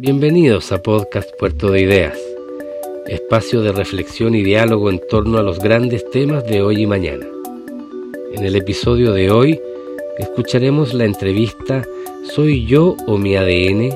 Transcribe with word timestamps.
Bienvenidos 0.00 0.70
a 0.70 0.80
Podcast 0.80 1.28
Puerto 1.40 1.72
de 1.72 1.80
Ideas, 1.80 2.16
espacio 3.08 3.62
de 3.62 3.72
reflexión 3.72 4.36
y 4.36 4.44
diálogo 4.44 4.90
en 4.90 5.00
torno 5.10 5.38
a 5.38 5.42
los 5.42 5.58
grandes 5.58 6.08
temas 6.08 6.46
de 6.46 6.62
hoy 6.62 6.82
y 6.82 6.86
mañana. 6.86 7.26
En 8.32 8.44
el 8.44 8.54
episodio 8.54 9.12
de 9.12 9.32
hoy 9.32 9.60
escucharemos 10.16 10.94
la 10.94 11.04
entrevista 11.04 11.84
¿Soy 12.22 12.64
yo 12.64 12.94
o 13.08 13.18
mi 13.18 13.34
ADN? 13.34 13.90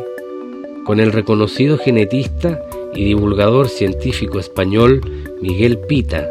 con 0.84 0.98
el 0.98 1.12
reconocido 1.12 1.78
genetista 1.78 2.60
y 2.92 3.04
divulgador 3.04 3.68
científico 3.68 4.40
español 4.40 5.00
Miguel 5.40 5.78
Pita, 5.78 6.28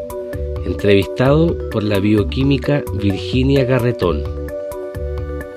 entrevistado 0.65 1.57
por 1.69 1.83
la 1.83 1.99
bioquímica 1.99 2.83
Virginia 2.95 3.63
Garretón. 3.63 4.40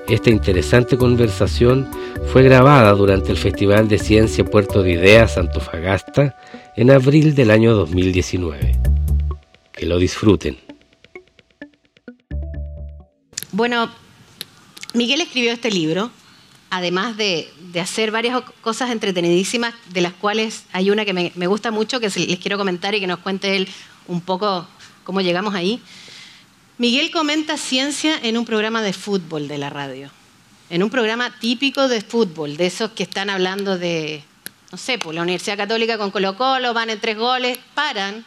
Esta 0.07 0.29
interesante 0.29 0.97
conversación 0.97 1.89
fue 2.31 2.43
grabada 2.43 2.91
durante 2.91 3.31
el 3.31 3.37
Festival 3.37 3.87
de 3.87 3.97
Ciencia 3.97 4.45
Puerto 4.45 4.83
de 4.83 4.91
Ideas 4.91 5.35
Antofagasta 5.35 6.37
en 6.77 6.91
abril 6.91 7.33
del 7.33 7.49
año 7.49 7.73
2019. 7.73 8.79
Que 9.73 9.87
lo 9.87 9.97
disfruten. 9.97 10.59
Bueno, 13.51 13.89
Miguel 14.93 15.21
escribió 15.21 15.51
este 15.51 15.71
libro, 15.71 16.11
además 16.69 17.17
de, 17.17 17.49
hacer 17.81 18.11
varias 18.11 18.43
cosas 18.61 18.91
entretenidísimas, 18.91 19.73
de 19.89 20.01
las 20.01 20.13
cuales 20.13 20.65
hay 20.71 20.91
una 20.91 21.03
que 21.03 21.13
me, 21.13 21.31
me 21.33 21.47
gusta 21.47 21.71
mucho, 21.71 21.99
que 21.99 22.09
les 22.09 22.39
quiero 22.39 22.59
comentar 22.59 22.93
y 22.93 22.99
que 22.99 23.07
nos 23.07 23.19
cuente 23.19 23.55
él 23.55 23.67
un 24.07 24.21
poco 24.21 24.67
cómo 25.03 25.21
llegamos 25.21 25.55
ahí. 25.55 25.81
Miguel 26.77 27.09
comenta 27.09 27.57
ciencia 27.57 28.19
en 28.21 28.37
un 28.37 28.45
programa 28.45 28.81
de 28.81 28.91
fútbol 28.91 29.47
de 29.47 29.57
la 29.57 29.69
radio, 29.69 30.09
en 30.69 30.83
un 30.83 30.89
programa 30.89 31.39
típico 31.39 31.87
de 31.87 32.01
fútbol, 32.01 32.57
de 32.57 32.65
esos 32.65 32.91
que 32.91 33.03
están 33.03 33.29
hablando 33.29 33.77
de, 33.77 34.23
no 34.71 34.77
sé, 34.77 34.97
pues 34.97 35.15
la 35.15 35.21
Universidad 35.21 35.55
Católica 35.55 35.97
con 35.97 36.11
Colo 36.11 36.35
Colo, 36.35 36.73
van 36.73 36.89
en 36.89 36.99
tres 36.99 37.17
goles, 37.17 37.57
paran 37.73 38.25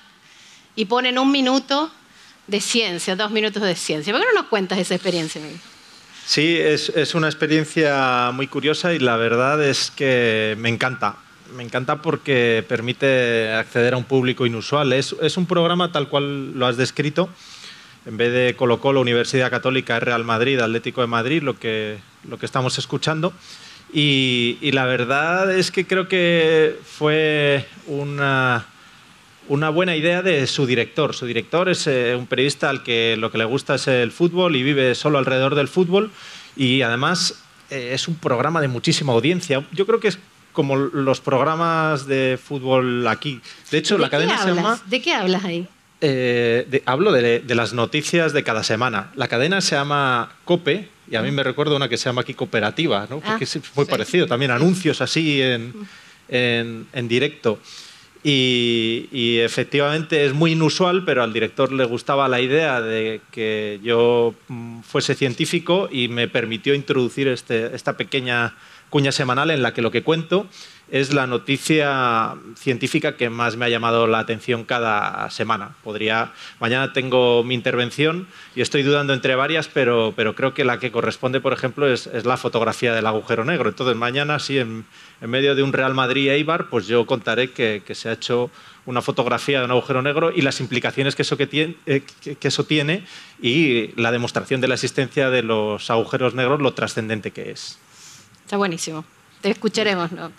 y 0.74 0.86
ponen 0.86 1.18
un 1.18 1.30
minuto 1.30 1.90
de 2.46 2.60
ciencia, 2.62 3.16
dos 3.16 3.30
minutos 3.30 3.62
de 3.62 3.76
ciencia. 3.76 4.14
¿Por 4.14 4.22
qué 4.22 4.28
no 4.32 4.40
nos 4.40 4.48
cuentas 4.48 4.78
esa 4.78 4.94
experiencia, 4.94 5.42
Miguel? 5.42 5.60
Sí, 6.24 6.56
es, 6.58 7.14
una 7.14 7.26
experiencia 7.26 8.30
muy 8.32 8.46
curiosa 8.46 8.94
y 8.94 8.98
la 8.98 9.16
verdad 9.16 9.62
es 9.62 9.90
que 9.90 10.56
me 10.58 10.68
encanta 10.68 11.16
me 11.54 11.62
encanta 11.62 12.02
porque 12.02 12.62
permite 12.68 13.50
acceder 13.52 13.94
a 13.94 13.96
un 13.96 14.04
público 14.04 14.44
inusual. 14.44 14.92
Es, 14.92 15.12
un 15.38 15.46
programa 15.46 15.90
tal 15.92 16.10
cual 16.10 16.52
lo 16.52 16.66
has 16.66 16.76
descrito, 16.76 17.30
en 18.08 18.16
vez 18.16 18.32
de 18.32 18.56
Colo 18.56 18.80
Colo, 18.80 19.02
Universidad 19.02 19.50
Católica, 19.50 20.00
Real 20.00 20.24
Madrid, 20.24 20.58
Atlético 20.60 21.02
de 21.02 21.06
Madrid, 21.06 21.42
lo 21.42 21.58
que, 21.58 21.98
lo 22.26 22.38
que 22.38 22.46
estamos 22.46 22.78
escuchando. 22.78 23.34
Y, 23.92 24.58
la 24.72 24.86
verdad 24.86 25.54
es 25.54 25.70
que 25.70 25.86
creo 25.86 26.08
que 26.08 26.78
fue 26.84 27.66
una, 27.86 28.64
una 29.48 29.68
buena 29.68 29.94
idea 29.94 30.22
de 30.22 30.46
su 30.46 30.64
director. 30.64 31.14
Su 31.14 31.26
director 31.26 31.68
es 31.68 31.86
eh, 31.86 32.16
un 32.18 32.26
periodista 32.26 32.70
al 32.70 32.82
que 32.82 33.16
lo 33.18 33.30
que 33.30 33.36
le 33.36 33.44
gusta 33.44 33.74
es 33.74 33.86
el 33.88 34.10
fútbol 34.10 34.56
y 34.56 34.62
vive 34.62 34.94
solo 34.94 35.18
alrededor 35.18 35.54
del 35.54 35.68
fútbol 35.68 36.10
y 36.56 36.80
además 36.80 37.44
eh, 37.68 37.90
es 37.92 38.08
un 38.08 38.14
programa 38.14 38.62
de 38.62 38.68
muchísima 38.68 39.12
audiencia. 39.12 39.66
Yo 39.72 39.84
creo 39.86 40.00
que 40.00 40.08
es 40.08 40.18
como 40.54 40.76
los 40.76 41.20
programas 41.20 42.06
de 42.06 42.38
fútbol 42.42 43.06
aquí. 43.06 43.42
De 43.70 43.78
hecho, 43.78 43.98
la 43.98 44.08
cadena 44.08 44.42
se 44.42 44.48
llama... 44.48 44.80
¿De 44.86 45.02
qué 45.02 45.12
hablas 45.12 45.44
ahí? 45.44 45.68
Eh, 46.00 46.82
hablo 46.86 47.10
de, 47.10 47.42
las 47.48 47.72
noticias 47.72 48.32
de 48.32 48.44
cada 48.44 48.62
semana. 48.62 49.10
La 49.16 49.28
cadena 49.28 49.60
se 49.60 49.74
llama 49.74 50.32
COPE 50.44 50.88
y 51.10 51.16
a 51.16 51.22
mí 51.22 51.30
me 51.30 51.42
recuerda 51.42 51.74
una 51.74 51.88
que 51.88 51.96
se 51.96 52.04
llama 52.04 52.20
aquí 52.20 52.34
Cooperativa, 52.34 53.06
¿no? 53.10 53.20
porque 53.20 53.44
ah, 53.44 53.56
es 53.56 53.60
muy 53.74 53.84
parecido. 53.84 54.26
También 54.26 54.50
anuncios 54.50 55.00
así 55.00 55.42
en, 55.42 55.72
en, 56.28 57.08
directo. 57.08 57.58
Y, 58.22 59.08
y, 59.10 59.38
efectivamente 59.38 60.24
es 60.24 60.34
muy 60.34 60.52
inusual, 60.52 61.04
pero 61.04 61.22
al 61.22 61.32
director 61.32 61.72
le 61.72 61.84
gustaba 61.84 62.28
la 62.28 62.40
idea 62.40 62.80
de 62.80 63.20
que 63.30 63.80
yo 63.82 64.34
mm, 64.48 64.80
fuese 64.80 65.14
científico 65.14 65.88
y 65.90 66.08
me 66.08 66.28
permitió 66.28 66.74
introducir 66.74 67.28
este, 67.28 67.74
esta 67.74 67.96
pequeña 67.96 68.56
cuña 68.90 69.12
semanal 69.12 69.50
en 69.50 69.62
la 69.62 69.72
que 69.72 69.82
lo 69.82 69.90
que 69.90 70.02
cuento 70.02 70.48
es 70.90 71.12
la 71.12 71.26
noticia 71.26 72.34
científica 72.56 73.16
que 73.16 73.28
más 73.28 73.56
me 73.56 73.66
ha 73.66 73.68
llamado 73.68 74.06
la 74.06 74.18
atención 74.18 74.64
cada 74.64 75.28
semana. 75.30 75.74
Podría, 75.84 76.32
mañana 76.60 76.92
tengo 76.92 77.44
mi 77.44 77.54
intervención 77.54 78.26
y 78.54 78.62
estoy 78.62 78.82
dudando 78.82 79.12
entre 79.12 79.34
varias, 79.34 79.68
pero, 79.68 80.14
creo 80.16 80.54
que 80.54 80.64
la 80.64 80.78
que 80.78 80.90
corresponde, 80.90 81.40
por 81.40 81.52
ejemplo, 81.52 81.86
es, 81.86 82.08
la 82.24 82.36
fotografía 82.36 82.94
del 82.94 83.06
agujero 83.06 83.44
negro. 83.44 83.68
Entonces, 83.68 83.96
mañana, 83.96 84.38
sí, 84.38 84.58
en, 84.58 84.86
en 85.20 85.30
medio 85.30 85.54
de 85.54 85.62
un 85.62 85.72
Real 85.72 85.94
Madrid-Eibar, 85.94 86.68
pues 86.68 86.86
yo 86.86 87.04
contaré 87.06 87.50
que, 87.50 87.82
se 87.94 88.08
ha 88.08 88.12
hecho 88.12 88.50
una 88.86 89.02
fotografía 89.02 89.58
de 89.58 89.66
un 89.66 89.70
agujero 89.72 90.00
negro 90.00 90.32
y 90.34 90.40
las 90.40 90.60
implicaciones 90.60 91.14
que 91.14 91.22
eso, 91.22 91.36
tiene, 91.36 91.76
eh, 91.84 92.02
que 92.40 92.48
eso 92.48 92.64
tiene 92.64 93.04
y 93.42 93.88
la 94.00 94.10
demostración 94.10 94.62
de 94.62 94.68
la 94.68 94.74
existencia 94.74 95.28
de 95.28 95.42
los 95.42 95.90
agujeros 95.90 96.34
negros, 96.34 96.60
lo 96.62 96.72
trascendente 96.72 97.30
que 97.30 97.50
es. 97.50 97.78
Está 98.44 98.56
buenísimo. 98.56 99.04
Te 99.42 99.50
escucharemos, 99.50 100.10
¿no? 100.12 100.32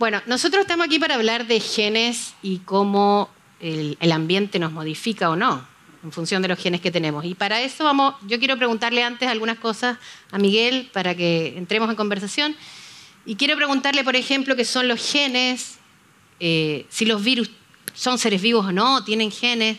Bueno, 0.00 0.22
nosotros 0.24 0.62
estamos 0.62 0.86
aquí 0.86 0.98
para 0.98 1.16
hablar 1.16 1.46
de 1.46 1.60
genes 1.60 2.32
y 2.40 2.60
cómo 2.60 3.28
el, 3.60 3.98
ambiente 4.10 4.58
nos 4.58 4.72
modifica 4.72 5.28
o 5.28 5.36
no 5.36 5.68
en 6.02 6.10
función 6.10 6.40
de 6.40 6.48
los 6.48 6.58
genes 6.58 6.80
que 6.80 6.90
tenemos. 6.90 7.26
Y 7.26 7.34
para 7.34 7.60
eso 7.60 7.84
vamos, 7.84 8.14
yo 8.26 8.38
quiero 8.38 8.56
preguntarle 8.56 9.02
antes 9.02 9.28
algunas 9.28 9.58
cosas 9.58 9.98
a 10.30 10.38
Miguel 10.38 10.88
para 10.94 11.14
que 11.14 11.48
entremos 11.54 11.90
en 11.90 11.96
conversación. 11.96 12.56
Y 13.26 13.36
quiero 13.36 13.56
preguntarle, 13.56 14.02
por 14.02 14.16
ejemplo, 14.16 14.56
qué 14.56 14.64
son 14.64 14.88
los 14.88 15.06
genes, 15.06 15.76
eh, 16.40 16.86
si 16.88 17.04
los 17.04 17.22
virus 17.22 17.50
son 17.92 18.16
seres 18.16 18.40
vivos 18.40 18.64
o 18.64 18.72
no, 18.72 19.04
tienen 19.04 19.30
genes. 19.30 19.76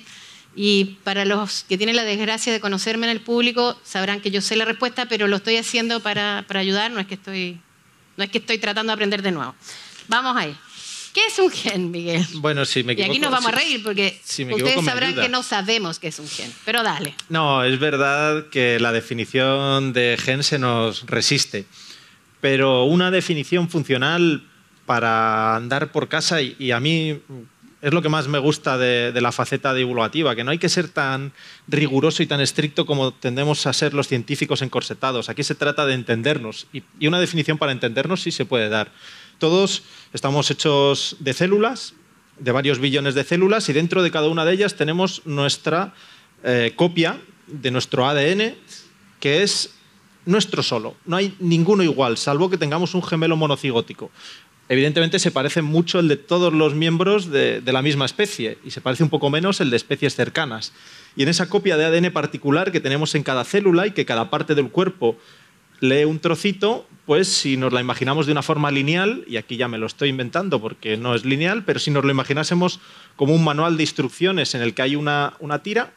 Y 0.55 0.99
para 1.03 1.25
los 1.25 1.63
que 1.63 1.79
tienen 1.79 1.95
la 1.95 2.03
desgracia 2.03 2.53
de 2.53 2.59
conocerme 2.59 3.07
en 3.07 3.13
el 3.13 3.21
público, 3.21 3.75
sabrán 3.83 4.21
que 4.21 4.29
yo 4.29 4.41
sé 4.41 4.55
la 4.55 4.65
respuesta, 4.65 5.07
pero 5.07 5.27
lo 5.27 5.37
estoy 5.37 5.57
haciendo 5.57 5.99
para, 5.99 6.45
para 6.47 6.59
ayudar, 6.59 6.91
no 6.91 6.99
es, 6.99 7.07
que 7.07 7.15
estoy, 7.15 7.59
no 8.17 8.23
es 8.23 8.29
que 8.29 8.37
estoy 8.37 8.59
tratando 8.59 8.91
de 8.91 8.93
aprender 8.93 9.23
de 9.23 9.31
nuevo. 9.31 9.55
Vamos 10.11 10.35
ahí. 10.35 10.53
¿Qué 11.13 11.21
es 11.25 11.39
un 11.39 11.49
gen, 11.49 11.89
Miguel? 11.89 12.25
Bueno, 12.35 12.65
sí, 12.65 12.83
me 12.83 12.93
equivoco. 12.93 13.13
Y 13.13 13.15
aquí 13.15 13.19
nos 13.21 13.31
vamos 13.31 13.53
a 13.53 13.55
reír 13.55 13.81
porque 13.81 14.19
ustedes 14.27 14.83
sabrán 14.83 15.15
que 15.15 15.29
no 15.29 15.41
sabemos 15.41 15.99
qué 15.99 16.09
es 16.09 16.19
un 16.19 16.27
gen. 16.27 16.51
Pero 16.65 16.83
dale. 16.83 17.15
No, 17.29 17.63
es 17.63 17.79
verdad 17.79 18.47
que 18.49 18.77
la 18.81 18.91
definición 18.91 19.93
de 19.93 20.17
gen 20.21 20.43
se 20.43 20.59
nos 20.59 21.05
resiste. 21.07 21.65
Pero 22.41 22.83
una 22.83 23.09
definición 23.09 23.69
funcional 23.69 24.43
para 24.85 25.55
andar 25.55 25.93
por 25.93 26.09
casa, 26.09 26.41
y, 26.41 26.71
a 26.71 26.81
mí 26.81 27.21
es 27.81 27.93
lo 27.93 28.01
que 28.01 28.09
más 28.09 28.27
me 28.27 28.39
gusta 28.39 28.77
de, 28.77 29.13
la 29.21 29.31
faceta 29.31 29.73
divulgativa, 29.73 30.35
que 30.35 30.43
no 30.43 30.51
hay 30.51 30.57
que 30.57 30.67
ser 30.67 30.89
tan 30.89 31.31
riguroso 31.69 32.21
y 32.21 32.27
tan 32.27 32.41
estricto 32.41 32.85
como 32.85 33.13
tendemos 33.13 33.65
a 33.65 33.71
ser 33.71 33.93
los 33.93 34.09
científicos 34.09 34.61
encorsetados. 34.61 35.29
Aquí 35.29 35.43
se 35.43 35.55
trata 35.55 35.85
de 35.85 35.93
entendernos, 35.93 36.67
y, 36.73 36.83
y 36.99 37.07
una 37.07 37.21
definición 37.21 37.57
para 37.57 37.71
entendernos 37.71 38.21
sí 38.21 38.31
se 38.31 38.43
puede 38.43 38.67
dar. 38.67 38.91
Todos 39.41 39.81
estamos 40.13 40.51
hechos 40.51 41.15
de 41.19 41.33
células, 41.33 41.95
de 42.37 42.51
varios 42.51 42.77
billones 42.77 43.15
de 43.15 43.23
células, 43.23 43.67
y 43.69 43.73
dentro 43.73 44.03
de 44.03 44.11
cada 44.11 44.27
una 44.27 44.45
de 44.45 44.53
ellas 44.53 44.75
tenemos 44.75 45.23
nuestra 45.25 45.95
eh, 46.43 46.73
copia 46.75 47.19
de 47.47 47.71
nuestro 47.71 48.05
ADN, 48.05 48.53
que 49.19 49.41
es 49.41 49.71
nuestro 50.27 50.61
solo. 50.61 50.95
No 51.07 51.15
hay 51.15 51.33
ninguno 51.39 51.81
igual, 51.81 52.19
salvo 52.19 52.51
que 52.51 52.59
tengamos 52.59 52.93
un 52.93 53.01
gemelo 53.01 53.35
monocigótico. 53.35 54.11
Evidentemente 54.69 55.17
se 55.17 55.31
parece 55.31 55.63
mucho 55.63 55.97
el 55.97 56.07
de 56.07 56.17
todos 56.17 56.53
los 56.53 56.75
miembros 56.75 57.31
de, 57.31 57.61
de, 57.61 57.73
la 57.73 57.81
misma 57.81 58.05
especie 58.05 58.59
y 58.63 58.69
se 58.69 58.79
parece 58.79 59.01
un 59.01 59.09
poco 59.09 59.31
menos 59.31 59.59
el 59.59 59.71
de 59.71 59.77
especies 59.77 60.15
cercanas. 60.15 60.71
Y 61.15 61.23
en 61.23 61.29
esa 61.29 61.49
copia 61.49 61.77
de 61.77 61.85
ADN 61.85 62.13
particular 62.13 62.71
que 62.71 62.79
tenemos 62.79 63.15
en 63.15 63.23
cada 63.23 63.43
célula 63.43 63.87
y 63.87 63.91
que 63.91 64.05
cada 64.05 64.29
parte 64.29 64.53
del 64.53 64.69
cuerpo 64.69 65.17
lee 65.81 66.05
un 66.05 66.19
trocito, 66.19 66.87
pues 67.05 67.27
si 67.27 67.57
nos 67.57 67.73
la 67.73 67.81
imaginamos 67.81 68.27
de 68.27 68.31
una 68.31 68.43
forma 68.43 68.71
lineal, 68.71 69.25
y 69.27 69.37
aquí 69.37 69.57
ya 69.57 69.67
me 69.67 69.79
lo 69.79 69.87
estoy 69.87 70.09
inventando 70.09 70.61
porque 70.61 70.95
no 70.95 71.15
es 71.15 71.25
lineal, 71.25 71.65
pero 71.65 71.79
si 71.79 71.91
nos 71.91 72.05
lo 72.05 72.11
imaginásemos 72.11 72.79
como 73.15 73.33
un 73.35 73.43
manual 73.43 73.75
de 73.75 73.83
instrucciones 73.83 74.55
en 74.55 74.61
el 74.61 74.73
que 74.73 74.83
hay 74.83 74.95
una, 74.95 75.33
una 75.39 75.63
tira, 75.63 75.91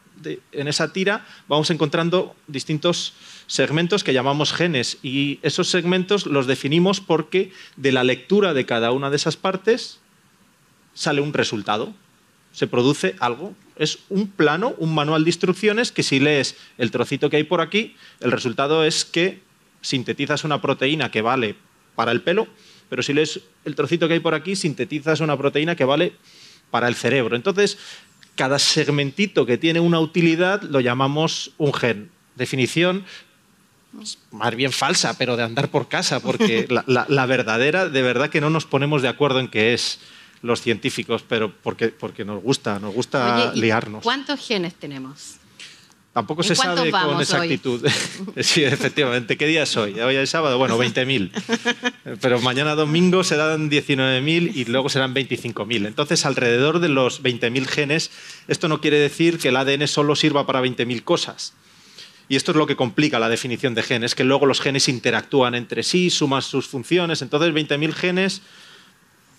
en 0.51 0.67
esa 0.67 0.91
tira 0.91 1.25
vamos 1.47 1.69
encontrando 1.69 2.35
distintos 2.47 3.13
segmentos 3.47 4.03
que 4.03 4.13
llamamos 4.13 4.53
genes 4.53 4.97
y 5.03 5.39
esos 5.43 5.69
segmentos 5.69 6.25
los 6.25 6.47
definimos 6.47 7.01
porque 7.01 7.51
de 7.75 7.91
la 7.91 8.03
lectura 8.03 8.53
de 8.53 8.65
cada 8.65 8.91
una 8.91 9.09
de 9.09 9.17
esas 9.17 9.35
partes 9.35 9.99
sale 10.93 11.21
un 11.21 11.33
resultado, 11.33 11.93
se 12.53 12.67
produce 12.67 13.15
algo. 13.19 13.53
Es 13.75 13.99
un 14.09 14.29
plano, 14.29 14.73
un 14.77 14.95
manual 14.95 15.25
de 15.25 15.29
instrucciones 15.29 15.91
que 15.91 16.01
si 16.01 16.19
lees 16.19 16.55
el 16.77 16.89
trocito 16.89 17.29
que 17.29 17.35
hay 17.37 17.43
por 17.43 17.59
aquí, 17.59 17.95
el 18.21 18.31
resultado 18.31 18.85
es 18.85 19.03
que 19.03 19.41
sintetizas 19.85 20.43
una 20.43 20.61
proteína 20.61 21.11
que 21.11 21.21
vale 21.21 21.55
para 21.95 22.11
el 22.11 22.21
pelo, 22.21 22.47
pero 22.89 23.03
si 23.03 23.13
lees 23.13 23.41
el 23.65 23.75
trocito 23.75 24.07
que 24.07 24.15
hay 24.15 24.19
por 24.19 24.33
aquí, 24.33 24.55
sintetizas 24.55 25.19
una 25.19 25.37
proteína 25.37 25.75
que 25.75 25.85
vale 25.85 26.13
para 26.71 26.87
el 26.87 26.95
cerebro. 26.95 27.35
Entonces, 27.35 27.77
cada 28.35 28.59
segmentito 28.59 29.45
que 29.45 29.57
tiene 29.57 29.79
una 29.79 29.99
utilidad 29.99 30.63
lo 30.63 30.79
llamamos 30.79 31.51
un 31.57 31.73
gen. 31.73 32.09
Definición 32.35 33.05
más 34.31 34.55
bien 34.55 34.73
falsa, 34.73 35.17
pero 35.17 35.37
de 35.37 35.43
andar 35.43 35.69
por 35.69 35.87
casa, 35.87 36.19
porque 36.19 36.67
la, 36.87 37.25
verdadera, 37.25 37.87
de 37.87 38.01
verdad 38.01 38.29
que 38.29 38.41
no 38.41 38.49
nos 38.49 38.65
ponemos 38.65 39.01
de 39.01 39.07
acuerdo 39.07 39.39
en 39.39 39.47
qué 39.47 39.73
es 39.73 39.99
los 40.41 40.61
científicos, 40.61 41.23
pero 41.27 41.53
porque, 41.63 41.89
porque 41.89 42.25
nos 42.25 42.41
gusta, 42.41 42.79
nos 42.79 42.93
gusta 42.93 43.53
liarnos. 43.53 44.03
¿Cuántos 44.03 44.45
genes 44.45 44.75
tenemos? 44.75 45.37
Tampoco 46.15 46.43
se 46.43 46.55
sabe 46.55 46.91
con 46.91 47.19
exactitud. 47.19 47.85
sí, 48.39 48.63
efectivamente. 48.63 49.35
¿Qué 49.35 49.47
día 49.47 49.63
es 49.63 49.75
hoy? 49.75 49.99
Hoy 49.99 50.15
es 50.15 50.29
sábado, 50.29 50.57
bueno, 50.57 50.77
20.000. 50.77 51.29
Pero 52.21 52.39
mañana 52.39 52.73
domingo 52.73 53.25
serán 53.25 53.69
19.000 53.69 54.55
y 54.55 54.63
luego 54.63 54.87
serán 54.87 55.13
25.000. 55.13 55.85
Entonces, 55.85 56.25
alrededor 56.25 56.79
de 56.79 56.87
los 56.87 57.21
20.000 57.21 57.65
genes, 57.65 58.11
esto 58.47 58.69
no 58.69 58.79
quiere 58.79 58.97
decir 58.97 59.39
que 59.39 59.49
el 59.49 59.57
ADN 59.57 59.89
solo 59.89 60.15
sirva 60.15 60.45
para 60.45 60.61
20.000 60.61 61.03
cosas. 61.03 61.51
Y 62.29 62.37
esto 62.37 62.51
es 62.51 62.57
lo 62.57 62.65
que 62.65 62.77
complica 62.77 63.19
la 63.19 63.27
definición 63.27 63.75
de 63.75 63.83
genes, 63.83 64.15
que 64.15 64.23
luego 64.23 64.45
los 64.45 64.61
genes 64.61 64.87
interactúan 64.87 65.53
entre 65.53 65.83
sí, 65.83 66.09
suman 66.09 66.43
sus 66.43 66.65
funciones. 66.65 67.23
Entonces, 67.23 67.53
20.000 67.53 67.91
genes 67.91 68.41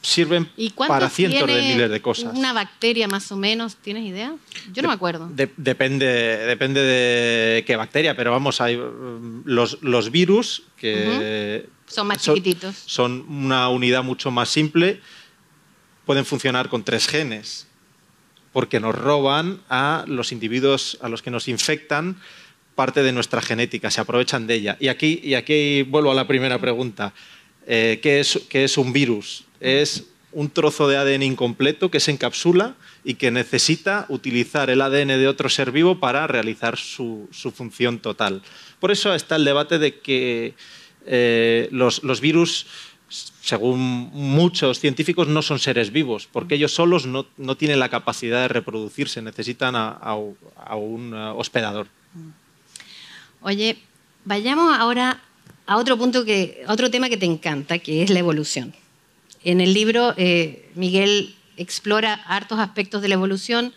sirven 0.02 0.48
para 0.76 1.08
cientos 1.08 1.46
de 1.48 1.62
miles 1.62 1.90
de 1.90 2.00
cosas. 2.00 2.34
¿Una 2.34 2.52
bacteria 2.52 3.08
más 3.08 3.30
o 3.32 3.36
menos? 3.36 3.76
¿Tienes 3.76 4.04
idea? 4.04 4.34
Yo 4.72 4.82
no 4.82 4.88
me 4.88 4.94
acuerdo. 4.94 5.28
depende, 5.56 6.06
depende 6.06 6.80
de 6.80 7.64
qué 7.64 7.76
bacteria, 7.76 8.16
pero 8.16 8.30
vamos, 8.30 8.60
hay 8.60 8.76
mm, 8.76 9.42
los, 9.44 9.82
los 9.82 10.10
virus 10.10 10.62
que... 10.76 11.68
Son 11.86 12.06
más 12.06 12.22
chiquititos. 12.22 12.82
Son 12.86 13.24
una 13.28 13.68
unidad 13.68 14.02
mucho 14.02 14.30
más 14.30 14.48
simple, 14.48 15.00
pueden 16.04 16.24
funcionar 16.24 16.68
con 16.68 16.84
tres 16.84 17.06
genes, 17.06 17.66
porque 18.52 18.80
nos 18.80 18.94
roban 18.94 19.60
a 19.68 20.04
los 20.06 20.32
individuos 20.32 20.98
a 21.00 21.08
los 21.08 21.22
que 21.22 21.30
nos 21.30 21.46
infectan 21.46 22.16
parte 22.76 23.02
de 23.02 23.10
nuestra 23.10 23.42
genética, 23.42 23.90
se 23.90 24.00
aprovechan 24.00 24.46
de 24.46 24.54
ella. 24.54 24.76
Y 24.78 24.88
aquí, 24.88 25.20
y 25.24 25.34
aquí 25.34 25.82
vuelvo 25.82 26.12
a 26.12 26.14
la 26.14 26.28
primera 26.28 26.60
pregunta. 26.60 27.12
Eh, 27.66 27.98
¿qué, 28.00 28.20
es, 28.20 28.42
¿Qué 28.48 28.62
es 28.62 28.78
un 28.78 28.92
virus? 28.92 29.45
Es 29.66 30.04
un 30.32 30.50
trozo 30.50 30.86
de 30.86 30.96
ADN 30.96 31.22
incompleto 31.22 31.90
que 31.90 31.98
se 31.98 32.10
encapsula 32.10 32.76
y 33.04 33.14
que 33.14 33.30
necesita 33.30 34.06
utilizar 34.08 34.70
el 34.70 34.80
ADN 34.82 35.08
de 35.08 35.28
otro 35.28 35.48
ser 35.48 35.72
vivo 35.72 35.98
para 35.98 36.26
realizar 36.26 36.76
su, 36.76 37.28
función 37.54 37.98
total. 37.98 38.42
Por 38.78 38.92
eso 38.92 39.14
está 39.14 39.36
el 39.36 39.44
debate 39.44 39.78
de 39.78 39.98
que 39.98 40.54
eh, 41.06 41.68
los, 41.72 42.20
virus, 42.20 42.66
según 43.08 44.10
muchos 44.12 44.78
científicos, 44.78 45.26
no 45.26 45.42
son 45.42 45.58
seres 45.58 45.90
vivos, 45.90 46.28
porque 46.30 46.56
ellos 46.56 46.72
solos 46.72 47.06
no, 47.06 47.24
tienen 47.56 47.80
la 47.80 47.88
capacidad 47.88 48.42
de 48.42 48.48
reproducirse, 48.48 49.22
necesitan 49.22 49.74
a, 49.74 50.14
un 50.76 51.14
hospedador. 51.14 51.88
Oye, 53.40 53.78
vayamos 54.24 54.76
ahora 54.78 55.22
a 55.66 55.76
otro 55.76 55.96
punto 55.96 56.24
que, 56.24 56.62
a 56.66 56.72
otro 56.72 56.90
tema 56.90 57.08
que 57.08 57.16
te 57.16 57.26
encanta, 57.26 57.78
que 57.78 58.02
es 58.02 58.10
la 58.10 58.18
evolución. 58.18 58.74
En 59.46 59.60
el 59.60 59.74
libro, 59.74 60.12
eh, 60.16 60.68
Miguel 60.74 61.36
explora 61.56 62.14
hartos 62.14 62.58
aspectos 62.58 63.00
de 63.00 63.06
la 63.06 63.14
evolución. 63.14 63.72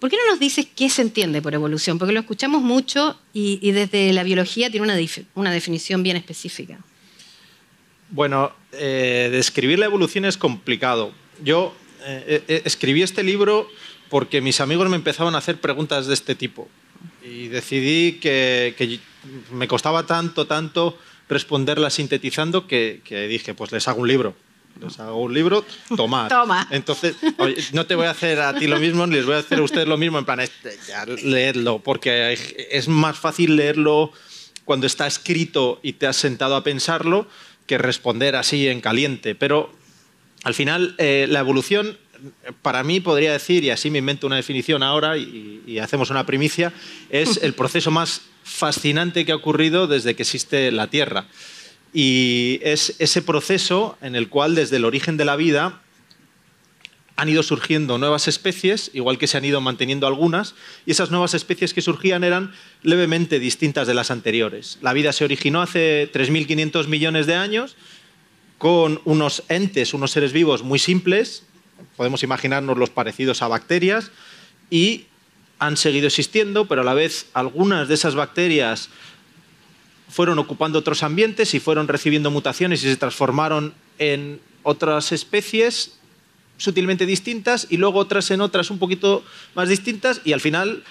¿Por 0.00 0.10
qué 0.10 0.16
no 0.16 0.32
nos 0.32 0.40
dices 0.40 0.66
qué 0.74 0.90
se 0.90 1.02
entiende 1.02 1.40
por 1.40 1.54
evolución? 1.54 1.96
Porque 1.96 2.12
lo 2.12 2.18
escuchamos 2.18 2.60
mucho 2.60 3.16
y, 3.32 3.70
desde 3.70 4.12
la 4.12 4.24
biología 4.24 4.68
tiene 4.68 4.84
una, 5.34 5.52
definición 5.52 6.02
bien 6.02 6.16
específica. 6.16 6.76
Bueno, 8.10 8.50
eh, 8.72 9.28
describir 9.30 9.78
la 9.78 9.86
evolución 9.86 10.24
es 10.24 10.36
complicado. 10.36 11.12
Yo 11.40 11.72
eh, 12.04 12.62
escribí 12.64 13.02
este 13.02 13.22
libro 13.22 13.70
porque 14.08 14.40
mis 14.40 14.60
amigos 14.60 14.88
me 14.88 14.96
empezaban 14.96 15.36
a 15.36 15.38
hacer 15.38 15.60
preguntas 15.60 16.08
de 16.08 16.14
este 16.14 16.34
tipo 16.34 16.68
y 17.24 17.46
decidí 17.46 18.14
que 18.14 18.98
me 19.52 19.68
costaba 19.68 20.04
tanto, 20.04 20.48
tanto 20.48 20.98
responderlas 21.28 21.94
sintetizando 21.94 22.66
que 22.66 23.28
dije, 23.30 23.54
pues 23.54 23.70
les 23.70 23.86
hago 23.86 24.00
un 24.00 24.08
libro 24.08 24.47
les 24.80 24.98
hago 25.00 25.22
un 25.22 25.34
libro, 25.34 25.64
tomad. 25.96 26.28
Toma. 26.28 26.68
Entonces, 26.70 27.16
no 27.72 27.86
te 27.86 27.94
voy 27.94 28.06
a 28.06 28.10
hacer 28.10 28.40
a 28.40 28.54
ti 28.54 28.66
lo 28.66 28.78
mismo, 28.78 29.06
ni 29.06 29.16
les 29.16 29.26
voy 29.26 29.34
a 29.34 29.38
hacer 29.38 29.58
a 29.58 29.62
ustedes 29.62 29.88
lo 29.88 29.96
mismo, 29.96 30.18
en 30.18 30.24
plan, 30.24 30.40
leedlo, 31.22 31.80
porque 31.80 32.38
es 32.70 32.88
más 32.88 33.18
fácil 33.18 33.56
leerlo 33.56 34.12
cuando 34.64 34.86
está 34.86 35.06
escrito 35.06 35.80
y 35.82 35.94
te 35.94 36.06
has 36.06 36.16
sentado 36.16 36.54
a 36.54 36.62
pensarlo 36.62 37.26
que 37.66 37.78
responder 37.78 38.36
así 38.36 38.68
en 38.68 38.80
caliente. 38.80 39.34
Pero 39.34 39.72
al 40.44 40.54
final, 40.54 40.94
eh, 40.98 41.26
la 41.28 41.40
evolución, 41.40 41.98
para 42.62 42.82
mí 42.82 43.00
podría 43.00 43.32
decir, 43.32 43.64
y 43.64 43.70
así 43.70 43.90
me 43.90 43.98
invento 43.98 44.26
una 44.26 44.36
definición 44.36 44.82
ahora 44.82 45.16
y, 45.16 45.62
y 45.66 45.78
hacemos 45.78 46.10
una 46.10 46.26
primicia, 46.26 46.72
es 47.10 47.40
el 47.42 47.54
proceso 47.54 47.90
más 47.90 48.22
fascinante 48.42 49.24
que 49.24 49.32
ha 49.32 49.36
ocurrido 49.36 49.86
desde 49.86 50.14
que 50.16 50.22
existe 50.22 50.72
la 50.72 50.88
Tierra. 50.88 51.26
Y 51.92 52.60
es 52.62 52.94
ese 52.98 53.22
proceso 53.22 53.96
en 54.00 54.14
el 54.14 54.28
cual 54.28 54.54
desde 54.54 54.76
el 54.76 54.84
origen 54.84 55.16
de 55.16 55.24
la 55.24 55.36
vida 55.36 55.80
han 57.18 57.28
ido 57.28 57.42
surgiendo 57.42 57.98
nuevas 57.98 58.28
especies, 58.28 58.92
igual 58.94 59.18
que 59.18 59.26
se 59.26 59.36
han 59.36 59.44
ido 59.44 59.60
manteniendo 59.60 60.06
algunas, 60.06 60.54
y 60.86 60.92
esas 60.92 61.10
nuevas 61.10 61.34
especies 61.34 61.74
que 61.74 61.82
surgían 61.82 62.22
eran 62.22 62.52
levemente 62.84 63.40
distintas 63.40 63.88
de 63.88 63.94
las 63.94 64.12
anteriores. 64.12 64.78
La 64.82 64.92
vida 64.92 65.12
se 65.12 65.24
originó 65.24 65.60
hace 65.60 66.08
3.500 66.12 66.86
millones 66.86 67.26
de 67.26 67.34
años 67.34 67.74
con 68.56 69.00
unos 69.04 69.42
entes, 69.48 69.94
unos 69.94 70.12
seres 70.12 70.32
vivos 70.32 70.62
muy 70.62 70.78
simples, 70.78 71.42
podemos 71.96 72.22
imaginarnos 72.22 72.78
los 72.78 72.90
parecidos 72.90 73.42
a 73.42 73.48
bacterias, 73.48 74.12
y 74.70 75.06
han 75.58 75.76
seguido 75.76 76.06
existiendo, 76.06 76.66
pero 76.66 76.82
a 76.82 76.84
la 76.84 76.94
vez 76.94 77.26
algunas 77.34 77.88
de 77.88 77.94
esas 77.94 78.14
bacterias 78.14 78.90
fueron 80.08 80.38
ocupando 80.38 80.78
otros 80.78 81.02
ambientes 81.02 81.54
y 81.54 81.60
fueron 81.60 81.88
recibiendo 81.88 82.30
mutaciones 82.30 82.82
y 82.84 82.88
se 82.88 82.96
transformaron 82.96 83.74
en 83.98 84.40
otras 84.62 85.12
especies 85.12 85.98
sutilmente 86.56 87.06
distintas 87.06 87.66
y 87.70 87.76
luego 87.76 88.00
otras 88.00 88.30
en 88.30 88.40
otras 88.40 88.70
un 88.70 88.78
poquito 88.78 89.24
más 89.54 89.68
distintas 89.68 90.20
y 90.24 90.32
al 90.32 90.40
final 90.40 90.82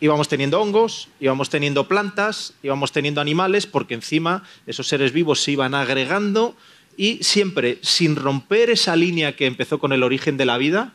íbamos 0.00 0.28
teniendo 0.28 0.60
hongos, 0.60 1.08
íbamos 1.20 1.50
teniendo 1.50 1.86
plantas, 1.86 2.54
íbamos 2.62 2.90
teniendo 2.90 3.20
animales 3.20 3.66
porque 3.66 3.94
encima 3.94 4.44
esos 4.66 4.88
seres 4.88 5.12
vivos 5.12 5.42
se 5.42 5.52
iban 5.52 5.74
agregando 5.74 6.56
y 6.96 7.22
siempre 7.22 7.78
sin 7.82 8.16
romper 8.16 8.70
esa 8.70 8.96
línea 8.96 9.36
que 9.36 9.46
empezó 9.46 9.78
con 9.78 9.92
el 9.92 10.02
origen 10.02 10.36
de 10.36 10.46
la 10.46 10.58
vida, 10.58 10.94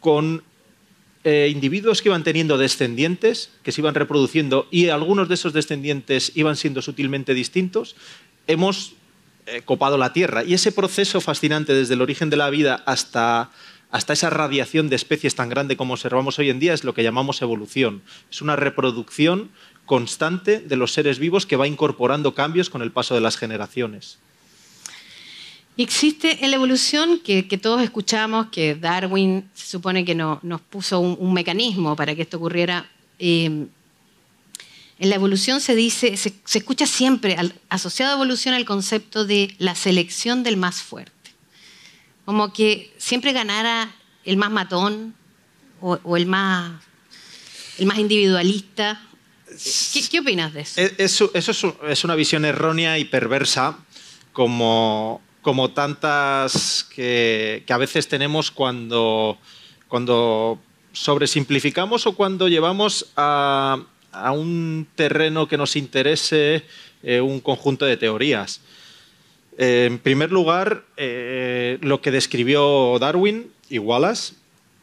con 0.00 0.42
eh, 1.24 1.48
individuos 1.50 2.00
que 2.00 2.08
iban 2.08 2.22
teniendo 2.22 2.58
descendientes, 2.58 3.50
que 3.62 3.72
se 3.72 3.80
iban 3.80 3.94
reproduciendo 3.94 4.68
y 4.70 4.88
algunos 4.88 5.28
de 5.28 5.34
esos 5.34 5.52
descendientes 5.52 6.32
iban 6.36 6.56
siendo 6.56 6.80
sutilmente 6.80 7.34
distintos, 7.34 7.96
hemos 8.46 8.94
eh, 9.46 9.62
copado 9.64 9.98
la 9.98 10.12
Tierra. 10.12 10.44
Y 10.44 10.54
ese 10.54 10.72
proceso 10.72 11.20
fascinante 11.20 11.74
desde 11.74 11.94
el 11.94 12.02
origen 12.02 12.30
de 12.30 12.36
la 12.36 12.50
vida 12.50 12.82
hasta, 12.86 13.50
hasta 13.90 14.12
esa 14.12 14.30
radiación 14.30 14.88
de 14.88 14.96
especies 14.96 15.34
tan 15.34 15.48
grande 15.48 15.76
como 15.76 15.94
observamos 15.94 16.38
hoy 16.38 16.50
en 16.50 16.60
día 16.60 16.74
es 16.74 16.84
lo 16.84 16.94
que 16.94 17.02
llamamos 17.02 17.42
evolución. 17.42 18.02
Es 18.30 18.40
una 18.40 18.56
reproducción 18.56 19.50
constante 19.86 20.60
de 20.60 20.76
los 20.76 20.92
seres 20.92 21.18
vivos 21.18 21.46
que 21.46 21.56
va 21.56 21.66
incorporando 21.66 22.34
cambios 22.34 22.70
con 22.70 22.82
el 22.82 22.92
paso 22.92 23.14
de 23.14 23.22
las 23.22 23.36
generaciones. 23.36 24.18
Existe 25.78 26.44
en 26.44 26.50
la 26.50 26.56
evolución 26.56 27.20
que, 27.20 27.44
todos 27.62 27.80
escuchamos, 27.82 28.48
que 28.48 28.74
Darwin 28.74 29.48
se 29.54 29.66
supone 29.66 30.04
que 30.04 30.16
nos 30.16 30.60
puso 30.62 30.98
un, 30.98 31.32
mecanismo 31.32 31.94
para 31.94 32.16
que 32.16 32.22
esto 32.22 32.38
ocurriera. 32.38 32.90
Eh, 33.20 33.44
en 33.44 35.08
la 35.08 35.14
evolución 35.14 35.60
se 35.60 35.76
dice, 35.76 36.16
se, 36.16 36.34
escucha 36.52 36.84
siempre 36.84 37.36
asociado 37.68 38.10
a 38.10 38.14
evolución 38.16 38.56
al 38.56 38.64
concepto 38.64 39.24
de 39.24 39.54
la 39.58 39.76
selección 39.76 40.42
del 40.42 40.56
más 40.56 40.82
fuerte. 40.82 41.12
Como 42.24 42.52
que 42.52 42.92
siempre 42.98 43.32
ganara 43.32 43.94
el 44.24 44.36
más 44.36 44.50
matón 44.50 45.14
o, 45.80 46.16
el, 46.16 46.26
más, 46.26 46.82
el 47.78 47.86
más 47.86 47.98
individualista. 47.98 49.00
¿Qué, 50.10 50.18
opinas 50.18 50.52
de 50.54 50.62
eso? 50.62 50.80
Eso, 50.98 51.30
eso 51.34 51.78
es 51.86 52.02
una 52.02 52.16
visión 52.16 52.44
errónea 52.44 52.98
y 52.98 53.04
perversa 53.04 53.78
como 54.32 55.22
como 55.42 55.70
tantas 55.70 56.86
que, 56.94 57.64
a 57.68 57.78
veces 57.78 58.08
tenemos 58.08 58.50
cuando, 58.50 59.38
cuando 59.88 60.58
sobresimplificamos 60.92 62.06
o 62.06 62.14
cuando 62.14 62.48
llevamos 62.48 63.06
a, 63.16 63.78
un 64.32 64.88
terreno 64.96 65.46
que 65.46 65.56
nos 65.56 65.76
interese 65.76 66.64
eh, 67.02 67.20
un 67.20 67.40
conjunto 67.40 67.84
de 67.84 67.96
teorías. 67.96 68.60
en 69.56 69.98
primer 69.98 70.32
lugar, 70.32 70.84
eh, 70.96 71.78
lo 71.82 72.00
que 72.00 72.10
describió 72.10 72.98
Darwin 72.98 73.52
y 73.68 73.78
Wallace 73.78 74.34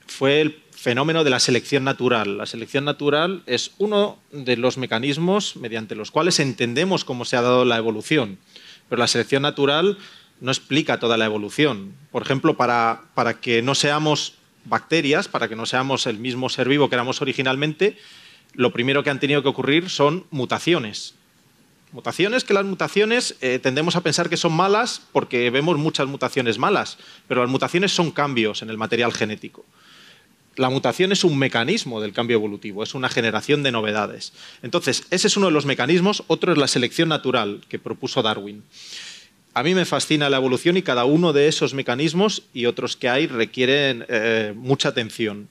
fue 0.07 0.41
el 0.41 0.62
fenómeno 0.71 1.24
de 1.24 1.31
la 1.31 1.39
selección 1.39 1.83
natural. 1.83 2.38
La 2.38 2.45
selección 2.45 2.85
natural 2.85 3.41
es 3.47 3.71
uno 3.79 4.19
de 4.31 4.55
los 4.55 4.77
mecanismos 4.77 5.55
mediante 5.55 5.95
los 5.95 6.12
cuales 6.12 6.39
entendemos 6.39 7.03
cómo 7.03 7.25
se 7.25 7.35
ha 7.35 7.41
dado 7.41 7.65
la 7.65 7.77
evolución. 7.77 8.38
Pero 8.88 9.00
la 9.00 9.07
selección 9.07 9.41
natural 9.41 9.97
no 10.42 10.51
explica 10.51 11.00
toda 11.00 11.18
la 11.18 11.25
evolución. 11.25 11.94
Por 12.12 12.22
ejemplo, 12.22 12.58
para, 12.58 13.04
para 13.13 13.39
que 13.39 13.62
no 13.62 13.75
seamos 13.75 14.36
bacterias, 14.65 15.27
para 15.27 15.48
que 15.48 15.56
no 15.56 15.65
seamos 15.65 16.08
el 16.08 16.18
mismo 16.18 16.50
ser 16.50 16.68
vivo 16.68 16.89
que 16.89 16.96
éramos 16.96 17.22
originalmente, 17.22 17.98
lo 18.54 18.72
primero 18.72 19.04
que 19.04 19.10
han 19.10 19.20
tenido 19.20 19.44
que 19.44 19.50
ocurrir 19.50 19.89
son 19.89 20.25
mutaciones. 20.32 21.15
Mutaciones 21.92 22.44
que 22.44 22.54
las 22.54 22.65
mutaciones 22.65 23.36
eh, 23.42 23.60
tendemos 23.60 23.96
a 23.96 24.01
pensar 24.01 24.30
que 24.30 24.38
son 24.38 24.54
malas 24.54 25.01
porque 25.12 25.50
vemos 25.50 25.77
muchas 25.77 26.08
mutaciones 26.08 26.58
malas, 26.58 26.98
pero 27.27 27.42
las 27.42 27.50
mutaciones 27.50 27.94
son 27.94 28.12
cambios 28.12 28.62
en 28.62 28.70
el 28.70 28.77
material 28.77 29.13
genético. 29.13 29.65
La 30.58 30.70
mutación 30.70 31.12
es 31.12 31.24
un 31.24 31.38
mecanismo 31.38 32.01
del 32.01 32.13
cambio 32.13 32.38
evolutivo, 32.38 32.82
es 32.82 32.96
una 32.96 33.10
generación 33.10 33.62
de 33.62 33.74
novedades. 33.74 34.32
Entonces, 34.62 35.04
ese 35.10 35.27
es 35.27 35.38
uno 35.38 35.48
de 35.48 35.51
los 35.51 35.65
mecanismos, 35.65 36.24
otro 36.27 36.54
es 36.54 36.58
la 36.58 36.68
selección 36.68 37.10
natural 37.10 37.62
que 37.68 37.77
propuso 37.77 38.22
Darwin. 38.22 38.63
A 39.55 39.63
mí 39.63 39.74
me 39.74 39.85
fascina 39.85 40.29
la 40.29 40.35
evolución 40.35 40.75
y 40.75 40.81
cada 40.81 41.05
uno 41.05 41.31
de 41.31 41.47
esos 41.47 41.74
mecanismos 41.74 42.43
y 42.53 42.65
otros 42.65 42.97
que 42.97 43.07
hay 43.07 43.25
requieren 43.27 44.05
eh, 44.09 44.51
mucha 44.53 44.89
atención. 44.89 45.47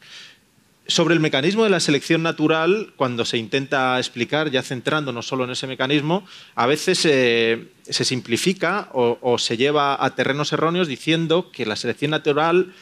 Sobre 0.87 1.15
el 1.15 1.21
mecanismo 1.21 1.65
de 1.65 1.71
la 1.71 1.81
selección 1.81 2.23
natural, 2.23 2.93
cuando 2.97 3.25
se 3.25 3.39
intenta 3.39 3.99
explicar, 3.99 4.51
ya 4.51 4.63
centrándonos 4.63 5.27
solo 5.27 5.45
en 5.45 5.53
ese 5.53 5.67
mecanismo, 5.67 6.27
a 6.55 6.67
veces 6.67 6.99
se 6.99 8.05
simplifica 8.05 8.91
o, 8.93 9.39
se 9.39 9.57
lleva 9.57 10.05
a 10.05 10.15
terrenos 10.15 10.53
erróneos 10.53 10.87
diciendo 10.87 11.51
que 11.51 11.65
la 11.65 11.75
selección 11.75 12.11
natural 12.11 12.75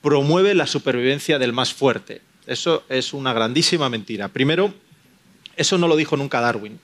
promueve 0.00 0.54
la 0.54 0.66
supervivencia 0.66 1.38
del 1.38 1.52
más 1.52 1.74
fuerte. 1.74 2.22
Eso 2.46 2.84
es 2.88 3.12
una 3.12 3.34
grandísima 3.34 3.90
mentira. 3.90 4.28
Primero, 4.28 4.72
eso 5.56 5.76
no 5.76 5.88
lo 5.88 5.96
dijo 5.96 6.16
nunca 6.16 6.40
Darwin 6.40 6.80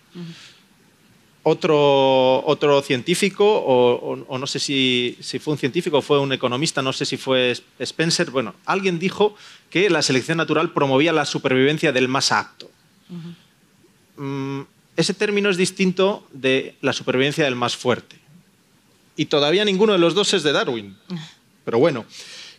otro, 1.48 2.44
otro 2.44 2.82
científico, 2.82 3.44
o, 3.46 4.36
no 4.36 4.46
sé 4.48 4.58
si, 4.58 5.16
fue 5.38 5.52
un 5.52 5.58
científico 5.58 5.98
o 5.98 6.02
fue 6.02 6.18
un 6.18 6.32
economista, 6.32 6.82
no 6.82 6.92
sé 6.92 7.06
si 7.06 7.16
fue 7.16 7.56
Spencer, 7.78 8.32
bueno, 8.32 8.56
alguien 8.64 8.98
dijo 8.98 9.36
que 9.70 9.88
la 9.88 10.02
selección 10.02 10.38
natural 10.38 10.72
promovía 10.72 11.12
la 11.12 11.24
supervivencia 11.24 11.92
del 11.92 12.08
más 12.08 12.32
apto. 12.32 12.68
Mm, 14.16 14.62
ese 14.96 15.14
término 15.14 15.48
es 15.48 15.56
distinto 15.56 16.26
de 16.32 16.74
la 16.80 16.92
supervivencia 16.92 17.44
del 17.44 17.54
más 17.54 17.76
fuerte. 17.76 18.16
Y 19.14 19.26
todavía 19.26 19.64
ninguno 19.64 19.92
de 19.92 20.00
los 20.00 20.16
dos 20.16 20.34
es 20.34 20.42
de 20.42 20.50
Darwin. 20.50 20.96
Pero 21.64 21.78
bueno, 21.78 22.06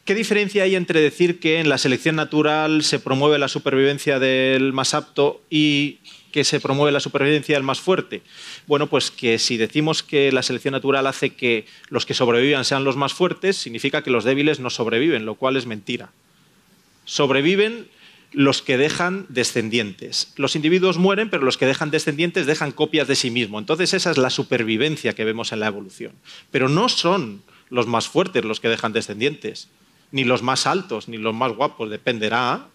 ¿qué 0.05 0.15
diferencia 0.15 0.63
hay 0.63 0.75
entre 0.75 1.01
decir 1.01 1.41
que 1.41 1.59
en 1.59 1.67
la 1.67 1.77
selección 1.77 2.15
natural 2.15 2.85
se 2.85 2.99
promueve 2.99 3.37
la 3.37 3.49
supervivencia 3.49 4.17
del 4.17 4.71
más 4.71 4.93
apto 4.93 5.41
y 5.49 5.99
que 6.37 6.43
se 6.43 6.59
promueve 6.59 6.91
la 6.91 6.99
supervivencia 6.99 7.55
del 7.55 7.63
más 7.63 7.79
fuerte? 7.79 8.21
Bueno, 8.67 8.85
pues 8.85 9.09
que 9.09 9.39
si 9.39 9.57
decimos 9.57 10.03
que 10.03 10.31
la 10.31 10.43
selección 10.43 10.73
natural 10.73 11.07
hace 11.07 11.31
que 11.31 11.65
los 11.89 12.05
que 12.05 12.13
sobrevivan 12.13 12.63
sean 12.63 12.83
los 12.83 12.95
más 12.95 13.15
fuertes, 13.15 13.57
significa 13.57 14.03
que 14.03 14.11
los 14.11 14.23
débiles 14.23 14.59
no 14.59 14.69
sobreviven, 14.69 15.25
lo 15.25 15.33
cual 15.33 15.57
es 15.57 15.65
mentira. 15.65 16.11
Sobreviven 17.05 17.87
los 18.33 18.61
que 18.61 18.77
dejan 18.77 19.25
descendientes. 19.29 20.31
Los 20.35 20.55
individuos 20.55 20.99
mueren, 20.99 21.31
pero 21.31 21.41
los 21.41 21.57
que 21.57 21.65
dejan 21.65 21.89
descendientes 21.89 22.45
dejan 22.45 22.71
copias 22.71 23.07
de 23.07 23.15
sí 23.15 23.31
mismos. 23.31 23.61
Entonces 23.63 23.95
esa 23.95 24.11
es 24.11 24.19
la 24.19 24.29
supervivencia 24.29 25.13
que 25.13 25.25
vemos 25.25 25.51
en 25.53 25.59
la 25.59 25.65
evolución. 25.65 26.11
Pero 26.51 26.69
no 26.69 26.87
son 26.87 27.41
los 27.71 27.87
más 27.87 28.07
fuertes 28.07 28.45
los 28.45 28.59
que 28.59 28.69
dejan 28.69 28.93
descendientes, 28.93 29.69
ni 30.11 30.23
los 30.23 30.43
más 30.43 30.67
altos, 30.67 31.07
ni 31.07 31.17
los 31.17 31.33
más 31.33 31.53
guapos, 31.53 31.89
dependerá. 31.89 32.67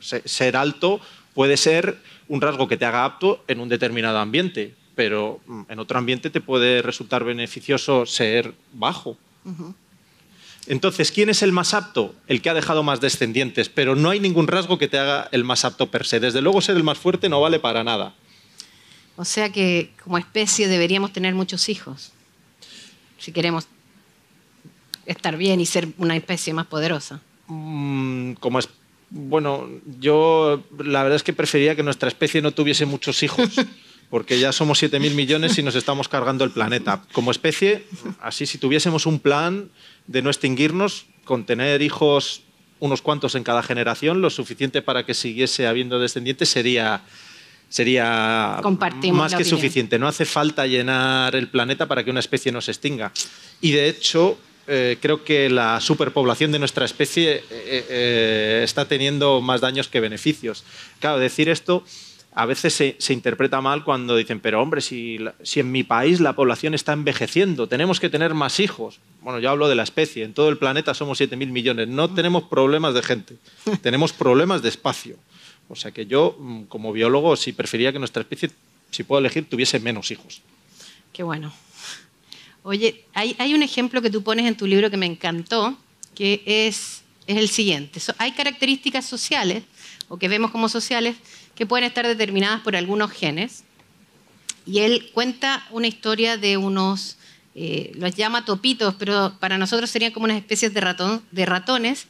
Ser 0.00 0.56
alto 0.56 1.00
puede 1.34 1.56
ser 1.56 1.98
un 2.28 2.40
rasgo 2.40 2.68
que 2.68 2.76
te 2.76 2.84
haga 2.84 3.04
apto 3.04 3.44
en 3.48 3.60
un 3.60 3.68
determinado 3.68 4.18
ambiente, 4.18 4.74
pero 4.94 5.40
mm, 5.46 5.62
en 5.68 5.78
otro 5.78 5.98
ambiente 5.98 6.30
te 6.30 6.40
puede 6.40 6.82
resultar 6.82 7.24
beneficioso 7.24 8.06
ser 8.06 8.54
bajo. 8.72 9.16
Entonces, 10.66 11.12
¿quién 11.12 11.28
es 11.28 11.42
el 11.42 11.52
más 11.52 11.74
apto? 11.74 12.14
El 12.26 12.40
que 12.40 12.48
ha 12.48 12.54
dejado 12.54 12.82
más 12.82 13.00
descendientes, 13.00 13.68
pero 13.68 13.94
no 13.94 14.10
hay 14.10 14.20
ningún 14.20 14.46
rasgo 14.46 14.78
que 14.78 14.88
te 14.88 14.98
haga 14.98 15.28
el 15.32 15.44
más 15.44 15.64
apto 15.64 15.90
per 15.90 16.06
se. 16.06 16.20
Desde 16.20 16.40
luego, 16.40 16.62
ser 16.62 16.76
el 16.76 16.84
más 16.84 16.96
fuerte 16.96 17.28
no 17.28 17.40
vale 17.40 17.58
para 17.58 17.84
nada. 17.84 18.14
O 19.16 19.24
sea 19.24 19.50
que 19.52 19.92
como 20.02 20.18
especie 20.18 20.66
deberíamos 20.66 21.12
tener 21.12 21.34
muchos 21.34 21.68
hijos, 21.68 22.12
si 23.18 23.32
queremos 23.32 23.68
estar 25.06 25.36
bien 25.36 25.60
y 25.60 25.66
ser 25.66 25.88
una 25.98 26.16
especie 26.16 26.52
más 26.52 26.66
poderosa. 26.66 27.20
Mm, 27.46 28.32
como 28.34 28.58
es, 28.58 28.68
bueno, 29.10 29.68
yo 30.00 30.62
la 30.78 31.02
verdad 31.02 31.16
es 31.16 31.22
que 31.22 31.32
preferiría 31.32 31.76
que 31.76 31.82
nuestra 31.82 32.08
especie 32.08 32.42
no 32.42 32.52
tuviese 32.52 32.86
muchos 32.86 33.22
hijos. 33.22 33.50
porque 34.10 34.38
ya 34.38 34.52
somos 34.52 34.80
7.000 34.80 35.14
millones 35.14 35.58
y 35.58 35.62
nos 35.64 35.74
estamos 35.74 36.08
cargando 36.08 36.44
el 36.44 36.52
planeta. 36.52 37.02
Como 37.12 37.32
especie, 37.32 37.84
así 38.20 38.46
si 38.46 38.58
tuviésemos 38.58 39.06
un 39.06 39.18
plan 39.18 39.70
de 40.06 40.22
no 40.22 40.30
extinguirnos, 40.30 41.06
con 41.24 41.44
tener 41.46 41.82
hijos 41.82 42.42
unos 42.78 43.02
cuantos 43.02 43.34
en 43.34 43.44
cada 43.44 43.62
generación, 43.62 44.20
lo 44.20 44.30
suficiente 44.30 44.82
para 44.82 45.04
que 45.04 45.14
siguiese 45.14 45.66
habiendo 45.66 45.98
descendientes 45.98 46.48
sería, 46.48 47.02
sería 47.68 48.60
más 49.12 49.34
que 49.34 49.44
suficiente. 49.44 49.98
No 49.98 50.06
hace 50.06 50.24
falta 50.26 50.66
llenar 50.66 51.34
el 51.34 51.48
planeta 51.48 51.88
para 51.88 52.04
que 52.04 52.10
una 52.10 52.20
especie 52.20 52.52
no 52.52 52.60
se 52.60 52.72
extinga. 52.72 53.10
Y 53.60 53.72
de 53.72 53.88
hecho, 53.88 54.38
eh, 54.66 54.98
creo 55.00 55.24
que 55.24 55.50
la 55.50 55.80
superpoblación 55.80 56.52
de 56.52 56.58
nuestra 56.58 56.84
especie 56.84 57.36
eh, 57.36 57.42
eh, 57.50 58.60
está 58.64 58.86
teniendo 58.86 59.40
más 59.40 59.60
daños 59.60 59.88
que 59.88 60.00
beneficios. 60.00 60.64
Claro, 61.00 61.18
decir 61.18 61.48
esto 61.48 61.84
a 62.36 62.46
veces 62.46 62.74
se, 62.74 63.12
interpreta 63.12 63.60
mal 63.60 63.84
cuando 63.84 64.16
dicen, 64.16 64.40
pero 64.40 64.60
hombre, 64.60 64.80
si, 64.80 65.18
en 65.54 65.70
mi 65.70 65.84
país 65.84 66.20
la 66.20 66.32
población 66.32 66.74
está 66.74 66.92
envejeciendo, 66.92 67.68
tenemos 67.68 68.00
que 68.00 68.10
tener 68.10 68.34
más 68.34 68.58
hijos. 68.58 68.98
Bueno, 69.20 69.38
yo 69.38 69.50
hablo 69.50 69.68
de 69.68 69.76
la 69.76 69.84
especie, 69.84 70.24
en 70.24 70.34
todo 70.34 70.48
el 70.48 70.58
planeta 70.58 70.94
somos 70.94 71.20
7.000 71.20 71.46
millones, 71.48 71.86
no 71.86 72.12
tenemos 72.12 72.44
problemas 72.44 72.92
de 72.92 73.02
gente, 73.02 73.36
tenemos 73.82 74.12
problemas 74.12 74.62
de 74.62 74.68
espacio. 74.68 75.16
O 75.68 75.76
sea 75.76 75.92
que 75.92 76.06
yo, 76.06 76.36
mm, 76.38 76.64
como 76.64 76.92
biólogo, 76.92 77.36
sí 77.36 77.52
prefería 77.52 77.92
que 77.92 78.00
nuestra 78.00 78.22
especie, 78.22 78.50
si 78.90 79.04
puedo 79.04 79.20
elegir, 79.20 79.48
tuviese 79.48 79.78
menos 79.78 80.10
hijos. 80.10 80.42
Qué 81.12 81.22
bueno. 81.22 81.54
Oye, 82.66 83.04
hay, 83.12 83.52
un 83.52 83.62
ejemplo 83.62 84.00
que 84.00 84.08
tú 84.08 84.22
pones 84.22 84.46
en 84.46 84.56
tu 84.56 84.66
libro 84.66 84.90
que 84.90 84.96
me 84.96 85.04
encantó, 85.04 85.76
que 86.14 86.42
es, 86.46 87.02
es 87.26 87.36
el 87.36 87.50
siguiente. 87.50 88.00
hay 88.16 88.32
características 88.32 89.04
sociales, 89.04 89.64
o 90.08 90.16
que 90.16 90.28
vemos 90.28 90.50
como 90.50 90.70
sociales, 90.70 91.14
que 91.54 91.66
pueden 91.66 91.84
estar 91.84 92.06
determinadas 92.06 92.62
por 92.62 92.74
algunos 92.74 93.10
genes. 93.10 93.64
Y 94.64 94.78
él 94.78 95.10
cuenta 95.12 95.66
una 95.72 95.88
historia 95.88 96.38
de 96.38 96.56
unos, 96.56 97.18
eh, 97.54 97.92
los 97.96 98.14
llama 98.14 98.46
topitos, 98.46 98.94
pero 98.94 99.36
para 99.40 99.58
nosotros 99.58 99.90
serían 99.90 100.12
como 100.12 100.24
unas 100.24 100.38
especies 100.38 100.72
de, 100.72 100.80
ratón, 100.80 101.22
de 101.32 101.44
ratones, 101.44 102.06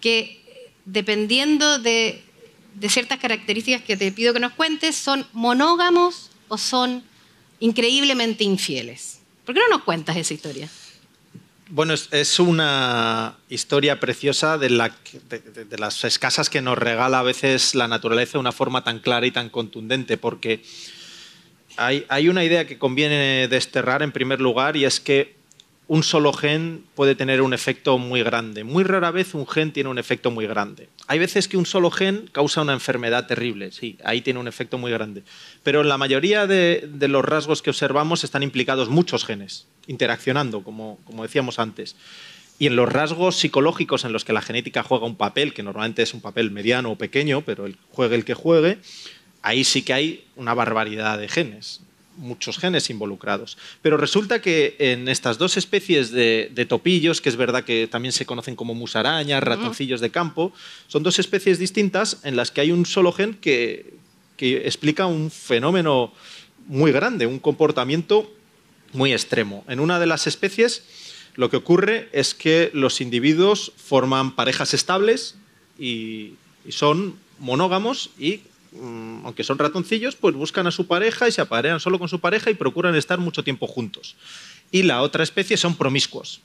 que 0.00 0.72
dependiendo 0.86 1.78
de, 1.78 2.22
de 2.74 2.88
ciertas 2.88 3.18
características 3.18 3.82
que 3.82 3.98
te 3.98 4.10
pido 4.12 4.32
que 4.32 4.40
nos 4.40 4.54
cuentes, 4.54 4.96
son 4.96 5.26
monógamos 5.34 6.30
o 6.48 6.56
son 6.56 7.04
increíblemente 7.60 8.44
infieles. 8.44 9.20
¿Por 9.44 9.54
qué 9.54 9.60
no 9.60 9.76
nos 9.76 9.84
cuentas 9.84 10.16
esa 10.16 10.34
historia? 10.34 10.68
Bueno, 11.68 11.94
es, 11.94 12.40
una 12.40 13.36
historia 13.48 13.98
preciosa 13.98 14.58
de, 14.58 14.70
las 14.70 16.04
escasas 16.04 16.50
que 16.50 16.60
nos 16.60 16.78
regala 16.78 17.18
a 17.18 17.22
veces 17.22 17.74
la 17.74 17.88
naturaleza 17.88 18.32
de 18.34 18.38
una 18.38 18.52
forma 18.52 18.84
tan 18.84 19.00
clara 19.00 19.26
y 19.26 19.30
tan 19.30 19.48
contundente, 19.48 20.16
porque 20.18 20.62
hay, 21.76 22.04
hay 22.08 22.28
una 22.28 22.44
idea 22.44 22.66
que 22.66 22.78
conviene 22.78 23.48
desterrar 23.48 24.02
en 24.02 24.12
primer 24.12 24.40
lugar 24.40 24.76
y 24.76 24.84
es 24.84 25.00
que 25.00 25.36
un 25.86 26.02
solo 26.02 26.32
gen 26.32 26.84
puede 26.94 27.14
tener 27.14 27.42
un 27.42 27.52
efecto 27.52 27.98
muy 27.98 28.22
grande. 28.22 28.64
Muy 28.64 28.84
rara 28.84 29.10
vez 29.10 29.34
un 29.34 29.46
gen 29.46 29.72
tiene 29.72 29.90
un 29.90 29.98
efecto 29.98 30.30
muy 30.30 30.46
grande. 30.46 30.88
Hay 31.06 31.18
veces 31.18 31.46
que 31.46 31.58
un 31.58 31.66
solo 31.66 31.90
gen 31.90 32.28
causa 32.32 32.62
una 32.62 32.72
enfermedad 32.72 33.26
terrible, 33.26 33.70
sí, 33.70 33.98
ahí 34.04 34.22
tiene 34.22 34.40
un 34.40 34.48
efecto 34.48 34.78
muy 34.78 34.90
grande. 34.90 35.24
Pero 35.62 35.82
en 35.82 35.88
la 35.88 35.98
mayoría 35.98 36.46
de, 36.46 36.88
los 37.08 37.24
rasgos 37.24 37.60
que 37.60 37.70
observamos 37.70 38.24
están 38.24 38.42
implicados 38.42 38.88
muchos 38.88 39.24
genes, 39.26 39.66
interaccionando, 39.86 40.62
como, 40.62 40.98
como 41.04 41.22
decíamos 41.22 41.58
antes. 41.58 41.96
Y 42.58 42.66
en 42.66 42.76
los 42.76 42.90
rasgos 42.90 43.36
psicológicos 43.36 44.04
en 44.04 44.12
los 44.12 44.24
que 44.24 44.32
la 44.32 44.40
genética 44.40 44.82
juega 44.82 45.04
un 45.04 45.16
papel, 45.16 45.52
que 45.52 45.62
normalmente 45.62 46.02
es 46.02 46.14
un 46.14 46.20
papel 46.20 46.50
mediano 46.50 46.92
o 46.92 46.96
pequeño, 46.96 47.42
pero 47.42 47.66
el, 47.66 47.76
juegue 47.90 48.14
el 48.14 48.24
que 48.24 48.34
juegue, 48.34 48.78
ahí 49.42 49.64
sí 49.64 49.82
que 49.82 49.92
hay 49.92 50.24
una 50.36 50.54
barbaridad 50.54 51.18
de 51.18 51.28
genes 51.28 51.82
muchos 52.16 52.58
genes 52.58 52.90
involucrados. 52.90 53.58
Pero 53.82 53.96
resulta 53.96 54.40
que 54.40 54.76
en 54.78 55.08
estas 55.08 55.38
dos 55.38 55.56
especies 55.56 56.10
de, 56.10 56.66
topillos, 56.68 57.20
que 57.20 57.28
es 57.28 57.36
verdad 57.36 57.64
que 57.64 57.86
también 57.86 58.12
se 58.12 58.26
conocen 58.26 58.56
como 58.56 58.74
musarañas, 58.74 59.42
ratoncillos 59.42 60.00
de 60.00 60.10
campo, 60.10 60.52
son 60.88 61.02
dos 61.02 61.18
especies 61.18 61.58
distintas 61.58 62.20
en 62.24 62.36
las 62.36 62.50
que 62.50 62.60
hay 62.60 62.72
un 62.72 62.86
solo 62.86 63.12
gen 63.12 63.34
que, 63.34 63.94
explica 64.38 65.06
un 65.06 65.30
fenómeno 65.30 66.12
muy 66.66 66.92
grande, 66.92 67.26
un 67.26 67.38
comportamiento 67.38 68.30
muy 68.92 69.12
extremo. 69.12 69.64
En 69.68 69.80
una 69.80 69.98
de 69.98 70.06
las 70.06 70.26
especies 70.26 70.82
lo 71.34 71.50
que 71.50 71.56
ocurre 71.56 72.08
es 72.12 72.34
que 72.34 72.70
los 72.74 73.00
individuos 73.00 73.72
forman 73.76 74.36
parejas 74.36 74.74
estables 74.74 75.36
y 75.78 76.34
son 76.68 77.16
monógamos 77.38 78.10
y 78.18 78.42
aunque 79.24 79.44
son 79.44 79.58
ratoncillos, 79.58 80.16
pues 80.16 80.34
buscan 80.34 80.66
a 80.66 80.70
su 80.70 80.86
pareja 80.86 81.28
y 81.28 81.32
se 81.32 81.40
aparean 81.40 81.80
solo 81.80 81.98
con 81.98 82.08
su 82.08 82.20
pareja 82.20 82.50
y 82.50 82.54
procuran 82.54 82.94
estar 82.96 83.18
mucho 83.18 83.44
tiempo 83.44 83.66
juntos. 83.66 84.16
Y 84.70 84.82
la 84.82 85.02
otra 85.02 85.22
especie 85.22 85.56
son 85.56 85.76
promiscuos. 85.76 86.40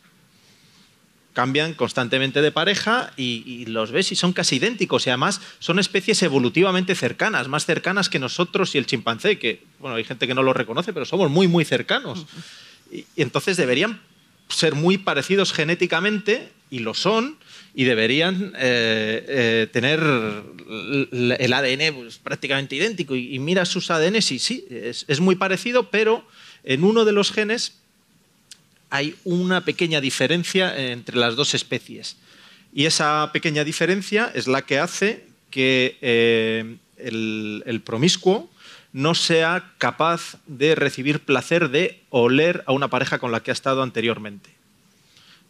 cambian 1.34 1.74
constantemente 1.74 2.42
de 2.42 2.52
pareja 2.52 3.14
y, 3.16 3.66
los 3.68 3.92
ves 3.92 4.12
y 4.12 4.16
son 4.16 4.34
casi 4.34 4.58
idénticos 4.58 5.08
y 5.08 5.10
además 5.10 5.40
son 5.60 5.80
especies 5.80 6.22
evolutivamente 6.22 6.96
cercanas, 6.96 7.48
más 7.48 7.66
cercanas 7.66 8.10
que 8.10 8.20
nosotros 8.20 8.76
y 8.76 8.78
el 8.78 8.86
chimpancé, 8.86 9.40
que 9.40 9.64
bueno, 9.80 9.96
hay 9.96 10.04
gente 10.04 10.28
que 10.28 10.34
no 10.34 10.44
lo 10.44 10.54
reconoce, 10.54 10.92
pero 10.92 11.06
somos 11.06 11.32
muy, 11.32 11.48
muy 11.48 11.66
cercanos. 11.66 12.26
Y, 12.92 13.06
entonces 13.16 13.58
deberían 13.58 14.02
ser 14.50 14.76
muy 14.76 14.98
parecidos 14.98 15.54
genéticamente 15.54 16.52
y 16.70 16.80
lo 16.80 16.94
son 16.94 17.38
y 17.74 17.84
deberían 17.84 18.54
eh, 18.58 19.26
eh, 19.28 19.68
tener 19.72 20.00
el 20.00 21.54
ADN 21.54 21.96
pues, 21.96 22.18
prácticamente 22.18 22.76
idéntico. 22.76 23.16
Y, 23.16 23.40
mira 23.40 23.66
sus 23.66 23.92
ADN 23.92 24.18
y 24.18 24.22
sí, 24.22 24.66
es, 24.70 25.06
es 25.08 25.20
muy 25.20 25.36
parecido, 25.36 25.90
pero 25.90 26.26
en 26.64 26.84
uno 26.84 27.06
de 27.06 27.12
los 27.12 27.32
genes 27.32 27.80
hay 28.90 29.16
una 29.24 29.66
pequeña 29.66 30.02
diferencia 30.02 30.76
entre 30.92 31.18
las 31.18 31.36
dos 31.36 31.54
especies. 31.54 32.18
Y 32.74 32.86
esa 32.86 33.30
pequeña 33.34 33.64
diferencia 33.64 34.32
es 34.34 34.48
la 34.48 34.64
que 34.64 34.80
hace 34.80 35.26
que 35.50 35.98
eh, 36.02 36.78
el, 36.98 37.82
promiscuo 37.84 38.50
no 38.94 39.16
sea 39.16 39.74
capaz 39.78 40.38
de 40.48 40.76
recibir 40.76 41.22
placer 41.22 41.70
de 41.70 42.02
oler 42.10 42.64
a 42.66 42.72
una 42.72 42.88
pareja 42.88 43.20
con 43.20 43.32
la 43.32 43.42
que 43.42 43.52
ha 43.52 43.54
estado 43.54 43.82
anteriormente. 43.82 44.50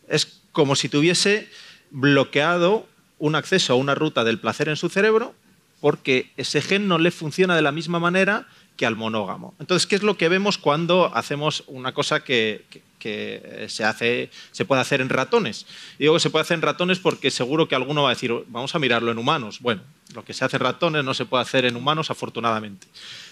Es 0.08 0.40
como 0.52 0.76
si 0.76 0.90
tuviese 0.90 1.48
bloqueado 1.92 2.88
un 3.18 3.36
acceso 3.36 3.74
a 3.74 3.76
una 3.76 3.96
ruta 3.96 4.24
del 4.24 4.40
placer 4.40 4.70
en 4.70 4.76
su 4.76 4.90
cerebro 4.90 5.34
porque 5.82 6.32
ese 6.38 6.62
gen 6.62 6.88
no 6.88 6.98
le 6.98 7.12
funciona 7.12 7.56
de 7.56 7.62
la 7.62 7.72
misma 7.72 8.00
manera 8.00 8.48
que 8.76 8.86
al 8.86 8.96
monógamo. 8.96 9.54
Entonces, 9.60 9.88
¿qué 9.88 9.96
es 9.96 10.04
lo 10.04 10.18
que 10.18 10.30
vemos 10.30 10.58
cuando 10.58 11.14
hacemos 11.14 11.64
una 11.68 11.94
cosa 11.94 12.24
que, 12.24 12.66
que 13.00 13.66
se, 13.70 13.84
hace, 13.84 14.30
se 14.52 14.66
puede 14.66 14.82
hacer 14.82 15.02
en 15.02 15.10
ratones. 15.10 15.66
digo 15.98 16.14
que 16.14 16.20
se 16.20 16.30
puede 16.30 16.44
hacer 16.44 16.56
en 16.56 16.62
ratones 16.62 17.00
porque 17.00 17.32
seguro 17.32 17.68
que 17.68 17.76
alguno 17.76 18.04
va 18.04 18.10
a 18.10 18.14
decir, 18.14 18.32
vamos 18.48 18.76
a 18.76 18.80
mirarlo 18.80 19.12
en 19.12 19.18
humanos. 19.18 19.60
Bueno, 19.62 19.82
lo 20.14 20.24
que 20.24 20.34
se 20.34 20.46
hace 20.46 20.58
en 20.58 20.62
ratones 20.64 21.04
no 21.04 21.14
se 21.14 21.26
puede 21.26 21.42
hacer 21.42 21.66
en 21.66 21.76
humanos, 21.76 22.12
afortunadamente. 22.12 22.88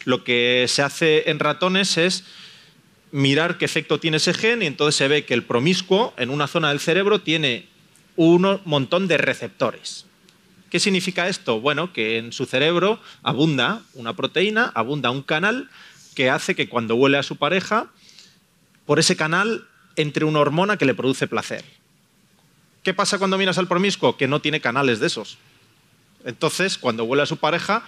Lo 0.05 0.23
que 0.23 0.65
se 0.67 0.81
hace 0.81 1.29
en 1.29 1.39
ratones 1.39 1.97
es 1.97 2.23
mirar 3.11 3.57
qué 3.57 3.65
efecto 3.65 3.99
tiene 3.99 4.17
ese 4.17 4.33
gen 4.33 4.63
y 4.63 4.65
entonces 4.65 4.95
se 4.95 5.07
ve 5.07 5.25
que 5.25 5.33
el 5.33 5.43
promiscuo 5.43 6.13
en 6.17 6.29
una 6.29 6.47
zona 6.47 6.69
del 6.69 6.79
cerebro 6.79 7.21
tiene 7.21 7.67
un 8.17 8.59
montón 8.65 9.07
de 9.07 9.17
receptores. 9.17 10.05
¿Qué 10.69 10.81
significa 10.81 11.29
esto? 11.29 11.61
Bueno, 11.61 11.93
que 11.93 12.17
en 12.17 12.33
su 12.33 12.45
cerebro 12.45 12.99
abunda 13.23 13.83
una 13.93 14.15
proteína, 14.15 14.71
abunda 14.75 15.11
un 15.11 15.21
canal 15.21 15.69
que 16.13 16.29
hace 16.29 16.55
que 16.55 16.67
cuando 16.67 16.95
huele 16.95 17.17
a 17.17 17.23
su 17.23 17.37
pareja 17.37 17.87
por 18.85 18.99
ese 18.99 19.15
canal 19.15 19.65
entre 19.95 20.25
una 20.25 20.39
hormona 20.39 20.75
que 20.75 20.85
le 20.85 20.93
produce 20.93 21.27
placer. 21.27 21.63
¿Qué 22.83 22.93
pasa 22.93 23.17
cuando 23.17 23.37
miras 23.37 23.57
al 23.57 23.67
promiscuo? 23.67 24.17
Que 24.17 24.27
no 24.27 24.41
tiene 24.41 24.59
canales 24.59 24.99
de 24.99 25.07
esos. 25.07 25.37
Entonces, 26.25 26.77
cuando 26.77 27.03
huele 27.05 27.23
a 27.23 27.27
su 27.27 27.37
pareja, 27.37 27.83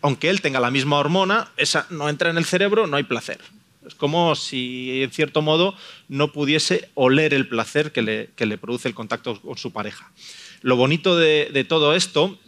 aunque 0.00 0.30
él 0.30 0.40
tenga 0.40 0.60
la 0.60 0.70
misma 0.70 0.98
hormona, 0.98 1.50
esa 1.56 1.86
no 1.90 2.08
entra 2.08 2.30
en 2.30 2.38
el 2.38 2.44
cerebro, 2.44 2.86
no 2.86 2.96
hay 2.96 3.02
placer. 3.02 3.40
Es 3.86 3.94
como 3.94 4.34
si, 4.36 5.02
en 5.02 5.10
cierto 5.10 5.42
modo, 5.42 5.74
no 6.08 6.32
pudiese 6.32 6.88
oler 6.94 7.34
el 7.34 7.48
placer 7.48 7.92
que 7.92 8.02
le, 8.02 8.58
produce 8.58 8.88
el 8.88 8.94
contacto 8.94 9.40
con 9.40 9.56
su 9.58 9.72
pareja. 9.72 10.10
Lo 10.60 10.76
bonito 10.76 11.16
de, 11.16 11.50
de 11.52 11.64
todo 11.64 11.94
esto 11.94 12.38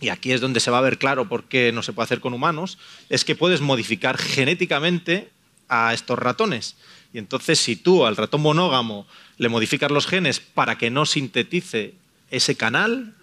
y 0.00 0.08
aquí 0.08 0.32
es 0.32 0.40
donde 0.40 0.60
se 0.60 0.70
va 0.70 0.78
a 0.78 0.82
ver 0.82 0.98
claro 0.98 1.28
por 1.28 1.44
qué 1.44 1.72
no 1.72 1.82
se 1.82 1.92
puede 1.92 2.04
hacer 2.04 2.20
con 2.20 2.32
humanos, 2.32 2.78
es 3.10 3.24
que 3.24 3.36
puedes 3.36 3.60
modificar 3.60 4.16
genéticamente 4.16 5.28
a 5.68 5.92
estos 5.92 6.18
ratones. 6.18 6.76
Y 7.12 7.18
entonces 7.18 7.58
si 7.58 7.76
tú 7.76 8.06
al 8.06 8.16
ratón 8.16 8.40
monógamo 8.40 9.06
le 9.36 9.48
modificas 9.48 9.90
los 9.90 10.06
genes 10.06 10.40
para 10.40 10.78
que 10.78 10.90
no 10.90 11.06
sintetice 11.06 11.94
ese 12.30 12.56
canal, 12.56 13.14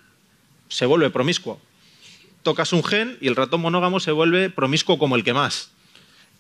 se 0.69 0.85
vuelve 0.85 1.09
promiscuo. 1.09 1.59
Tocas 2.43 2.73
un 2.73 2.83
gen 2.83 3.17
y 3.21 3.27
el 3.27 3.35
ratón 3.35 3.61
monógamo 3.61 3.99
se 3.99 4.11
vuelve 4.11 4.49
promiscuo 4.49 4.99
como 4.99 5.15
el 5.15 5.23
que 5.23 5.33
más. 5.33 5.71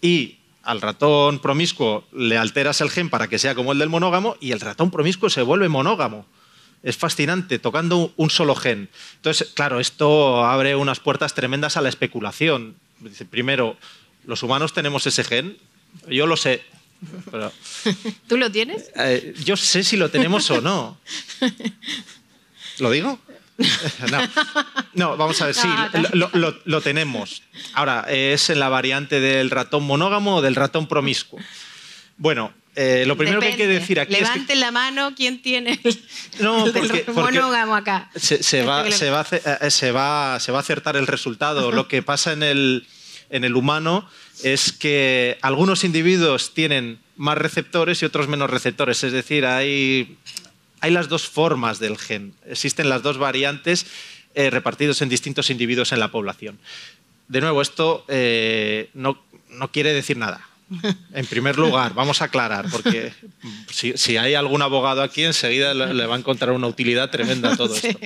Y 0.01 0.37
al 0.67 0.81
ratón 0.81 1.39
promiscuo 1.39 2.05
le 2.11 2.37
alteras 2.37 2.81
el 2.81 2.89
gen 2.89 3.09
para 3.09 3.29
que 3.29 3.39
sea 3.39 3.55
como 3.55 3.71
el 3.71 3.79
del 3.79 3.89
monógamo 3.89 4.35
y 4.41 4.51
el 4.51 4.59
ratón 4.59 4.91
promiscuo 4.91 5.29
se 5.29 5.41
vuelve 5.41 5.69
monógamo. 5.69 6.25
Es 6.83 6.97
fascinante, 6.97 7.57
tocando 7.57 8.13
un 8.17 8.29
solo 8.29 8.53
gen. 8.53 8.89
Entonces, 9.15 9.51
claro, 9.53 9.79
esto 9.79 10.45
abre 10.45 10.75
unas 10.75 10.99
puertas 10.99 11.33
tremendas 11.33 11.77
a 11.77 11.81
la 11.81 11.89
especulación. 11.89 12.75
Primero, 13.29 13.77
los 14.25 14.43
humanos 14.43 14.73
tenemos 14.73 15.07
ese 15.07 15.23
gen. 15.23 15.57
Yo 16.09 16.27
lo 16.27 16.35
sé, 16.35 16.63
¿Tú 18.27 18.37
lo 18.37 18.51
tienes? 18.51 18.91
Eh, 18.95 19.33
yo 19.43 19.55
sé 19.55 19.83
si 19.83 19.97
lo 19.97 20.09
tenemos 20.09 20.49
o 20.49 20.61
no. 20.61 20.97
¿Lo 22.79 22.91
digo? 22.91 23.19
No. 24.93 25.17
vamos 25.17 25.41
a 25.41 25.47
ver, 25.47 25.55
sí, 25.55 25.67
lo, 26.13 26.81
tenemos. 26.81 27.43
Ahora, 27.73 28.05
¿es 28.09 28.49
en 28.49 28.59
la 28.59 28.69
variante 28.69 29.19
del 29.19 29.49
ratón 29.49 29.83
monógamo 29.83 30.37
o 30.37 30.41
del 30.41 30.55
ratón 30.55 30.87
promiscuo? 30.87 31.39
Bueno, 32.17 32.53
eh, 32.75 33.05
lo 33.05 33.15
primero 33.17 33.39
que 33.39 33.47
hay 33.47 33.55
que 33.55 33.67
decir 33.67 33.99
aquí 33.99 34.15
es 34.15 34.29
que... 34.47 34.55
la 34.55 34.71
mano, 34.71 35.13
¿quién 35.15 35.41
tiene 35.41 35.79
el, 35.83 36.03
no, 36.39 36.65
monógamo 37.13 37.75
acá? 37.75 38.09
Se, 38.15 38.63
va, 38.63 38.89
se, 38.91 39.09
va, 39.09 39.23
se, 39.23 39.91
va, 39.91 40.39
se 40.39 40.51
va 40.51 40.57
a 40.57 40.61
acertar 40.61 40.95
el 40.95 41.07
resultado. 41.07 41.71
Lo 41.71 41.87
que 41.87 42.01
pasa 42.01 42.33
en 42.33 42.43
el, 42.43 42.87
en 43.29 43.43
el 43.43 43.55
humano 43.55 44.07
es 44.43 44.71
que 44.71 45.37
algunos 45.41 45.83
individuos 45.83 46.53
tienen 46.53 46.99
más 47.15 47.37
receptores 47.37 48.01
y 48.01 48.05
otros 48.05 48.27
menos 48.27 48.49
receptores. 48.49 49.03
Es 49.03 49.11
decir, 49.11 49.45
hay, 49.45 50.17
hay 50.81 50.91
las 50.91 51.09
dos 51.09 51.27
formas 51.27 51.79
del 51.79 51.97
gen. 51.97 52.33
Existen 52.45 52.89
las 52.89 53.03
dos 53.03 53.17
variantes 53.17 53.85
eh, 54.35 54.49
repartidos 54.49 55.01
en 55.01 55.09
distintos 55.09 55.49
individuos 55.49 55.91
en 55.91 55.99
la 55.99 56.11
población. 56.11 56.59
De 57.27 57.41
nuevo, 57.41 57.61
esto 57.61 58.05
eh, 58.07 58.89
no, 58.93 59.17
quiere 59.71 59.93
decir 59.93 60.17
nada. 60.17 60.47
En 61.13 61.25
primer 61.25 61.57
lugar, 61.57 61.93
vamos 61.93 62.21
a 62.21 62.25
aclarar, 62.25 62.69
porque 62.69 63.13
si, 63.71 64.17
hay 64.17 64.35
algún 64.35 64.61
abogado 64.61 65.01
aquí, 65.01 65.23
enseguida 65.23 65.73
le, 65.73 66.05
va 66.05 66.15
a 66.15 66.19
encontrar 66.19 66.51
una 66.51 66.67
utilidad 66.67 67.09
tremenda 67.09 67.53
a 67.53 67.57
todo 67.57 67.73
esto. 67.73 67.97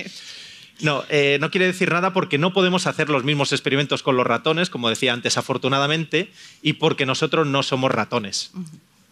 No, 0.80 1.04
eh, 1.10 1.38
no 1.40 1.50
quiere 1.50 1.66
decir 1.66 1.92
nada 1.92 2.12
porque 2.12 2.38
no 2.38 2.52
podemos 2.52 2.86
hacer 2.86 3.08
los 3.08 3.22
mismos 3.24 3.52
experimentos 3.52 4.02
con 4.02 4.16
los 4.16 4.26
ratones, 4.26 4.68
como 4.68 4.88
decía 4.88 5.12
antes, 5.12 5.38
afortunadamente, 5.38 6.32
y 6.60 6.74
porque 6.74 7.06
nosotros 7.06 7.46
no 7.46 7.62
somos 7.62 7.92
ratones. 7.92 8.50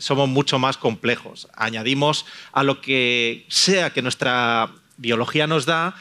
Somos 0.01 0.29
mucho 0.29 0.59
más 0.59 0.77
complejos. 0.77 1.49
Añadimos 1.55 2.27
a 2.53 2.65
lo 2.65 2.81
que 2.81 3.47
sea 3.49 3.91
que 3.91 4.03
nuestra 4.03 4.71
biología 4.97 5.47
nos 5.47 5.67
da, 5.67 5.95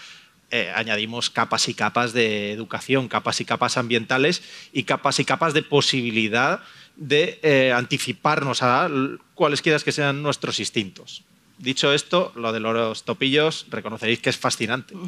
eh, 0.51 0.71
añadimos 0.75 1.29
capas 1.29 1.69
y 1.69 1.75
capas 1.75 2.11
de 2.11 2.51
educación, 2.51 3.07
capas 3.07 3.39
y 3.39 3.45
capas 3.45 3.77
ambientales 3.77 4.41
y 4.73 4.83
capas 4.83 5.19
y 5.19 5.25
capas 5.25 5.53
de 5.53 5.61
posibilidad 5.61 6.61
de 6.95 7.39
eh, 7.43 7.71
anticiparnos 7.71 8.63
a 8.63 8.89
cualesquiera 9.35 9.77
que 9.79 9.91
sean 9.91 10.23
nuestros 10.23 10.59
instintos. 10.59 11.23
Dicho 11.59 11.93
esto, 11.93 12.31
lo 12.35 12.51
de 12.51 12.59
los 12.59 13.03
topillos 13.03 13.67
reconoceréis 13.69 14.19
que 14.19 14.29
es 14.29 14.37
fascinante. 14.37 14.95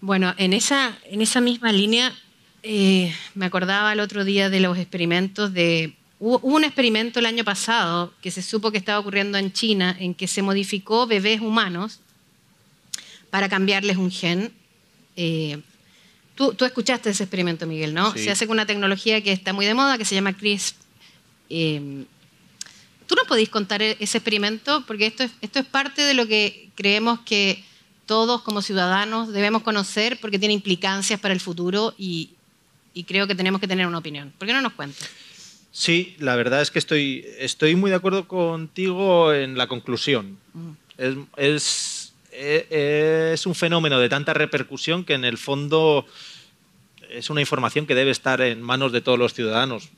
Bueno, 0.00 0.34
en 0.36 0.52
esa, 0.52 0.98
en 1.06 1.22
esa 1.22 1.40
misma 1.40 1.72
línea 1.72 2.12
eh, 2.62 3.14
me 3.34 3.46
acordaba 3.46 3.90
el 3.90 4.00
otro 4.00 4.26
día 4.26 4.50
de 4.50 4.60
los 4.60 4.76
experimentos 4.76 5.54
de... 5.54 5.96
Hubo 6.26 6.38
un 6.38 6.64
experimento 6.64 7.18
el 7.18 7.26
año 7.26 7.44
pasado 7.44 8.14
que 8.22 8.30
se 8.30 8.40
supo 8.40 8.70
que 8.70 8.78
estaba 8.78 8.98
ocurriendo 8.98 9.36
en 9.36 9.52
China 9.52 9.94
en 10.00 10.14
que 10.14 10.26
se 10.26 10.40
modificó 10.40 11.06
bebés 11.06 11.42
humanos 11.42 12.00
para 13.28 13.50
cambiarles 13.50 13.98
un 13.98 14.10
gen. 14.10 14.50
Eh, 15.16 15.60
tú, 16.34 16.56
escuchaste 16.64 17.10
ese 17.10 17.24
experimento, 17.24 17.66
Miguel, 17.66 17.92
¿no? 17.92 18.14
Se 18.14 18.30
hace 18.30 18.46
con 18.46 18.54
una 18.54 18.64
tecnología 18.64 19.20
que 19.20 19.32
está 19.32 19.52
muy 19.52 19.66
de 19.66 19.74
moda, 19.74 19.98
que 19.98 20.06
se 20.06 20.14
llama 20.14 20.32
CRISP. 20.32 20.74
Eh, 21.50 22.06
¿Tú 23.06 23.16
nos 23.16 23.26
podéis 23.26 23.50
contar 23.50 23.82
e-, 23.82 23.98
ese 24.00 24.16
experimento? 24.16 24.82
Porque 24.86 25.04
esto 25.04 25.24
esto 25.42 25.58
es 25.58 25.66
parte 25.66 26.00
de 26.00 26.14
lo 26.14 26.26
que 26.26 26.70
creemos 26.74 27.20
que 27.26 27.62
todos 28.06 28.40
como 28.40 28.62
ciudadanos 28.62 29.30
debemos 29.30 29.62
conocer 29.62 30.18
porque 30.22 30.38
tiene 30.38 30.54
implicancias 30.54 31.20
para 31.20 31.34
el 31.34 31.40
futuro 31.40 31.92
y, 31.98 32.30
creo 33.06 33.26
que 33.26 33.34
tenemos 33.34 33.60
que 33.60 33.68
tener 33.68 33.86
una 33.86 33.98
opinión. 33.98 34.32
¿Por 34.38 34.48
qué 34.48 34.54
no 34.54 34.62
nos 34.62 34.72
cuentas? 34.72 35.06
Sí, 35.76 36.14
la 36.20 36.36
verdad 36.36 36.62
es 36.62 36.70
que 36.70 36.78
estoy, 36.78 37.26
estoy 37.36 37.74
muy 37.74 37.90
de 37.90 37.96
acuerdo 37.96 38.28
contigo 38.28 39.34
en 39.34 39.58
la 39.58 39.66
conclusión. 39.66 40.38
Mm. 40.52 40.70
Es, 41.36 42.14
e, 42.30 43.32
es, 43.34 43.44
un 43.44 43.56
fenómeno 43.56 43.98
de 43.98 44.08
tanta 44.08 44.34
repercusión 44.34 45.04
que 45.04 45.14
en 45.14 45.24
el 45.24 45.36
fondo 45.36 46.06
es 47.10 47.28
una 47.28 47.40
información 47.40 47.86
que 47.86 47.96
debe 47.96 48.12
estar 48.12 48.40
en 48.40 48.62
manos 48.62 48.92
de 48.92 49.00
todos 49.00 49.18
los 49.18 49.34
ciudadanos. 49.34 49.88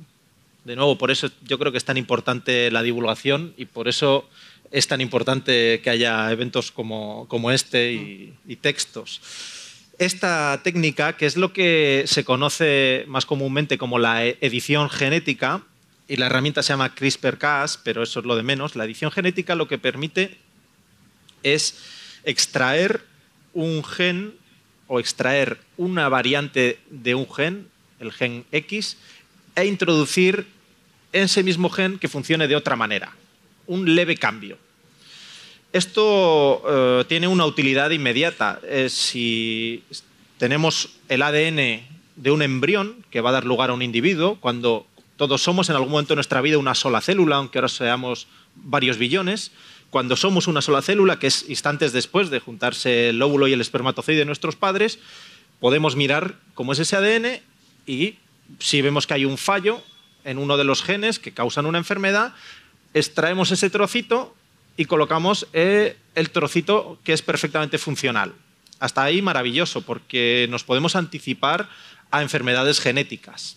De 0.64 0.76
nuevo, 0.76 0.96
por 0.96 1.10
eso 1.10 1.28
yo 1.42 1.58
creo 1.58 1.72
que 1.72 1.78
es 1.78 1.84
tan 1.84 1.98
importante 1.98 2.70
la 2.70 2.82
divulgación 2.82 3.52
y 3.58 3.66
por 3.66 3.86
eso 3.86 4.26
es 4.70 4.88
tan 4.88 5.02
importante 5.02 5.82
que 5.84 5.90
haya 5.90 6.32
eventos 6.32 6.72
como, 6.72 7.50
este 7.52 7.92
y, 7.92 8.56
textos. 8.62 9.20
Esta 9.98 10.60
técnica, 10.62 11.16
que 11.16 11.24
es 11.24 11.36
lo 11.36 11.54
que 11.54 12.04
se 12.06 12.24
conoce 12.24 13.04
más 13.08 13.24
comúnmente 13.24 13.78
como 13.78 13.98
la 13.98 14.26
e-, 14.26 14.36
edición 14.42 14.90
genética, 14.90 15.62
y 16.08 16.16
la 16.16 16.26
herramienta 16.26 16.62
se 16.62 16.72
llama 16.72 16.94
CRISPR-Cas, 16.94 17.78
pero 17.82 18.02
eso 18.02 18.20
es 18.20 18.26
lo 18.26 18.36
de 18.36 18.42
menos, 18.42 18.76
la 18.76 18.84
edición 18.84 19.10
genética 19.10 19.54
lo 19.54 19.68
que 19.68 19.78
permite 19.78 20.38
es 21.42 21.78
extraer 22.24 23.04
un 23.54 23.82
gen 23.82 24.34
o 24.86 25.00
extraer 25.00 25.58
una 25.76 26.08
variante 26.08 26.78
de 26.90 27.14
un 27.14 27.26
gen, 27.32 27.68
el 27.98 28.12
gen 28.12 28.44
X, 28.52 28.98
e 29.56 29.64
introducir 29.64 30.46
ese 31.12 31.42
mismo 31.42 31.70
gen 31.70 31.98
que 31.98 32.08
funcione 32.08 32.46
de 32.46 32.56
otra 32.56 32.76
manera. 32.76 33.16
Un 33.66 33.94
leve 33.94 34.16
cambio. 34.16 34.58
Esto 35.72 36.62
eh, 36.68 37.04
tiene 37.08 37.28
una 37.28 37.46
utilidad 37.46 37.90
inmediata. 37.90 38.60
Si 38.88 39.82
tenemos 40.38 40.90
el 41.08 41.22
ADN 41.22 41.82
de 42.16 42.30
un 42.30 42.42
embrión 42.42 43.04
que 43.10 43.20
va 43.20 43.30
a 43.30 43.34
dar 43.34 43.44
lugar 43.44 43.70
a 43.70 43.74
un 43.74 43.82
individuo, 43.82 44.38
cuando 44.40 44.86
todos 45.16 45.42
somos 45.42 45.68
en 45.70 45.76
algún 45.76 45.90
momento 45.90 46.14
de 46.14 46.16
nuestra 46.16 46.40
vida 46.40 46.58
una 46.58 46.74
sola 46.74 47.00
célula, 47.00 47.36
aunque 47.36 47.58
ahora 47.58 47.68
seamos 47.68 48.26
varios 48.54 48.98
billones, 48.98 49.52
cuando 49.90 50.16
somos 50.16 50.46
una 50.46 50.62
sola 50.62 50.82
célula, 50.82 51.18
que 51.18 51.28
es 51.28 51.48
instantes 51.48 51.92
después 51.92 52.30
de 52.30 52.40
juntarse 52.40 53.10
el 53.10 53.22
óvulo 53.22 53.48
y 53.48 53.52
el 53.52 53.60
espermatozoide 53.60 54.20
de 54.20 54.24
nuestros 54.24 54.56
padres, 54.56 54.98
podemos 55.60 55.96
mirar 55.96 56.38
cómo 56.54 56.72
es 56.72 56.78
ese 56.78 56.96
ADN 56.96 57.40
y 57.86 58.16
si 58.58 58.82
vemos 58.82 59.06
que 59.06 59.14
hay 59.14 59.24
un 59.24 59.38
fallo 59.38 59.82
en 60.24 60.38
uno 60.38 60.56
de 60.56 60.64
los 60.64 60.82
genes 60.82 61.18
que 61.18 61.32
causan 61.32 61.66
una 61.66 61.78
enfermedad, 61.78 62.34
extraemos 62.94 63.52
ese 63.52 63.70
trocito 63.70 64.34
y 64.76 64.84
colocamos 64.84 65.46
eh, 65.52 65.96
el 66.14 66.30
trocito 66.30 66.98
que 67.04 67.12
es 67.12 67.22
perfectamente 67.22 67.78
funcional. 67.78 68.34
Hasta 68.78 69.02
ahí 69.02 69.22
maravilloso, 69.22 69.82
porque 69.82 70.46
nos 70.50 70.64
podemos 70.64 70.96
anticipar 70.96 71.68
a 72.10 72.22
enfermedades 72.22 72.80
genéticas. 72.80 73.56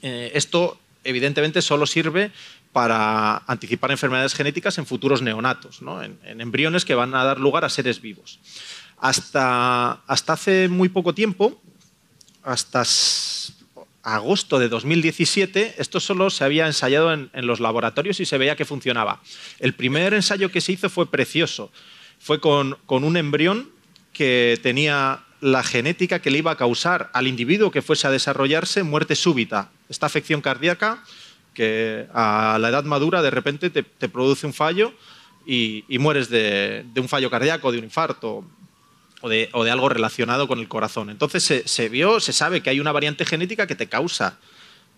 Eh, 0.00 0.32
esto, 0.34 0.78
evidentemente, 1.04 1.60
solo 1.62 1.86
sirve 1.86 2.32
para 2.72 3.42
anticipar 3.46 3.90
enfermedades 3.90 4.34
genéticas 4.34 4.78
en 4.78 4.86
futuros 4.86 5.20
neonatos, 5.20 5.80
en, 6.02 6.40
embriones 6.40 6.84
que 6.84 6.94
van 6.94 7.14
a 7.14 7.24
dar 7.24 7.38
lugar 7.38 7.64
a 7.64 7.68
seres 7.68 8.00
vivos. 8.00 8.40
Hasta, 8.98 9.92
hasta 10.06 10.32
hace 10.32 10.68
muy 10.68 10.88
poco 10.88 11.14
tiempo, 11.14 11.60
hasta 12.42 12.84
agosto 14.02 14.58
de 14.58 14.68
2017, 14.68 15.76
esto 15.78 16.00
solo 16.00 16.30
se 16.30 16.44
había 16.44 16.66
ensayado 16.66 17.12
en, 17.12 17.30
los 17.34 17.60
laboratorios 17.60 18.20
y 18.20 18.26
se 18.26 18.38
veía 18.38 18.56
que 18.56 18.64
funcionaba. 18.64 19.22
El 19.58 19.74
primer 19.74 20.14
ensayo 20.14 20.50
que 20.50 20.60
se 20.60 20.72
hizo 20.72 20.90
fue 20.90 21.10
precioso. 21.10 21.70
Fue 22.18 22.40
con, 22.40 22.78
un 22.88 23.16
embrión 23.16 23.70
que 24.12 24.58
tenía 24.62 25.24
la 25.40 25.62
genética 25.62 26.20
que 26.20 26.30
le 26.30 26.38
iba 26.38 26.52
a 26.52 26.56
causar 26.56 27.10
al 27.14 27.26
individuo 27.26 27.70
que 27.70 27.82
fuese 27.82 28.06
a 28.06 28.10
desarrollarse 28.10 28.82
muerte 28.82 29.16
súbita. 29.16 29.70
Esta 29.88 30.06
afección 30.06 30.40
cardíaca 30.40 31.02
que 31.54 32.06
a 32.12 32.58
la 32.60 32.68
edad 32.68 32.84
madura 32.84 33.22
de 33.22 33.30
repente 33.30 33.70
te, 33.70 33.82
produce 34.08 34.46
un 34.46 34.52
fallo 34.52 34.92
y, 35.46 35.84
mueres 35.98 36.28
de, 36.28 36.84
un 36.96 37.08
fallo 37.08 37.30
cardíaco, 37.30 37.72
de 37.72 37.78
un 37.78 37.84
infarto 37.84 38.44
o 39.22 39.28
de, 39.28 39.48
algo 39.70 39.88
relacionado 39.88 40.46
con 40.46 40.58
el 40.58 40.68
corazón. 40.68 41.10
Entonces 41.10 41.64
se, 41.64 41.88
vio, 41.88 42.20
se 42.20 42.32
sabe 42.32 42.60
que 42.60 42.70
hay 42.70 42.80
una 42.80 42.92
variante 42.92 43.24
genética 43.24 43.66
que 43.66 43.74
te 43.74 43.88
causa 43.88 44.38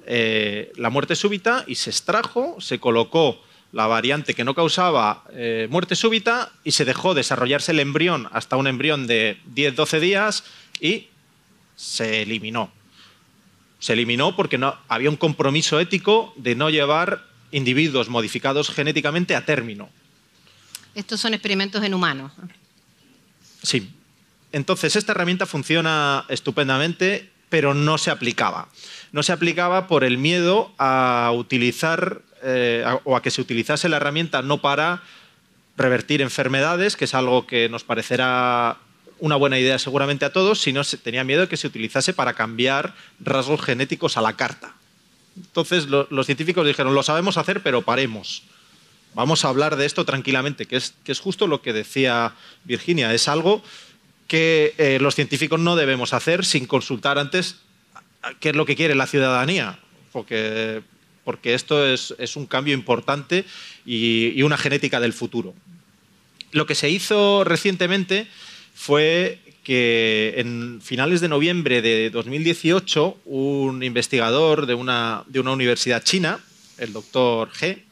eh, 0.07 0.73
la 0.77 0.91
muerte 0.91 1.15
súbita 1.15 1.65
y 1.67 1.77
se 1.77 1.91
extrajo, 1.91 2.57
se 2.61 2.81
colocó 2.81 3.41
la 3.73 3.87
variante 3.87 4.35
que 4.35 4.45
no 4.45 4.55
causaba 4.55 5.25
eh, 5.33 5.69
muerte 5.71 5.97
súbita 5.97 6.53
y 6.65 6.73
se 6.73 6.85
dejó 6.85 7.15
desarrollarse 7.15 7.73
el 7.73 7.81
embrión 7.81 8.29
hasta 8.33 8.57
un 8.57 8.67
embrión 8.67 9.07
de 9.07 9.39
10-12 9.55 10.01
días 10.01 10.45
y 10.81 11.09
se 11.77 12.23
eliminó 12.23 12.73
se 13.85 13.93
eliminó 13.93 14.35
porque 14.35 14.57
no, 14.57 14.75
había 14.89 15.11
un 15.11 15.17
compromiso 15.19 15.79
ético 15.79 16.33
de 16.39 16.55
no 16.55 16.71
llevar 16.71 17.23
individuos 17.53 18.09
modificados 18.09 18.71
genéticamente 18.71 19.37
a 19.37 19.45
término. 19.45 19.91
Estos 20.95 21.21
son 21.21 21.35
experimentos 21.35 21.85
en 21.85 21.93
humanos. 21.93 22.33
Sí. 23.63 23.91
Entonces, 24.55 24.95
esta 24.95 25.11
herramienta 25.11 25.47
funciona 25.47 26.27
estupendamente, 26.29 27.29
pero 27.49 27.75
no 27.75 27.99
se 27.99 28.13
aplicaba. 28.13 28.69
No 29.11 29.25
se 29.25 29.33
aplicaba 29.33 29.89
por 29.89 30.05
el 30.05 30.17
miedo 30.17 30.73
a 30.79 31.33
utilizar 31.35 32.23
eh, 32.41 32.85
o 33.03 33.17
a 33.17 33.23
que 33.23 33.33
se 33.33 33.41
utilizase 33.41 33.89
la 33.89 33.97
herramienta 33.97 34.43
no 34.43 34.59
para 34.59 35.03
revertir 35.77 36.23
enfermedades, 36.23 36.95
que 36.95 37.07
es 37.07 37.15
algo 37.15 37.49
que 37.49 37.69
nos 37.69 37.83
parecerá 37.83 38.77
una 39.19 39.35
buena 39.35 39.59
idea 39.59 39.77
seguramente 39.81 40.25
a 40.25 40.33
todos, 40.33 40.61
sino 40.61 40.85
tenía 41.03 41.25
miedo 41.25 41.41
de 41.41 41.49
que 41.49 41.57
se 41.57 41.67
utilizase 41.67 42.13
para 42.13 42.35
cambiar 42.35 42.95
rasgos 43.19 43.61
genéticos 43.61 44.17
a 44.17 44.21
la 44.21 44.37
carta. 44.37 44.73
Entonces 45.37 45.89
los 45.89 46.27
científicos 46.27 46.65
dijeron, 46.65 46.95
lo 46.95 47.03
sabemos 47.03 47.39
hacer, 47.39 47.61
pero 47.61 47.83
paremos. 47.83 48.45
Vamos 49.15 49.45
a 49.45 49.49
hablar 49.49 49.75
de 49.75 49.87
esto 49.87 50.05
tranquilamente, 50.05 50.67
que 50.67 50.77
es 50.77 51.21
justo 51.21 51.49
lo 51.49 51.61
que 51.61 51.73
decía 51.73 52.35
Virginia. 52.63 53.13
Es 53.15 53.27
algo 53.27 53.61
que 54.27 54.75
eh, 54.79 54.99
los 55.01 55.15
científicos 55.15 55.61
no 55.61 55.77
debemos 55.77 56.13
hacer 56.15 56.45
sin 56.45 56.67
consultar 56.67 57.19
antes 57.19 57.57
qué 58.41 58.51
es 58.51 58.57
lo 58.57 58.65
que 58.65 58.77
quiere 58.77 58.95
la 58.95 59.07
ciudadanía, 59.07 59.79
porque, 60.13 60.83
porque 61.25 61.55
esto 61.55 61.87
es, 61.87 62.37
un 62.37 62.47
cambio 62.47 62.75
importante 62.75 63.45
y 63.85 64.41
una 64.43 64.57
genética 64.57 65.01
del 65.01 65.13
futuro. 65.13 65.55
Lo 66.53 66.67
que 66.67 66.75
se 66.75 66.89
hizo 66.89 67.45
recientemente 67.45 68.29
fue 68.75 69.41
que 69.65 70.35
en 70.37 70.81
finales 70.81 71.21
de 71.21 71.29
noviembre 71.29 71.83
de 71.83 72.11
2018 72.11 73.19
un 73.25 73.83
investigador 73.83 74.67
de 74.67 74.75
una, 74.75 75.25
de 75.27 75.41
una 75.41 75.53
universidad 75.53 76.05
china, 76.05 76.39
el 76.79 76.93
doctor 76.93 77.51
G, 77.51 77.83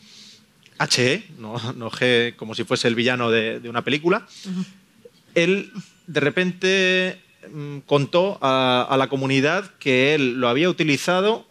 HE, 0.78 1.24
no, 1.38 1.72
no, 1.72 1.90
G 1.90 2.36
como 2.36 2.54
si 2.54 2.64
fuese 2.64 2.88
el 2.88 2.94
villano 2.94 3.30
de, 3.30 3.60
una 3.68 3.82
película, 3.82 4.26
él 5.34 5.72
de 6.06 6.20
repente 6.20 7.18
mm, 7.50 7.78
contó 7.80 8.38
a, 8.40 8.94
la 8.98 9.08
comunidad 9.08 9.70
que 9.78 10.14
él 10.14 10.34
lo 10.34 10.48
había 10.48 10.68
utilizado 10.68 11.46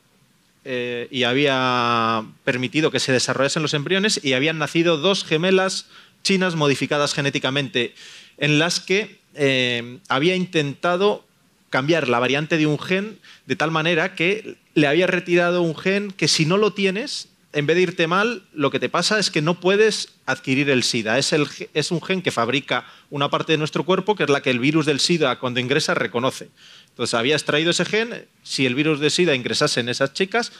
eh, 0.63 1.07
y 1.11 1.23
había 1.23 2.23
permitido 2.43 2.91
que 2.91 2.99
se 2.99 3.11
desarrollasen 3.11 3.63
los 3.63 3.73
embriones 3.73 4.19
y 4.23 4.33
habían 4.33 4.59
nacido 4.59 4.97
dos 4.97 5.23
gemelas 5.23 5.87
chinas 6.23 6.55
modificadas 6.55 7.13
genéticamente 7.13 7.93
en 8.37 8.59
las 8.59 8.79
que 8.79 9.19
eh, 9.33 9.99
había 10.07 10.35
intentado 10.35 11.25
cambiar 11.69 12.09
la 12.09 12.19
variante 12.19 12.57
de 12.57 12.67
un 12.67 12.77
gen 12.77 13.17
de 13.47 13.55
tal 13.55 13.71
manera 13.71 14.13
que 14.13 14.57
le 14.75 14.87
había 14.87 15.07
retirado 15.07 15.61
un 15.61 15.75
gen 15.75 16.11
que 16.11 16.27
si 16.27 16.45
no 16.45 16.57
lo 16.57 16.73
tienes, 16.73 17.29
en 17.53 17.65
vez 17.65 17.75
de 17.75 17.81
irte 17.81 18.07
mal, 18.07 18.43
lo 18.53 18.71
que 18.71 18.79
te 18.79 18.89
pasa 18.89 19.19
es 19.19 19.29
que 19.29 19.41
no 19.41 19.59
puedes 19.59 20.13
adquirir 20.25 20.69
el 20.69 20.83
SIDA. 20.83 21.17
Es, 21.17 21.33
es 21.73 21.91
un 21.91 22.01
gen 22.01 22.21
que 22.21 22.31
fabrica 22.31 22.85
una 23.09 23.29
parte 23.29 23.53
de 23.53 23.57
nuestro 23.57 23.83
cuerpo 23.83 24.15
que 24.15 24.23
es 24.23 24.29
la 24.29 24.41
que 24.41 24.49
el 24.49 24.59
virus 24.59 24.85
del 24.85 24.99
SIDA 24.99 25.39
cuando 25.39 25.59
ingresa 25.59 25.93
reconoce. 25.93 26.49
Entonces 26.89 27.13
había 27.13 27.35
extraído 27.35 27.71
ese 27.71 27.85
gen, 27.85 28.25
si 28.43 28.65
el 28.65 28.75
virus 28.75 28.99
de 28.99 29.09
SIDA 29.09 29.35
ingresase 29.35 29.79
en 29.79 29.89
esas 29.89 30.13
chicas, 30.13 30.51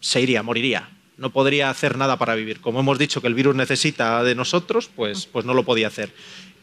se 0.00 0.20
iría, 0.20 0.42
moriría. 0.42 0.90
No 1.18 1.30
podría 1.30 1.70
hacer 1.70 1.98
nada 1.98 2.18
para 2.18 2.34
vivir. 2.34 2.60
Como 2.60 2.80
hemos 2.80 2.98
dicho 2.98 3.20
que 3.20 3.28
el 3.28 3.34
virus 3.34 3.54
necesita 3.54 4.24
de 4.24 4.34
nosotros, 4.34 4.90
pues, 4.94 5.26
pues 5.26 5.44
no 5.44 5.54
lo 5.54 5.64
podía 5.64 5.88
hacer 5.88 6.12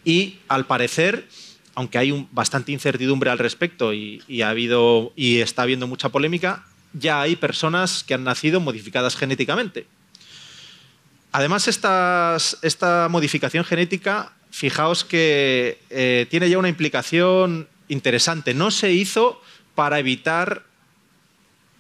y 0.03 0.39
al 0.47 0.65
parecer, 0.65 1.27
aunque 1.75 1.97
hay 1.97 2.27
bastante 2.31 2.71
incertidumbre 2.71 3.29
al 3.29 3.39
respecto 3.39 3.93
y, 3.93 4.41
ha 4.41 4.49
habido, 4.49 5.13
y 5.15 5.39
está 5.39 5.63
habiendo 5.63 5.87
mucha 5.87 6.09
polémica, 6.09 6.65
ya 6.93 7.21
hay 7.21 7.35
personas 7.35 8.03
que 8.03 8.13
han 8.13 8.23
nacido 8.23 8.59
modificadas 8.59 9.15
genéticamente. 9.15 9.87
Además, 11.31 11.67
esta 11.67 13.07
modificación 13.09 13.63
genética, 13.63 14.33
fijaos 14.49 15.05
que 15.05 15.79
eh, 15.89 16.25
tiene 16.29 16.49
ya 16.49 16.57
una 16.57 16.69
implicación 16.69 17.67
interesante. 17.87 18.53
No 18.53 18.71
se 18.71 18.91
hizo 18.91 19.41
para 19.75 19.99
evitar 19.99 20.63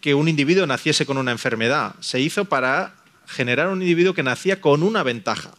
que 0.01 0.13
un 0.13 0.27
individuo 0.27 0.67
naciese 0.67 1.05
con 1.05 1.17
una 1.17 1.31
enfermedad, 1.31 1.95
se 1.99 2.19
hizo 2.19 2.45
para 2.45 2.95
generar 3.27 3.67
un 3.69 3.81
individuo 3.81 4.13
que 4.13 4.23
nacía 4.23 4.61
con 4.61 4.83
una 4.83 5.03
ventaja. 5.03 5.51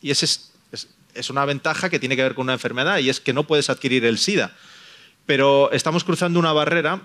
Y 0.00 0.10
ese 0.10 0.24
es 0.24 0.52
es 1.16 1.30
una 1.30 1.44
ventaja 1.44 1.88
que 1.88 1.98
tiene 1.98 2.16
que 2.16 2.22
ver 2.22 2.34
con 2.34 2.44
una 2.44 2.52
enfermedad 2.52 2.98
y 2.98 3.08
es 3.08 3.20
que 3.20 3.32
no 3.32 3.44
puedes 3.44 3.70
adquirir 3.70 4.04
el 4.04 4.18
SIDA. 4.18 4.52
Pero 5.24 5.72
estamos 5.72 6.04
cruzando 6.04 6.38
una 6.38 6.52
barrera 6.52 7.02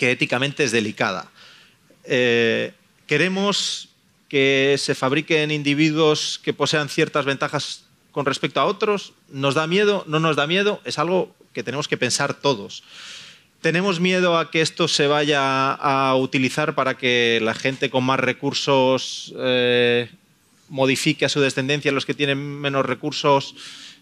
que 0.00 0.10
éticamente 0.10 0.64
es 0.64 0.72
delicada. 0.72 1.30
Eh, 2.04 2.72
queremos 3.06 3.90
que 4.30 4.76
se 4.78 4.94
fabriquen 4.94 5.50
individuos 5.50 6.40
que 6.42 6.54
posean 6.54 6.88
ciertas 6.88 7.26
ventajas 7.26 7.84
con 8.10 8.24
respecto 8.24 8.60
a 8.60 8.64
otros. 8.64 9.12
¿Nos 9.28 9.54
da 9.54 9.66
miedo? 9.66 10.04
¿No 10.06 10.18
nos 10.18 10.36
da 10.36 10.46
miedo? 10.46 10.80
Es 10.86 10.98
algo 10.98 11.36
que 11.52 11.62
tenemos 11.62 11.86
que 11.86 11.98
pensar 11.98 12.32
todos. 12.32 12.82
¿Tenemos 13.60 14.00
miedo 14.00 14.38
a 14.38 14.50
que 14.50 14.62
esto 14.62 14.88
se 14.88 15.06
vaya 15.06 15.74
a 15.74 16.16
utilizar 16.16 16.74
para 16.74 16.96
que 16.96 17.38
la 17.42 17.52
gente 17.52 17.90
con 17.90 18.02
más 18.04 18.20
recursos 18.20 19.34
eh, 19.36 20.08
modifique 20.70 21.26
a 21.26 21.28
su 21.28 21.40
descendencia, 21.40 21.92
los 21.92 22.06
que 22.06 22.14
tienen 22.14 22.38
menos 22.38 22.86
recursos 22.86 23.54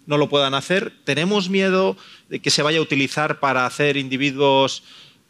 no 0.07 0.17
lo 0.17 0.29
puedan 0.29 0.55
hacer. 0.55 0.93
¿Tenemos 1.03 1.51
miedo 1.51 1.97
de 2.29 2.39
que 2.39 2.51
se 2.51 2.63
vaya 2.63 2.79
a 2.79 2.83
utilizar 2.83 3.41
para 3.41 3.67
hacer 3.67 3.97
individuos 3.97 4.85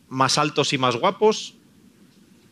más 0.09 0.39
altos 0.39 0.73
y 0.73 0.79
más 0.79 0.97
guapos? 0.97 1.55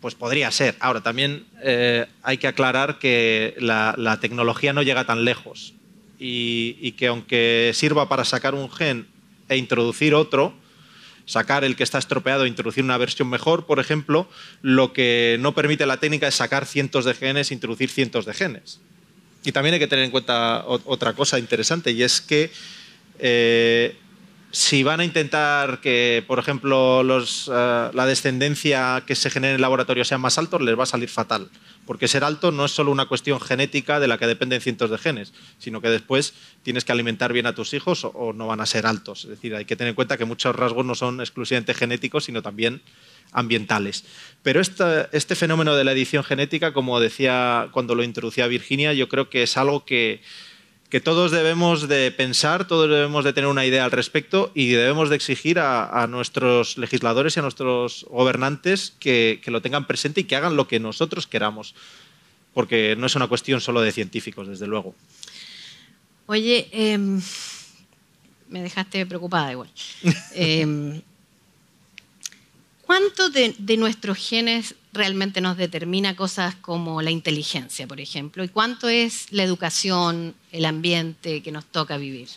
Pues 0.00 0.14
podría 0.14 0.50
ser. 0.50 0.76
Ahora, 0.80 1.02
también 1.02 1.46
eh, 1.62 2.06
hay 2.22 2.38
que 2.38 2.46
aclarar 2.46 2.98
que 2.98 3.54
la, 3.58 4.18
tecnología 4.20 4.72
no 4.72 4.82
llega 4.82 5.04
tan 5.04 5.24
lejos. 5.24 5.74
y, 6.18 6.92
que 6.92 7.08
aunque 7.08 7.72
sirva 7.74 8.08
para 8.08 8.24
sacar 8.24 8.54
un 8.54 8.70
gen 8.70 9.06
e 9.48 9.56
introducir 9.56 10.14
otro, 10.14 10.54
sacar 11.26 11.64
el 11.64 11.76
que 11.76 11.82
está 11.82 11.98
estropeado 11.98 12.44
e 12.44 12.48
introducir 12.48 12.84
una 12.84 12.96
versión 12.96 13.28
mejor, 13.28 13.66
por 13.66 13.80
ejemplo, 13.80 14.28
lo 14.62 14.92
que 14.92 15.36
no 15.40 15.54
permite 15.54 15.84
la 15.84 15.98
técnica 15.98 16.28
es 16.28 16.36
sacar 16.36 16.64
cientos 16.66 17.04
de 17.04 17.14
genes 17.14 17.50
e 17.50 17.54
introducir 17.54 17.90
cientos 17.90 18.24
de 18.24 18.32
genes. 18.32 18.80
Y 19.44 19.52
también 19.52 19.74
hay 19.74 19.80
que 19.80 19.88
tener 19.88 20.04
en 20.04 20.10
cuenta 20.10 20.64
otra 20.66 21.12
cosa 21.12 21.38
interesante 21.38 21.92
y 21.92 22.02
es 22.02 22.20
que 22.20 22.50
eh, 23.18 23.96
si 24.50 24.82
van 24.82 25.00
a 25.00 25.04
intentar 25.04 25.80
que, 25.80 26.24
por 26.26 26.38
ejemplo, 26.38 27.02
eh, 27.02 27.90
la 27.92 28.06
descendencia 28.06 29.02
que 29.06 29.14
se 29.14 29.30
genere 29.30 29.52
en 29.52 29.56
el 29.56 29.60
laboratorio 29.60 30.04
sea 30.04 30.18
más 30.18 30.38
alto, 30.38 30.58
les 30.58 30.78
va 30.78 30.84
a 30.84 30.86
salir 30.86 31.08
fatal. 31.08 31.50
Porque 31.84 32.08
ser 32.08 32.24
alto 32.24 32.50
no 32.52 32.64
es 32.64 32.72
solo 32.72 32.90
una 32.90 33.06
cuestión 33.06 33.40
genética 33.40 34.00
de 34.00 34.08
la 34.08 34.18
que 34.18 34.26
dependen 34.26 34.60
cientos 34.60 34.90
de 34.90 34.98
genes, 34.98 35.32
sino 35.58 35.80
que 35.80 35.88
después 35.88 36.34
tienes 36.62 36.84
que 36.84 36.92
alimentar 36.92 37.32
bien 37.32 37.46
a 37.46 37.54
tus 37.54 37.74
hijos 37.74 38.04
o, 38.04 38.32
no 38.32 38.46
van 38.46 38.60
a 38.60 38.66
ser 38.66 38.86
altos. 38.86 39.24
Es 39.24 39.30
decir, 39.30 39.54
hay 39.54 39.64
que 39.64 39.76
tener 39.76 39.90
en 39.90 39.94
cuenta 39.94 40.16
que 40.16 40.24
muchos 40.24 40.54
rasgos 40.56 40.84
no 40.84 40.94
son 40.94 41.20
exclusivamente 41.20 41.74
genéticos, 41.74 42.24
sino 42.24 42.42
también 42.42 42.82
ambientales. 43.32 44.04
Pero 44.42 44.60
este 44.60 45.34
fenómeno 45.34 45.76
de 45.76 45.84
la 45.84 45.92
edición 45.92 46.24
genética, 46.24 46.72
como 46.72 46.98
decía 46.98 47.68
cuando 47.72 47.94
lo 47.94 48.02
introducía 48.02 48.46
Virginia, 48.46 48.92
yo 48.94 49.08
creo 49.08 49.28
que 49.28 49.42
es 49.42 49.56
algo 49.56 49.84
que 49.84 50.22
que 50.96 51.00
todos 51.02 51.30
debemos 51.30 51.88
de 51.88 52.10
pensar, 52.10 52.66
todos 52.66 52.88
debemos 52.88 53.22
de 53.22 53.34
tener 53.34 53.50
una 53.50 53.66
idea 53.66 53.84
al 53.84 53.90
respecto 53.90 54.50
y 54.54 54.68
debemos 54.68 55.10
de 55.10 55.16
exigir 55.16 55.58
a, 55.58 56.06
nuestros 56.08 56.78
legisladores 56.78 57.36
y 57.36 57.40
a 57.40 57.42
nuestros 57.42 58.06
gobernantes 58.08 58.94
que, 58.98 59.38
lo 59.44 59.60
tengan 59.60 59.86
presente 59.86 60.22
y 60.22 60.24
que 60.24 60.36
hagan 60.36 60.56
lo 60.56 60.66
que 60.66 60.80
nosotros 60.80 61.26
queramos, 61.26 61.74
porque 62.54 62.96
no 62.96 63.08
es 63.08 63.14
una 63.14 63.26
cuestión 63.26 63.60
solo 63.60 63.82
de 63.82 63.92
científicos, 63.92 64.48
desde 64.48 64.66
luego. 64.66 64.94
Oye, 66.24 66.70
em, 66.72 67.20
me 68.48 68.62
dejaste 68.62 69.04
preocupada 69.04 69.52
igual. 69.52 69.68
Em, 70.34 71.02
¿Cuánto 72.86 73.30
de, 73.30 73.76
nuestros 73.76 74.16
genes 74.16 74.76
realmente 74.92 75.40
nos 75.40 75.56
determina 75.56 76.14
cosas 76.14 76.54
como 76.54 77.02
la 77.02 77.10
inteligencia, 77.10 77.88
por 77.88 78.00
ejemplo? 78.00 78.44
¿Y 78.44 78.48
cuánto 78.48 78.88
es 78.88 79.26
la 79.32 79.42
educación, 79.42 80.36
el 80.52 80.64
ambiente 80.64 81.42
que 81.42 81.50
nos 81.50 81.64
toca 81.66 81.96
vivir? 81.96 82.28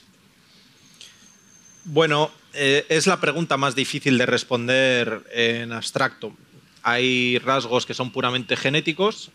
Bueno, 1.85 2.31
eh, 2.53 2.83
es 2.89 3.05
la 3.05 3.21
pregunta 3.21 3.57
más 3.57 3.75
difícil 3.75 4.17
de 4.17 4.25
responder 4.25 5.23
en 5.31 5.71
abstracto. 5.71 6.35
Hay 6.81 7.37
rasgos 7.37 7.85
que 7.85 7.93
son 7.93 8.11
puramente 8.11 8.57
genéticos, 8.57 9.29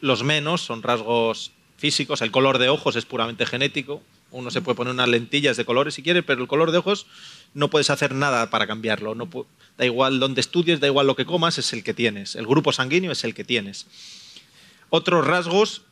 los 0.00 0.24
menos 0.24 0.60
son 0.60 0.82
rasgos 0.82 1.52
físicos, 1.78 2.20
el 2.20 2.30
color 2.30 2.58
de 2.58 2.68
ojos 2.68 2.96
es 2.96 3.06
puramente 3.06 3.46
genético, 3.46 4.02
uno 4.34 4.50
se 4.50 4.60
puede 4.60 4.74
poner 4.74 4.92
unas 4.92 5.08
lentillas 5.08 5.56
de 5.56 5.64
colores 5.64 5.94
si 5.94 6.02
quiere, 6.02 6.22
pero 6.22 6.42
el 6.42 6.48
color 6.48 6.72
de 6.72 6.78
ojos 6.78 7.06
no 7.54 7.70
puedes 7.70 7.88
hacer 7.88 8.14
nada 8.14 8.50
para 8.50 8.66
cambiarlo. 8.66 9.14
No 9.14 9.28
da 9.78 9.84
igual 9.84 10.18
dónde 10.18 10.40
estudies, 10.40 10.80
da 10.80 10.88
igual 10.88 11.06
lo 11.06 11.14
que 11.14 11.24
comas, 11.24 11.56
es 11.58 11.72
el 11.72 11.84
que 11.84 11.94
tienes. 11.94 12.34
El 12.34 12.46
grupo 12.46 12.72
sanguíneo 12.72 13.12
es 13.12 13.22
el 13.22 13.32
que 13.32 13.44
tienes. 13.44 13.86
Otros 14.90 15.24
rasgos 15.24 15.82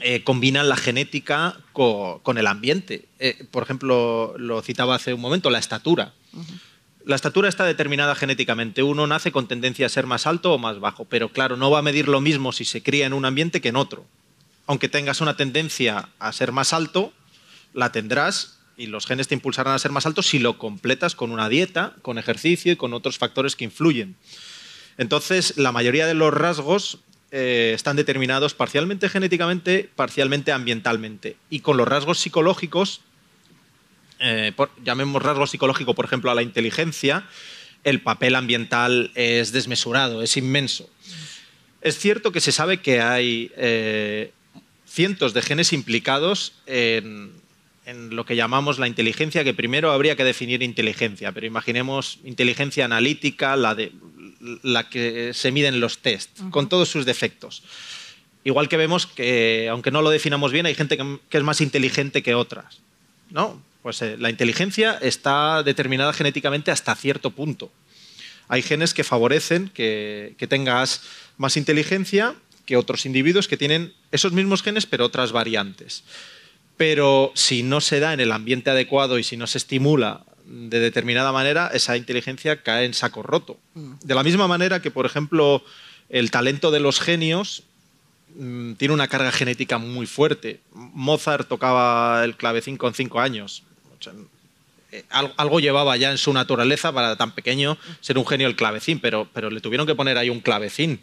eh, 0.00 0.24
combinan 0.24 0.68
la 0.68 0.76
genética 0.76 1.60
con, 1.72 2.36
el 2.36 2.48
ambiente. 2.48 3.04
Eh, 3.20 3.46
por 3.50 3.62
ejemplo, 3.62 4.34
lo 4.36 4.60
citaba 4.60 4.96
hace 4.96 5.14
un 5.14 5.20
momento, 5.20 5.48
la 5.48 5.60
estatura. 5.60 6.12
La 7.04 7.14
estatura 7.14 7.48
está 7.48 7.64
determinada 7.64 8.16
genéticamente. 8.16 8.82
Uno 8.82 9.06
nace 9.06 9.30
con 9.30 9.46
tendencia 9.46 9.86
a 9.86 9.88
ser 9.88 10.06
más 10.06 10.26
alto 10.26 10.52
o 10.52 10.58
más 10.58 10.80
bajo, 10.80 11.04
pero 11.04 11.28
claro, 11.30 11.56
no 11.56 11.70
va 11.70 11.78
a 11.78 11.82
medir 11.82 12.08
lo 12.08 12.20
mismo 12.20 12.50
si 12.50 12.64
se 12.64 12.82
cría 12.82 13.06
en 13.06 13.12
un 13.12 13.24
ambiente 13.24 13.60
que 13.60 13.68
en 13.68 13.76
otro. 13.76 14.04
Aunque 14.66 14.88
tengas 14.88 15.20
una 15.20 15.36
tendencia 15.36 16.08
a 16.18 16.32
ser 16.32 16.52
más 16.52 16.72
alto, 16.72 17.12
la 17.78 17.92
tendrás 17.92 18.58
y 18.76 18.86
los 18.86 19.06
genes 19.06 19.28
te 19.28 19.34
impulsarán 19.34 19.74
a 19.74 19.78
ser 19.78 19.92
más 19.92 20.04
altos 20.04 20.26
si 20.26 20.40
lo 20.40 20.58
completas 20.58 21.14
con 21.14 21.30
una 21.30 21.48
dieta, 21.48 21.94
con 22.02 22.18
ejercicio 22.18 22.72
y 22.72 22.76
con 22.76 22.92
otros 22.92 23.18
factores 23.18 23.54
que 23.54 23.64
influyen. 23.64 24.16
Entonces, 24.96 25.56
la 25.56 25.70
mayoría 25.70 26.06
de 26.06 26.14
los 26.14 26.34
rasgos 26.34 26.98
eh, 27.30 27.72
están 27.74 27.94
determinados 27.94 28.54
parcialmente 28.54 29.08
genéticamente, 29.08 29.88
parcialmente 29.94 30.50
ambientalmente. 30.50 31.36
Y 31.50 31.60
con 31.60 31.76
los 31.76 31.86
rasgos 31.86 32.18
psicológicos, 32.18 33.00
eh, 34.18 34.52
llamemos 34.82 35.22
rasgo 35.22 35.46
psicológico, 35.46 35.94
por 35.94 36.04
ejemplo, 36.04 36.32
a 36.32 36.34
la 36.34 36.42
inteligencia, 36.42 37.28
el 37.84 38.00
papel 38.00 38.34
ambiental 38.34 39.12
es 39.14 39.52
desmesurado, 39.52 40.20
es 40.20 40.36
inmenso. 40.36 40.90
Es 41.80 41.96
cierto 41.96 42.32
que 42.32 42.40
se 42.40 42.50
sabe 42.50 42.80
que 42.80 43.00
hay 43.00 43.52
eh, 43.56 44.32
cientos 44.84 45.32
de 45.32 45.42
genes 45.42 45.72
implicados 45.72 46.54
en 46.66 47.32
en 47.88 48.14
lo 48.14 48.26
que 48.26 48.36
llamamos 48.36 48.78
la 48.78 48.86
inteligencia, 48.86 49.44
que 49.44 49.54
primero 49.54 49.92
habría 49.92 50.14
que 50.14 50.22
definir 50.22 50.62
inteligencia, 50.62 51.32
pero 51.32 51.46
imaginemos 51.46 52.18
inteligencia 52.22 52.84
analítica, 52.84 53.56
la, 53.56 53.74
de, 53.74 53.92
la 54.62 54.90
que 54.90 55.32
se 55.32 55.50
mide 55.52 55.68
en 55.68 55.80
los 55.80 55.98
test, 55.98 56.38
con 56.50 56.68
todos 56.68 56.90
sus 56.90 57.06
defectos. 57.06 57.62
Igual 58.44 58.68
que 58.68 58.76
vemos 58.76 59.06
que, 59.06 59.68
aunque 59.70 59.90
no 59.90 60.02
lo 60.02 60.10
definamos 60.10 60.52
bien, 60.52 60.66
hay 60.66 60.74
gente 60.74 60.98
que, 60.98 61.38
es 61.38 61.42
más 61.42 61.62
inteligente 61.62 62.22
que 62.22 62.34
otras. 62.34 62.80
¿no? 63.30 63.62
Pues 63.82 64.02
eh, 64.02 64.16
la 64.18 64.28
inteligencia 64.28 64.98
está 65.00 65.62
determinada 65.62 66.12
genéticamente 66.12 66.70
hasta 66.70 66.94
cierto 66.94 67.30
punto. 67.30 67.72
Hay 68.48 68.60
genes 68.60 68.92
que 68.92 69.02
favorecen 69.02 69.70
que, 69.70 70.34
que 70.36 70.46
tengas 70.46 71.02
más 71.38 71.56
inteligencia 71.56 72.34
que 72.66 72.76
otros 72.76 73.06
individuos 73.06 73.48
que 73.48 73.56
tienen 73.56 73.94
esos 74.12 74.32
mismos 74.32 74.62
genes, 74.62 74.84
pero 74.84 75.06
otras 75.06 75.32
variantes 75.32 76.04
pero 76.78 77.32
si 77.34 77.62
no 77.62 77.82
se 77.82 78.00
da 78.00 78.14
en 78.14 78.20
el 78.20 78.32
ambiente 78.32 78.70
adecuado 78.70 79.18
y 79.18 79.24
si 79.24 79.36
no 79.36 79.46
se 79.46 79.58
estimula 79.58 80.24
de 80.46 80.80
determinada 80.80 81.32
manera, 81.32 81.70
esa 81.74 81.96
inteligencia 81.96 82.62
cae 82.62 82.86
en 82.86 82.94
saco 82.94 83.22
roto. 83.22 83.58
Mm. 83.74 83.94
De 84.02 84.14
la 84.14 84.22
misma 84.22 84.48
manera 84.48 84.80
que, 84.80 84.90
por 84.90 85.04
ejemplo, 85.04 85.62
el 86.08 86.30
talento 86.30 86.70
de 86.70 86.80
los 86.80 87.00
genios 87.00 87.64
mm, 88.36 88.74
tiene 88.74 88.94
una 88.94 89.08
carga 89.08 89.32
genética 89.32 89.76
muy 89.76 90.06
fuerte. 90.06 90.60
Mozart 90.72 91.48
tocaba 91.48 92.24
el 92.24 92.36
clavecín 92.36 92.78
con 92.78 92.94
cinco 92.94 93.20
años. 93.20 93.64
Eh, 94.90 95.04
algo 95.10 95.60
llevaba 95.60 95.96
ya 95.98 96.10
en 96.10 96.16
su 96.16 96.32
naturaleza 96.32 96.92
para 96.92 97.14
tan 97.16 97.32
pequeño 97.32 97.76
ser 98.00 98.16
un 98.16 98.26
genio 98.26 98.48
el 98.48 98.56
clavecín, 98.56 99.00
pero, 99.00 99.28
pero 99.34 99.50
le 99.50 99.60
tuvieron 99.60 99.86
que 99.86 99.94
poner 99.94 100.16
ahí 100.16 100.30
un 100.30 100.40
clavecín. 100.40 101.00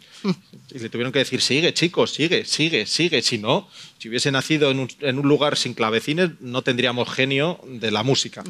Y 0.74 0.78
le 0.80 0.88
tuvieron 0.88 1.12
que 1.12 1.20
decir, 1.20 1.40
sigue, 1.40 1.72
chicos, 1.72 2.12
sigue, 2.12 2.44
sigue, 2.44 2.86
sigue. 2.86 3.22
Si 3.22 3.38
no, 3.38 3.68
si 3.98 4.08
hubiese 4.08 4.32
nacido 4.32 4.72
en 4.72 4.80
un, 4.80 4.88
en 5.00 5.18
un 5.20 5.28
lugar 5.28 5.56
sin 5.56 5.74
clavecines, 5.74 6.30
no 6.40 6.62
tendríamos 6.62 7.08
genio 7.08 7.60
de 7.64 7.92
la 7.92 8.02
música. 8.02 8.42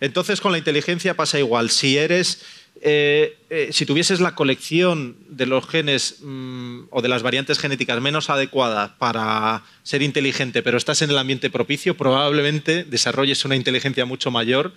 Entonces, 0.00 0.40
con 0.40 0.52
la 0.52 0.58
inteligencia 0.58 1.14
pasa 1.14 1.38
igual. 1.38 1.70
Si 1.70 1.98
eres 1.98 2.40
eh, 2.82 3.38
eh, 3.48 3.68
si 3.72 3.86
tuvieses 3.86 4.20
la 4.20 4.34
colección 4.34 5.16
de 5.28 5.46
los 5.46 5.66
genes 5.66 6.16
mm, 6.20 6.84
o 6.90 7.00
de 7.00 7.08
las 7.08 7.22
variantes 7.22 7.58
genéticas 7.58 8.00
menos 8.00 8.28
adecuadas 8.28 8.90
para 8.98 9.62
ser 9.82 10.02
inteligente, 10.02 10.62
pero 10.62 10.76
estás 10.76 11.00
en 11.02 11.10
el 11.10 11.18
ambiente 11.18 11.50
propicio, 11.50 11.96
probablemente 11.96 12.84
desarrolles 12.84 13.44
una 13.44 13.56
inteligencia 13.56 14.04
mucho 14.04 14.30
mayor 14.30 14.72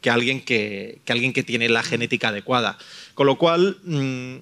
que 0.00 0.10
alguien 0.10 0.42
que, 0.42 1.00
tiene 1.46 1.68
la 1.68 1.82
genética 1.82 2.28
adecuada. 2.28 2.76
Con 3.14 3.26
lo 3.26 3.38
cual, 3.38 3.78
mm, 3.84 4.36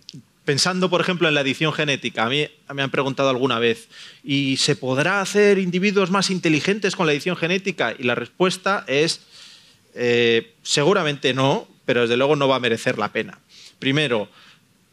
pensando, 0.45 0.91
por 0.91 1.01
ejemplo, 1.01 1.29
en 1.29 1.35
la 1.35 1.43
edición 1.43 1.73
genética, 1.73 2.25
a 2.25 2.29
mí 2.29 2.49
me 2.75 2.83
han 2.83 2.91
preguntado 2.91 3.29
alguna 3.29 3.59
vez, 3.59 3.89
¿y 4.25 4.57
se 4.57 4.75
podrá 4.75 5.21
hacer 5.21 5.59
individuos 5.59 6.11
más 6.11 6.31
inteligentes 6.31 6.97
con 6.97 7.07
la 7.07 7.13
edición 7.13 7.37
genética? 7.37 7.95
Y 7.97 8.03
la 8.05 8.15
respuesta 8.15 8.85
es, 8.89 9.21
eh, 9.95 10.55
seguramente 10.63 11.35
no, 11.35 11.69
pero 11.93 12.01
desde 12.01 12.17
luego 12.17 12.37
no 12.37 12.49
va 12.49 12.57
a 12.57 12.59
merecer 12.59 12.97
la 12.97 13.13
pena. 13.13 13.39
Primero, 13.79 14.31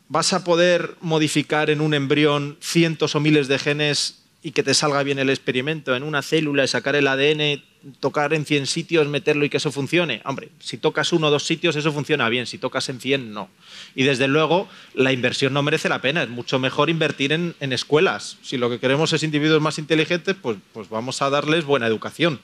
vas 0.09 0.33
a 0.33 0.43
poder 0.43 0.95
modificar 0.99 1.69
en 1.69 1.79
un 1.79 1.93
embrión 1.93 2.57
cientos 2.59 3.15
o 3.15 3.21
miles 3.21 3.47
de 3.47 3.57
genes 3.57 4.19
y 4.43 4.51
que 4.51 4.63
te 4.63 4.73
salga 4.73 5.01
bien 5.01 5.17
el 5.17 5.29
experimento 5.29 5.95
en 5.95 6.03
una 6.03 6.21
célula, 6.21 6.67
sacar 6.67 6.97
el 6.97 7.07
ADN, 7.07 7.63
tocar 8.01 8.33
en 8.33 8.45
100 8.45 8.67
sitios, 8.67 9.07
meterlo 9.07 9.45
y 9.45 9.49
que 9.49 9.55
eso 9.55 9.71
funcione. 9.71 10.21
Hombre, 10.25 10.49
si 10.59 10.77
tocas 10.77 11.13
uno 11.13 11.27
o 11.27 11.31
dos 11.31 11.43
sitios 11.43 11.77
eso 11.77 11.93
funciona 11.93 12.27
bien, 12.27 12.45
si 12.45 12.57
tocas 12.57 12.89
en 12.89 12.99
100 12.99 13.33
no. 13.33 13.49
Y 13.95 14.03
desde 14.03 14.27
luego 14.27 14.67
la 14.93 15.13
inversión 15.13 15.53
no 15.53 15.63
merece 15.63 15.87
la 15.87 16.01
pena, 16.01 16.23
es 16.23 16.29
mucho 16.29 16.59
mejor 16.59 16.89
invertir 16.89 17.31
en, 17.31 17.55
escuelas. 17.71 18.39
Si 18.41 18.57
lo 18.57 18.69
que 18.69 18.81
queremos 18.81 19.13
es 19.13 19.23
individuos 19.23 19.61
más 19.61 19.79
inteligentes, 19.79 20.35
pues, 20.35 20.57
pues 20.73 20.89
vamos 20.89 21.21
a 21.21 21.29
darles 21.29 21.63
buena 21.63 21.87
educación, 21.87 22.41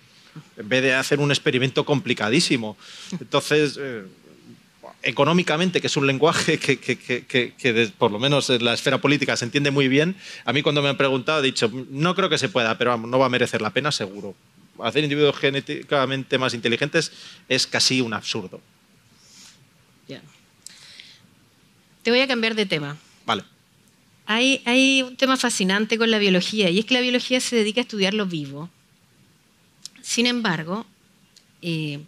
en 0.55 0.69
vez 0.69 0.81
de 0.81 0.93
hacer 0.93 1.19
un 1.19 1.31
experimento 1.31 1.83
complicadísimo. 1.83 2.77
Entonces... 3.19 3.77
Eh, 3.77 4.05
económicamente, 5.01 5.81
que 5.81 5.87
es 5.87 5.97
un 5.97 6.07
lenguaje 6.07 6.57
que, 6.57 7.93
por 7.97 8.11
lo 8.11 8.19
menos 8.19 8.49
en 8.49 8.63
la 8.65 8.73
esfera 8.73 8.99
política 8.99 9.37
se 9.37 9.45
entiende 9.45 9.71
muy 9.71 9.87
bien, 9.87 10.15
a 10.45 10.53
mí 10.53 10.61
cuando 10.61 10.81
me 10.81 10.89
han 10.89 10.97
preguntado 10.97 11.39
he 11.39 11.43
dicho, 11.43 11.69
no 11.89 12.15
creo 12.15 12.29
que 12.29 12.37
se 12.37 12.49
pueda, 12.49 12.77
pero 12.77 12.97
no 12.97 13.19
va 13.19 13.27
a 13.27 13.29
merecer 13.29 13.61
la 13.61 13.69
pena 13.69 13.91
seguro. 13.91 14.35
Hacer 14.79 15.03
individuos 15.03 15.37
genéticamente 15.37 16.37
más 16.37 16.53
inteligentes 16.53 17.11
es 17.47 17.65
casi 17.67 18.01
un 18.01 18.13
absurdo. 18.13 18.59
Te 22.05 22.11
voy 22.11 22.19
a 22.19 22.27
cambiar 22.27 22.53
de 22.53 22.67
tema. 22.67 22.97
Vale. 23.25 23.43
Hay, 24.27 24.61
hay 24.65 25.01
un 25.01 25.17
tema 25.17 25.37
fascinante 25.37 25.97
con 25.97 26.11
la 26.11 26.19
biología 26.19 26.69
y 26.69 26.77
es 26.77 26.85
que 26.85 26.93
la 26.93 27.01
biología 27.01 27.39
se 27.39 27.55
dedica 27.55 27.81
a 27.81 27.81
estudiar 27.81 28.13
lo 28.13 28.27
vivo. 28.27 28.69
Sin 30.03 30.27
embargo, 30.27 30.85
eh, 31.63 31.99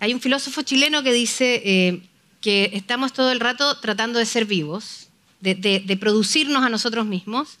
hay 0.00 0.14
un 0.14 0.20
filósofo 0.20 0.62
chileno 0.62 1.02
que 1.02 1.12
dice 1.12 1.62
eh, 1.64 2.00
que 2.40 2.70
estamos 2.72 3.12
todo 3.12 3.30
el 3.30 3.38
rato 3.38 3.78
tratando 3.78 4.18
de 4.18 4.26
ser 4.26 4.46
vivos, 4.46 5.08
de, 5.40 5.98
producirnos 6.00 6.64
a 6.64 6.68
nosotros 6.68 7.06
mismos, 7.06 7.58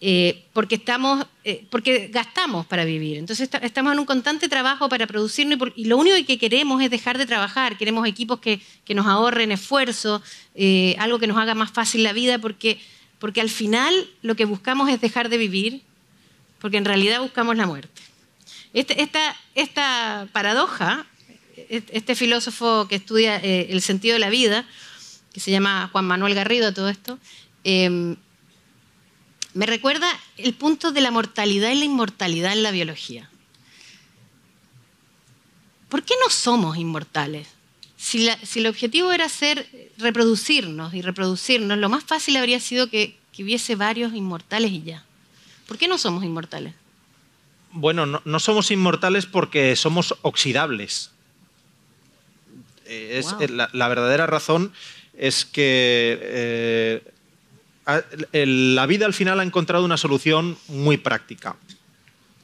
eh, 0.00 0.44
porque, 0.54 0.76
estamos, 0.76 1.26
porque 1.70 2.08
gastamos 2.08 2.64
para 2.64 2.86
vivir. 2.86 3.18
Entonces 3.18 3.50
estamos 3.60 3.92
en 3.92 3.98
un 3.98 4.06
constante 4.06 4.48
trabajo 4.48 4.88
para 4.88 5.06
producirnos 5.06 5.58
y, 5.76 5.84
lo 5.84 5.98
único 5.98 6.16
que 6.26 6.38
queremos 6.38 6.82
es 6.82 6.90
dejar 6.90 7.18
de 7.18 7.26
trabajar. 7.26 7.76
Queremos 7.76 8.08
equipos 8.08 8.40
que, 8.40 8.60
que 8.86 8.94
nos 8.94 9.06
ahorren 9.06 9.52
esfuerzo, 9.52 10.22
algo 10.98 11.18
que 11.18 11.26
nos 11.26 11.36
haga 11.36 11.54
más 11.54 11.70
fácil 11.70 12.02
la 12.02 12.14
vida, 12.14 12.38
porque, 12.38 12.80
porque 13.18 13.42
al 13.42 13.50
final 13.50 13.94
lo 14.22 14.34
que 14.34 14.46
buscamos 14.46 14.88
es 14.88 15.00
dejar 15.00 15.28
de 15.28 15.36
vivir, 15.36 15.82
porque 16.58 16.78
en 16.78 16.86
realidad 16.86 17.20
buscamos 17.20 17.56
la 17.56 17.66
muerte. 17.66 18.00
Este, 18.72 19.08
esta, 19.54 20.28
paradoja, 20.32 21.06
este 21.70 22.14
filósofo 22.14 22.86
que 22.88 22.96
estudia 22.96 23.36
eh, 23.36 23.68
el 23.70 23.80
sentido 23.80 24.14
de 24.14 24.18
la 24.18 24.28
vida, 24.28 24.66
que 25.32 25.40
se 25.40 25.50
llama 25.50 25.88
Juan 25.92 26.04
Manuel 26.04 26.34
Garrido, 26.34 26.74
todo 26.74 26.88
esto, 26.88 27.18
em, 27.64 28.16
me 29.54 29.66
recuerda 29.66 30.08
el 30.36 30.54
punto 30.54 30.92
de 30.92 31.00
la 31.00 31.10
mortalidad 31.10 31.70
y 31.70 31.76
la 31.76 31.84
inmortalidad 31.84 32.52
en 32.52 32.62
la 32.62 32.70
biología. 32.70 33.30
¿Por 35.88 36.02
qué 36.02 36.14
no 36.22 36.30
somos 36.30 36.76
inmortales? 36.76 37.48
Si, 37.96 38.28
el 38.28 38.66
objetivo 38.66 39.12
era 39.12 39.28
ser, 39.28 39.90
reproducirnos 39.98 40.94
y 40.94 41.02
reproducirnos, 41.02 41.78
lo 41.78 41.88
más 41.88 42.04
fácil 42.04 42.36
habría 42.36 42.60
sido 42.60 42.88
que 42.88 43.16
hubiese 43.38 43.74
varios 43.74 44.12
inmortales 44.14 44.70
y 44.70 44.82
ya. 44.82 45.04
¿Por 45.70 45.78
qué 45.78 45.86
no 45.86 45.98
somos 45.98 46.24
inmortales? 46.24 46.74
Bueno, 47.70 48.04
no, 48.04 48.40
somos 48.40 48.72
inmortales 48.72 49.26
porque 49.26 49.76
somos 49.76 50.16
oxidables. 50.22 51.12
Eh, 52.90 53.18
es, 53.18 53.36
eh, 53.38 53.48
la, 53.48 53.88
verdadera 53.88 54.26
razón 54.26 54.72
es 55.16 55.44
que 55.44 56.18
eh, 56.20 57.02
la 58.32 58.86
vida 58.86 59.06
al 59.06 59.14
final 59.14 59.38
ha 59.38 59.44
encontrado 59.44 59.84
una 59.84 59.96
solución 59.96 60.58
muy 60.66 60.96
práctica. 60.96 61.56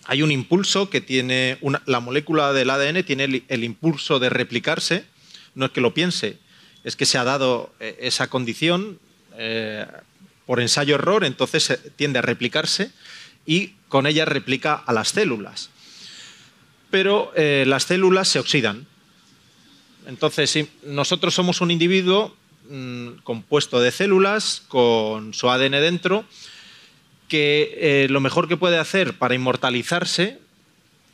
Hay 0.04 0.22
un 0.22 0.30
impulso 0.30 0.88
que 0.88 1.00
tiene, 1.00 1.58
la 1.86 1.98
molécula 1.98 2.52
del 2.52 2.70
ADN 2.70 3.02
tiene 3.02 3.42
el, 3.48 3.64
impulso 3.64 4.20
de 4.20 4.30
replicarse, 4.30 5.04
no 5.56 5.66
es 5.66 5.72
que 5.72 5.80
lo 5.80 5.94
piense, 5.94 6.38
es 6.84 6.94
que 6.94 7.06
se 7.06 7.18
ha 7.18 7.24
dado 7.24 7.72
esa 7.80 8.28
condición 8.28 9.00
por 10.46 10.60
ensayo-error, 10.60 11.24
entonces 11.24 11.80
tiende 11.96 12.20
a 12.20 12.22
replicarse 12.22 12.92
y 13.46 13.72
con 13.88 14.06
ella 14.06 14.24
replica 14.24 14.74
a 14.74 14.92
las 14.92 15.08
células. 15.08 15.70
Pero 16.90 17.32
eh, 17.34 17.64
las 17.66 17.84
células 17.84 18.28
se 18.28 18.38
oxidan. 18.38 18.86
Entonces, 20.06 20.56
nosotros 20.84 21.34
somos 21.34 21.60
un 21.60 21.70
individuo 21.70 22.34
mm, 22.70 23.22
compuesto 23.24 23.80
de 23.80 23.90
células 23.90 24.62
con 24.68 25.34
su 25.34 25.50
ADN 25.50 25.72
dentro, 25.72 26.24
que 27.28 27.76
eh, 27.76 28.06
lo 28.08 28.20
mejor 28.20 28.46
que 28.46 28.56
puede 28.56 28.78
hacer 28.78 29.18
para 29.18 29.34
inmortalizarse 29.34 30.38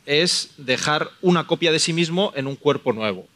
es 0.05 0.51
dejar 0.57 1.09
una 1.21 1.47
copia 1.47 1.71
de 1.71 1.79
sí 1.79 1.91
mismo 1.91 2.31
en 2.35 2.45
un 2.45 2.55
cuerpo 2.55 2.93
nuevo. 2.93 3.27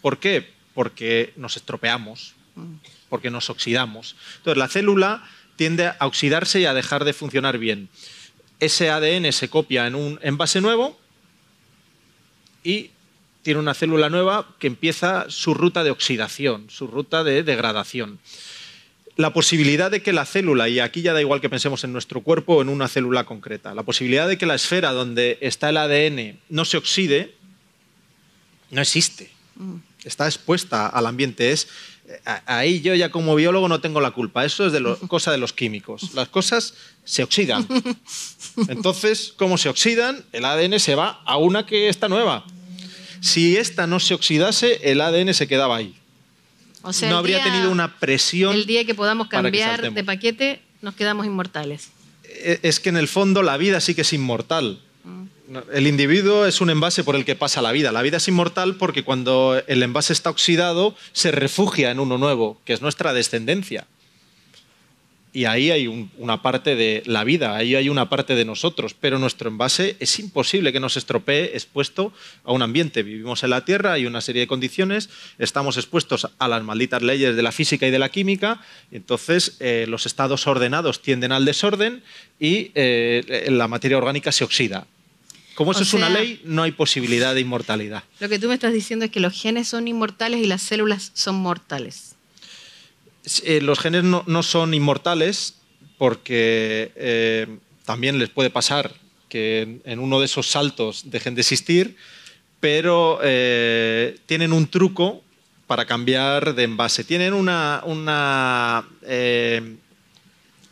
¿Por 0.00 0.18
qué? 0.18 0.50
Porque 0.74 1.32
nos 1.36 1.56
estropeamos, 1.56 2.34
porque 3.08 3.30
nos 3.30 3.48
oxidamos. 3.48 4.16
Entonces, 4.38 4.58
la 4.58 4.68
célula 4.68 5.24
tiende 5.54 5.86
a 5.86 6.06
oxidarse 6.06 6.60
y 6.60 6.64
a 6.64 6.74
dejar 6.74 7.04
de 7.04 7.12
funcionar 7.12 7.58
bien. 7.58 7.88
Ese 8.58 8.90
ADN 8.90 9.32
se 9.32 9.48
copia 9.48 9.86
en 9.86 9.94
un 9.94 10.18
envase 10.22 10.60
nuevo 10.60 10.98
y 12.64 12.90
tiene 13.42 13.60
una 13.60 13.74
célula 13.74 14.08
nueva 14.08 14.46
que 14.58 14.66
empieza 14.66 15.26
su 15.28 15.54
ruta 15.54 15.84
de 15.84 15.90
oxidación, 15.90 16.66
su 16.70 16.86
ruta 16.86 17.24
de 17.24 17.42
degradación. 17.42 18.18
La 19.16 19.32
posibilidad 19.32 19.90
de 19.90 20.02
que 20.02 20.12
la 20.12 20.24
célula, 20.24 20.68
y 20.68 20.80
aquí 20.80 21.02
ya 21.02 21.12
da 21.12 21.20
igual 21.20 21.40
que 21.40 21.50
pensemos 21.50 21.84
en 21.84 21.92
nuestro 21.92 22.22
cuerpo 22.22 22.56
o 22.56 22.62
en 22.62 22.68
una 22.68 22.88
célula 22.88 23.24
concreta, 23.24 23.74
la 23.74 23.82
posibilidad 23.82 24.26
de 24.26 24.38
que 24.38 24.46
la 24.46 24.54
esfera 24.54 24.92
donde 24.92 25.38
está 25.42 25.68
el 25.68 25.76
ADN 25.76 26.38
no 26.48 26.64
se 26.64 26.78
oxide, 26.78 27.34
no 28.70 28.80
existe. 28.80 29.30
Mm. 29.56 29.76
Está 30.04 30.26
expuesta 30.26 30.86
al 30.86 31.06
ambiente. 31.06 31.52
Es 31.52 31.68
ahí 32.46 32.80
yo 32.80 32.94
ya 32.94 33.10
como 33.10 33.34
biólogo 33.34 33.68
no 33.68 33.80
tengo 33.80 34.00
la 34.00 34.10
culpa. 34.10 34.44
Eso 34.44 34.66
es 34.66 34.72
de 34.72 34.96
cosa 35.08 35.30
de 35.30 35.38
los 35.38 35.52
químicos. 35.52 36.14
Las 36.14 36.28
cosas 36.28 36.74
se 37.04 37.22
oxidan. 37.22 37.66
Entonces, 38.68 39.34
como 39.36 39.58
se 39.58 39.68
oxidan, 39.68 40.24
el 40.32 40.44
ADN 40.44 40.78
se 40.80 40.94
va 40.94 41.22
a 41.24 41.36
una 41.36 41.66
que 41.66 41.88
está 41.88 42.08
nueva. 42.08 42.44
Si 43.22 43.56
esta 43.56 43.86
no 43.86 44.00
se 44.00 44.14
oxidase, 44.14 44.80
el 44.82 45.00
ADN 45.00 45.32
se 45.32 45.46
quedaba 45.46 45.76
ahí. 45.76 45.94
no 47.08 47.16
habría 47.16 47.42
tenido 47.42 47.70
una 47.70 47.98
presión. 47.98 48.54
El 48.54 48.66
día 48.66 48.84
que 48.84 48.94
podamos 48.94 49.28
cambiar 49.28 49.92
de 49.92 50.04
paquete, 50.04 50.60
nos 50.82 50.94
quedamos 50.94 51.24
inmortales. 51.24 51.90
E, 52.24 52.58
es 52.62 52.80
que 52.80 52.88
en 52.88 52.96
el 52.96 53.06
fondo 53.06 53.42
la 53.42 53.56
vida 53.56 53.80
sí 53.80 53.94
que 53.94 54.02
es 54.02 54.12
inmortal. 54.12 54.80
El 55.72 55.86
individuo 55.86 56.46
es 56.46 56.60
un 56.60 56.70
envase 56.70 57.04
por 57.04 57.14
el 57.14 57.24
que 57.24 57.36
pasa 57.36 57.62
la 57.62 57.70
vida. 57.70 57.92
La 57.92 58.02
vida 58.02 58.16
es 58.16 58.26
inmortal 58.26 58.74
porque 58.74 59.04
cuando 59.04 59.62
el 59.66 59.82
envase 59.82 60.12
está 60.12 60.30
oxidado 60.30 60.96
se 61.12 61.30
refugia 61.30 61.90
en 61.90 62.00
uno 62.00 62.18
nuevo, 62.18 62.60
que 62.64 62.72
es 62.72 62.82
nuestra 62.82 63.12
descendencia. 63.12 63.86
Y 65.34 65.46
ahí 65.46 65.70
hay 65.70 65.86
una 66.18 66.42
parte 66.42 66.76
de 66.76 67.02
la 67.06 67.24
vida, 67.24 67.56
ahí 67.56 67.74
hay 67.74 67.88
una 67.88 68.10
parte 68.10 68.34
de 68.34 68.44
nosotros, 68.44 68.94
pero 68.98 69.18
nuestro 69.18 69.48
envase 69.48 69.96
es 69.98 70.18
imposible 70.18 70.74
que 70.74 70.80
nos 70.80 70.98
estropee 70.98 71.52
expuesto 71.54 72.12
a 72.44 72.52
un 72.52 72.60
ambiente. 72.60 73.02
Vivimos 73.02 73.42
en 73.42 73.50
la 73.50 73.64
Tierra, 73.64 73.94
hay 73.94 74.04
una 74.04 74.20
serie 74.20 74.40
de 74.40 74.46
condiciones, 74.46 75.08
estamos 75.38 75.78
expuestos 75.78 76.28
a 76.38 76.48
las 76.48 76.62
malditas 76.62 77.00
leyes 77.00 77.34
de 77.34 77.42
la 77.42 77.50
física 77.50 77.86
y 77.86 77.90
de 77.90 77.98
la 77.98 78.10
química, 78.10 78.60
entonces 78.90 79.56
eh, 79.60 79.86
los 79.88 80.04
estados 80.04 80.46
ordenados 80.46 81.00
tienden 81.00 81.32
al 81.32 81.46
desorden 81.46 82.02
y 82.38 82.70
eh, 82.74 83.46
la 83.48 83.68
materia 83.68 83.96
orgánica 83.96 84.32
se 84.32 84.44
oxida. 84.44 84.86
Como 85.54 85.72
eso 85.72 85.82
es 85.82 85.94
una 85.94 86.10
ley, 86.10 86.40
no 86.44 86.62
hay 86.62 86.72
posibilidad 86.72 87.34
de 87.34 87.40
inmortalidad. 87.40 88.04
Lo 88.20 88.28
que 88.28 88.38
tú 88.38 88.48
me 88.48 88.54
estás 88.54 88.72
diciendo 88.72 89.06
es 89.06 89.10
que 89.10 89.20
los 89.20 89.32
genes 89.32 89.68
son 89.68 89.88
inmortales 89.88 90.40
y 90.40 90.46
las 90.46 90.62
células 90.62 91.10
son 91.14 91.36
mortales. 91.36 92.16
Eh, 93.44 93.60
los 93.60 93.78
genes 93.78 94.02
no, 94.04 94.42
son 94.42 94.74
inmortales 94.74 95.54
porque 95.96 96.92
eh, 96.96 97.46
también 97.84 98.18
les 98.18 98.30
puede 98.30 98.50
pasar 98.50 98.92
que 99.28 99.80
en, 99.84 99.98
uno 100.00 100.18
de 100.18 100.26
esos 100.26 100.48
saltos 100.48 101.04
dejen 101.06 101.34
de 101.34 101.42
existir, 101.42 101.96
pero 102.60 103.20
eh, 103.22 104.18
tienen 104.26 104.52
un 104.52 104.66
truco 104.66 105.22
para 105.66 105.86
cambiar 105.86 106.54
de 106.54 106.64
envase. 106.64 107.04
Tienen, 107.04 107.32
una, 107.32 107.82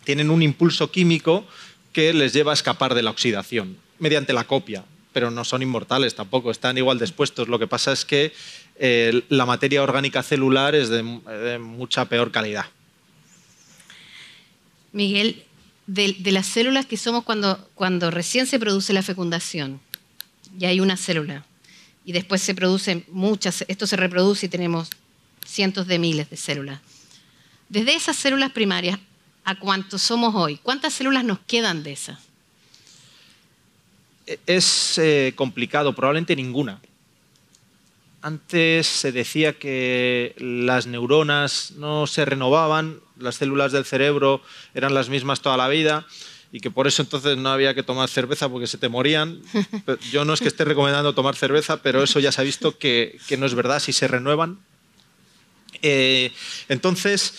tienen 0.05 0.31
un 0.31 0.43
impulso 0.43 0.91
químico 0.91 1.47
que 1.93 2.13
les 2.13 2.33
lleva 2.33 2.51
a 2.51 2.55
escapar 2.55 2.95
de 2.95 3.03
la 3.03 3.11
oxidación 3.11 3.77
mediante 3.99 4.33
la 4.33 4.45
copia, 4.45 4.85
pero 5.13 5.31
no 5.31 5.45
son 5.45 5.63
inmortales 5.63 6.15
tampoco, 6.15 6.51
están 6.51 6.77
igual 6.77 6.99
dispuestos. 6.99 7.49
Lo 7.49 7.59
que 7.59 7.67
pasa 7.67 7.93
es 7.93 8.05
que 8.05 8.33
eh, 8.77 9.25
la 9.29 9.47
materia 9.47 9.83
orgánica 9.83 10.23
celular 10.23 10.75
es 10.75 10.89
de, 10.89 11.03
mucha 11.59 12.05
peor 12.07 12.31
calidad. 12.31 12.67
Miguel, 14.93 15.45
de, 15.87 16.17
las 16.33 16.47
células 16.47 16.87
que 16.87 16.97
somos 16.97 17.25
cuando, 17.25 17.69
cuando 17.75 18.11
recién 18.11 18.47
se 18.47 18.59
produce 18.59 18.93
la 18.93 19.03
fecundación, 19.03 19.81
y 20.59 20.65
hay 20.65 20.81
una 20.81 20.97
célula, 20.97 21.45
y 22.05 22.13
después 22.13 22.43
se 22.43 22.55
producen 22.55 23.05
muchas, 23.09 23.65
esto 23.69 23.87
se 23.87 23.97
reproduce 23.97 24.47
y 24.47 24.49
tenemos 24.49 24.91
cientos 25.47 25.87
de 25.87 25.99
miles 25.99 26.31
de 26.31 26.37
células. 26.37 26.81
Desde 27.69 27.95
esas 27.95 28.17
células 28.17 28.51
primarias 28.51 28.99
a 29.45 29.59
cuántos 29.59 30.03
somos 30.03 30.35
hoy, 30.35 30.57
¿cuántas 30.57 30.95
células 30.95 31.25
nos 31.25 31.39
quedan 31.41 31.83
de 31.83 31.93
esas? 31.93 32.19
es 34.47 34.99
eh, 34.99 35.33
complicado, 35.35 35.95
probablemente 35.95 36.37
ninguna. 36.37 36.81
Antes 38.23 38.87
se 38.87 39.13
decía 39.13 39.59
que 39.59 40.35
las 40.39 40.87
neuronas 40.87 41.73
no 41.77 42.07
se 42.07 42.25
renovaban, 42.25 43.01
las 43.19 43.37
células 43.37 43.73
del 43.73 43.87
cerebro 43.87 44.43
eran 44.75 44.93
las 44.95 45.09
mismas 45.09 45.41
toda 45.41 45.57
la 45.57 45.69
vida 45.69 46.07
y 46.53 46.61
que 46.61 46.71
por 46.71 46.87
eso 46.87 47.01
entonces 47.01 47.39
no 47.39 47.49
había 47.49 47.75
que 47.75 47.83
tomar 47.83 48.09
cerveza 48.09 48.49
porque 48.49 48.67
se 48.67 48.77
te 48.77 48.89
morían. 48.89 49.41
Yo 50.13 50.25
no 50.25 50.35
es 50.35 50.41
que 50.41 50.49
esté 50.49 50.65
recomendando 50.65 51.15
tomar 51.15 51.37
cerveza, 51.37 51.83
pero 51.83 52.03
eso 52.03 52.21
ya 52.21 52.33
se 52.33 52.41
ha 52.41 52.45
visto 52.45 52.77
que, 52.77 53.19
no 53.39 53.47
es 53.47 53.55
verdad 53.55 53.81
si 53.81 53.93
se 53.93 54.09
renuevan. 54.09 54.59
Eh, 55.81 56.33
entonces, 56.69 57.35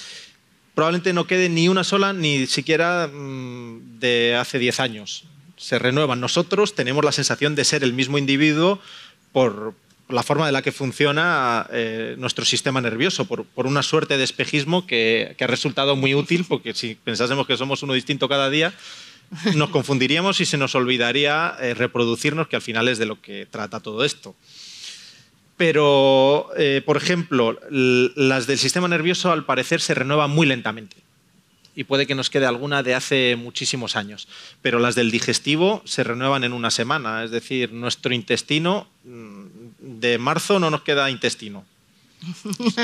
probablemente 0.74 1.14
no 1.14 1.28
quede 1.28 1.50
ni 1.50 1.68
una 1.68 1.84
sola, 1.84 2.14
ni 2.14 2.48
siquiera 2.48 3.08
mm, 3.08 4.00
de 4.00 4.36
hace 4.36 4.58
10 4.58 4.80
años 4.80 5.26
se 5.62 5.78
renuevan. 5.78 6.20
Nosotros 6.20 6.74
tenemos 6.74 7.06
la 7.06 7.12
sensación 7.12 7.54
de 7.54 7.66
ser 7.66 7.84
el 7.84 7.94
mismo 7.94 8.18
individuo 8.18 8.80
por 9.32 9.76
la 10.12 10.24
forma 10.24 10.46
de 10.46 10.52
la 10.52 10.62
que 10.62 10.72
funciona 10.72 11.68
eh, 11.72 12.16
nuestro 12.18 12.46
sistema 12.46 12.82
nervioso, 12.82 13.26
por, 13.26 13.46
una 13.56 13.84
suerte 13.84 14.18
de 14.18 14.24
espejismo 14.24 14.86
que, 14.86 15.36
ha 15.40 15.48
resultado 15.48 15.96
muy 15.96 16.14
útil, 16.14 16.46
porque 16.48 16.74
si 16.74 16.96
pensásemos 16.96 17.48
que 17.48 17.58
somos 17.58 17.84
uno 17.84 17.94
distinto 17.94 18.30
cada 18.30 18.50
día, 18.50 18.74
nos 19.56 19.70
confundiríamos 19.72 20.42
y 20.42 20.46
se 20.46 20.58
nos 20.58 20.76
olvidaría 20.76 21.56
eh, 21.60 21.74
reproducirnos, 21.74 22.48
que 22.48 22.56
al 22.56 22.62
final 22.62 22.88
es 22.88 22.98
de 22.98 23.06
lo 23.06 23.22
que 23.22 23.48
trata 23.50 23.80
todo 23.80 24.04
esto. 24.04 24.36
Pero, 25.58 26.50
eh, 26.58 26.82
por 26.86 26.98
ejemplo, 26.98 27.60
las 27.70 28.48
del 28.48 28.58
sistema 28.58 28.88
nervioso 28.88 29.32
al 29.32 29.46
parecer 29.46 29.80
se 29.80 29.94
renuevan 29.94 30.32
muy 30.32 30.48
lentamente 30.48 30.98
y 31.76 31.86
puede 31.86 32.06
que 32.06 32.16
nos 32.16 32.30
quede 32.30 32.46
alguna 32.46 32.84
de 32.84 32.96
hace 32.96 33.36
muchísimos 33.36 33.96
años. 33.96 34.28
Pero 34.62 34.80
las 34.80 34.96
del 34.96 35.12
digestivo 35.12 35.82
se 35.86 36.04
renuevan 36.04 36.44
en 36.44 36.54
una 36.54 36.72
semana, 36.72 37.24
es 37.24 37.32
decir, 37.32 37.72
nuestro 37.72 38.14
intestino, 38.14 38.88
mm, 39.04 39.46
de 39.82 40.18
marzo 40.18 40.60
no 40.60 40.70
nos 40.70 40.84
queda 40.84 41.10
intestino. 41.10 41.66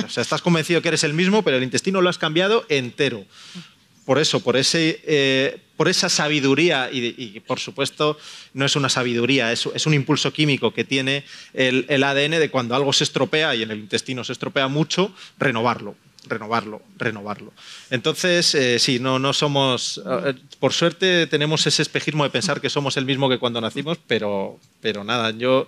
O 0.03 0.09
sea, 0.09 0.23
estás 0.23 0.41
convencido 0.41 0.81
que 0.81 0.87
eres 0.87 1.03
el 1.03 1.13
mismo, 1.13 1.43
pero 1.43 1.57
el 1.57 1.63
intestino 1.63 2.01
lo 2.01 2.09
has 2.09 2.17
cambiado 2.17 2.65
entero. 2.69 3.23
Por 4.05 4.19
eso, 4.19 4.39
por, 4.39 4.55
ese, 4.55 5.01
eh, 5.05 5.59
por 5.75 5.89
esa 5.89 6.09
sabiduría, 6.09 6.89
y, 6.91 7.39
por 7.41 7.59
supuesto 7.59 8.17
no 8.53 8.65
es 8.65 8.75
una 8.75 8.87
sabiduría, 8.89 9.51
es, 9.51 9.65
un 9.65 9.93
impulso 9.93 10.31
químico 10.31 10.73
que 10.73 10.85
tiene 10.85 11.25
el, 11.53 11.85
el 11.89 12.03
ADN 12.03 12.31
de 12.31 12.49
cuando 12.49 12.73
algo 12.73 12.93
se 12.93 13.03
estropea 13.03 13.53
y 13.53 13.63
en 13.63 13.71
el 13.71 13.79
intestino 13.79 14.23
se 14.23 14.31
estropea 14.31 14.67
mucho, 14.67 15.13
renovarlo 15.37 15.95
renovarlo, 16.29 16.81
renovarlo. 16.97 17.53
Entonces, 17.89 18.53
eh, 18.53 18.79
sí, 18.79 18.99
no, 18.99 19.19
no 19.19 19.33
somos, 19.33 20.01
eh, 20.05 20.33
por 20.59 20.73
suerte 20.73 21.27
tenemos 21.27 21.65
ese 21.67 21.81
espejismo 21.81 22.23
de 22.23 22.29
pensar 22.29 22.59
que 22.59 22.69
somos 22.69 22.97
el 22.97 23.05
mismo 23.05 23.29
que 23.29 23.39
cuando 23.39 23.61
nacimos, 23.61 23.97
pero, 24.07 24.59
pero 24.81 25.03
nada, 25.03 25.31
yo, 25.31 25.67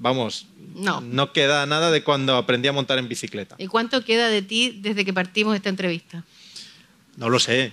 vamos, 0.00 0.46
no. 0.74 1.00
no 1.00 1.32
queda 1.32 1.64
nada 1.66 1.90
de 1.90 2.02
cuando 2.02 2.36
aprendí 2.36 2.66
a 2.66 2.72
montar 2.72 2.98
en 2.98 3.08
bicicleta. 3.08 3.54
¿Y 3.58 3.68
cuánto 3.68 4.04
queda 4.04 4.28
de 4.28 4.42
ti 4.42 4.78
desde 4.80 5.04
que 5.04 5.12
partimos 5.12 5.54
esta 5.54 5.68
entrevista? 5.68 6.24
No 7.16 7.28
lo 7.28 7.38
sé. 7.38 7.72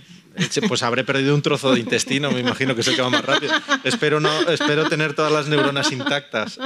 Pues 0.68 0.84
habré 0.84 1.02
perdido 1.02 1.34
un 1.34 1.42
trozo 1.42 1.72
de 1.72 1.80
intestino, 1.80 2.30
me 2.30 2.38
imagino 2.38 2.76
que 2.76 2.84
se 2.84 2.94
queda 2.94 3.10
más 3.10 3.24
rápido. 3.24 3.52
Espero, 3.82 4.20
no, 4.20 4.48
espero 4.48 4.88
tener 4.88 5.14
todas 5.14 5.32
las 5.32 5.48
neuronas 5.48 5.90
intactas. 5.90 6.60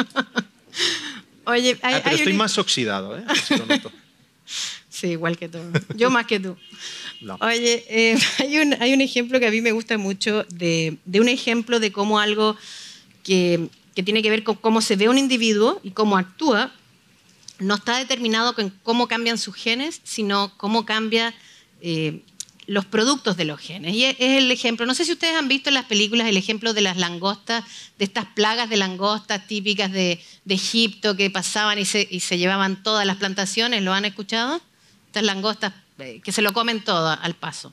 Oye, 1.44 1.78
ah, 1.82 2.00
pero 2.04 2.16
estoy 2.16 2.34
más 2.34 2.58
oxidado, 2.58 3.16
¿eh? 3.16 3.24
Sí, 4.90 5.08
igual 5.08 5.38
que 5.38 5.48
tú. 5.48 5.58
Yo 5.96 6.10
más 6.10 6.26
que 6.26 6.38
tú. 6.38 6.56
Oye, 7.40 7.84
eh, 7.88 8.18
hay, 8.38 8.58
un, 8.58 8.76
hay, 8.80 8.92
un, 8.92 9.00
ejemplo 9.00 9.40
que 9.40 9.46
a 9.46 9.50
mí 9.50 9.62
me 9.62 9.72
gusta 9.72 9.96
mucho 9.96 10.44
de, 10.50 10.98
de 11.06 11.20
un 11.20 11.28
ejemplo 11.28 11.80
de 11.80 11.92
cómo 11.92 12.18
algo 12.18 12.56
que, 13.24 13.68
que, 13.94 14.02
tiene 14.02 14.22
que 14.22 14.30
ver 14.30 14.44
con 14.44 14.56
cómo 14.56 14.80
se 14.80 14.96
ve 14.96 15.08
un 15.08 15.18
individuo 15.18 15.80
y 15.82 15.90
cómo 15.90 16.16
actúa 16.16 16.72
no 17.58 17.74
está 17.76 17.98
determinado 17.98 18.54
con 18.54 18.70
cómo 18.82 19.06
cambian 19.06 19.38
sus 19.38 19.54
genes, 19.54 20.00
sino 20.02 20.52
cómo 20.56 20.84
cambia 20.84 21.32
eh, 21.80 22.22
los 22.66 22.86
productos 22.86 23.36
de 23.36 23.44
los 23.44 23.60
genes. 23.60 23.94
Y 23.94 24.04
es 24.04 24.16
el 24.18 24.50
ejemplo, 24.50 24.84
no 24.84 24.94
sé 24.94 25.04
si 25.04 25.12
ustedes 25.12 25.36
han 25.36 25.46
visto 25.46 25.70
en 25.70 25.74
las 25.74 25.84
películas 25.84 26.26
el 26.26 26.36
ejemplo 26.36 26.74
de 26.74 26.80
las 26.80 26.96
langostas, 26.96 27.62
de 27.98 28.04
estas 28.04 28.24
plagas 28.24 28.68
de 28.68 28.78
langostas 28.78 29.46
típicas 29.46 29.92
de, 29.92 30.20
Egipto 30.48 31.16
que 31.16 31.30
pasaban 31.30 31.78
y 31.78 31.84
se, 31.84 32.08
y 32.10 32.20
se 32.20 32.36
llevaban 32.36 32.82
todas 32.82 33.06
las 33.06 33.16
plantaciones, 33.18 33.82
¿lo 33.82 33.92
han 33.92 34.04
escuchado? 34.04 34.60
estas 35.12 35.24
langostas 35.24 35.74
eh, 35.98 36.22
que 36.24 36.32
se 36.32 36.40
lo 36.40 36.54
comen 36.54 36.82
todo 36.82 37.10
al 37.10 37.34
paso. 37.34 37.70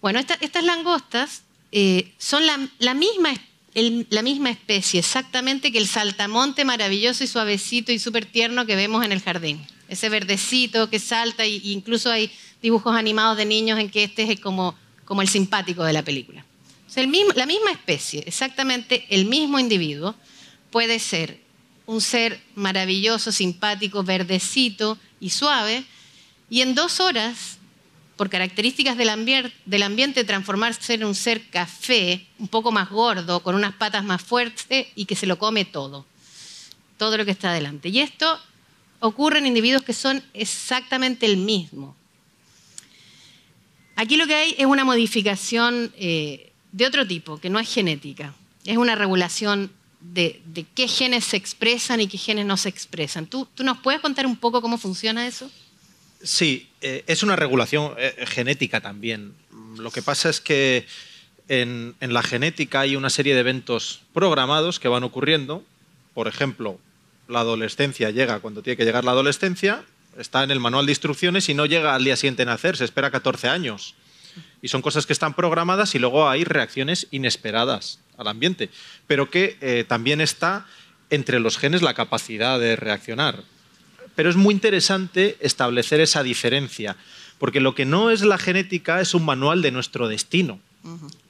Bueno, 0.00 0.18
estas 0.18 0.64
langostas 0.64 1.42
eh, 1.70 2.12
son 2.18 2.44
la, 2.44 2.94
misma, 2.94 3.34
la 3.74 4.22
misma 4.22 4.50
especie 4.50 5.00
exactamente 5.00 5.70
que 5.70 5.78
el 5.78 5.86
saltamonte 5.86 6.64
maravilloso 6.64 7.22
y 7.22 7.26
suavecito 7.26 7.92
y 7.92 7.98
súper 7.98 8.26
tierno 8.26 8.66
que 8.66 8.76
vemos 8.76 9.04
en 9.04 9.12
el 9.12 9.20
jardín. 9.20 9.64
Ese 9.88 10.08
verdecito 10.08 10.90
que 10.90 10.98
salta 10.98 11.44
e 11.44 11.60
incluso 11.64 12.10
hay 12.10 12.30
dibujos 12.62 12.96
animados 12.96 13.36
de 13.36 13.46
niños 13.46 13.78
en 13.78 13.90
que 13.90 14.04
este 14.04 14.30
es 14.30 14.40
como, 14.40 14.74
como 15.04 15.22
el 15.22 15.28
simpático 15.28 15.84
de 15.84 15.92
la 15.92 16.02
película. 16.02 16.44
el 16.96 17.08
mismo, 17.08 17.32
la 17.34 17.46
misma 17.46 17.70
especie, 17.70 18.24
exactamente 18.26 19.06
el 19.10 19.26
mismo 19.26 19.58
individuo, 19.58 20.14
puede 20.70 20.98
ser 20.98 21.40
un 21.86 22.00
ser 22.00 22.40
maravilloso, 22.54 23.32
simpático, 23.32 24.02
verdecito 24.02 24.98
y 25.20 25.30
suave, 25.30 25.84
y 26.50 26.62
en 26.62 26.74
dos 26.74 27.00
horas, 27.00 27.57
por 28.18 28.28
características 28.28 28.98
del, 28.98 29.08
ambiente, 29.82 30.24
transformarse 30.24 30.94
en 30.94 31.04
un 31.04 31.14
ser 31.14 31.48
café, 31.50 32.26
un 32.40 32.48
poco 32.48 32.72
más 32.72 32.90
gordo, 32.90 33.40
con 33.44 33.54
unas 33.54 33.74
patas 33.74 34.02
más 34.02 34.20
fuertes 34.20 34.88
y 34.96 35.04
que 35.04 35.14
se 35.14 35.28
lo 35.28 35.38
come 35.38 35.64
todo, 35.64 36.04
todo 36.98 37.16
lo 37.16 37.24
que 37.24 37.30
está 37.30 37.50
adelante. 37.50 37.90
Y 37.90 38.00
esto 38.00 38.38
ocurre 38.98 39.38
en 39.38 39.46
individuos 39.46 39.84
que 39.84 39.92
son 39.92 40.20
exactamente 40.34 41.26
el 41.26 41.36
mismo. 41.36 41.96
Aquí 43.94 44.16
lo 44.16 44.26
que 44.26 44.34
hay 44.34 44.54
es 44.58 44.66
una 44.66 44.84
modificación 44.84 45.92
eh, 45.96 46.50
de 46.72 46.86
otro 46.86 47.06
tipo, 47.06 47.38
que 47.38 47.50
no 47.50 47.60
es 47.60 47.72
genética, 47.72 48.34
es 48.64 48.76
una 48.78 48.96
regulación 48.96 49.70
de, 50.00 50.42
qué 50.74 50.88
genes 50.88 51.24
se 51.24 51.36
expresan 51.36 52.00
y 52.00 52.08
qué 52.08 52.18
genes 52.18 52.46
no 52.46 52.56
se 52.56 52.68
expresan. 52.68 53.26
¿Tú, 53.26 53.46
¿Tú 53.54 53.62
nos 53.62 53.78
puedes 53.78 54.00
contar 54.00 54.26
un 54.26 54.36
poco 54.36 54.60
cómo 54.60 54.76
funciona 54.76 55.24
eso? 55.24 55.48
Sí, 56.22 56.68
eh, 56.80 57.04
es 57.06 57.22
una 57.22 57.36
regulación 57.36 57.94
eh, 57.96 58.24
genética 58.26 58.80
también. 58.80 59.34
Lo 59.76 59.90
que 59.90 60.02
pasa 60.02 60.28
es 60.28 60.40
que 60.40 60.86
en, 61.48 61.94
la 62.00 62.22
genética 62.22 62.80
hay 62.80 62.96
una 62.96 63.10
serie 63.10 63.34
de 63.34 63.40
eventos 63.40 64.02
programados 64.12 64.80
que 64.80 64.88
van 64.88 65.04
ocurriendo. 65.04 65.64
Por 66.14 66.28
ejemplo, 66.28 66.78
la 67.28 67.40
adolescencia 67.40 68.10
llega 68.10 68.40
cuando 68.40 68.62
tiene 68.62 68.76
que 68.76 68.84
llegar 68.84 69.04
la 69.04 69.12
adolescencia, 69.12 69.84
está 70.18 70.42
en 70.42 70.50
el 70.50 70.60
manual 70.60 70.86
de 70.86 70.92
instrucciones 70.92 71.48
y 71.48 71.54
no 71.54 71.66
llega 71.66 71.94
al 71.94 72.04
día 72.04 72.16
siguiente 72.16 72.44
nacer, 72.44 72.76
se 72.76 72.84
espera 72.84 73.10
14 73.10 73.48
años. 73.48 73.94
Y 74.60 74.68
son 74.68 74.82
cosas 74.82 75.06
que 75.06 75.12
están 75.12 75.34
programadas 75.34 75.94
y 75.94 75.98
luego 75.98 76.28
hay 76.28 76.44
reacciones 76.44 77.06
inesperadas 77.10 78.00
al 78.16 78.28
ambiente, 78.28 78.70
pero 79.06 79.30
que 79.30 79.56
eh, 79.60 79.84
también 79.86 80.20
está 80.20 80.66
entre 81.10 81.40
los 81.40 81.56
genes 81.58 81.82
la 81.82 81.94
capacidad 81.94 82.58
de 82.58 82.76
reaccionar. 82.76 83.44
Pero 84.18 84.30
es 84.30 84.34
muy 84.34 84.52
interesante 84.52 85.36
establecer 85.38 86.00
esa 86.00 86.24
diferencia, 86.24 86.96
porque 87.38 87.60
lo 87.60 87.76
que 87.76 87.84
no 87.84 88.10
es 88.10 88.22
la 88.22 88.36
genética 88.36 89.00
es 89.00 89.14
un 89.14 89.24
manual 89.24 89.62
de 89.62 89.70
nuestro 89.70 90.08
destino, 90.08 90.58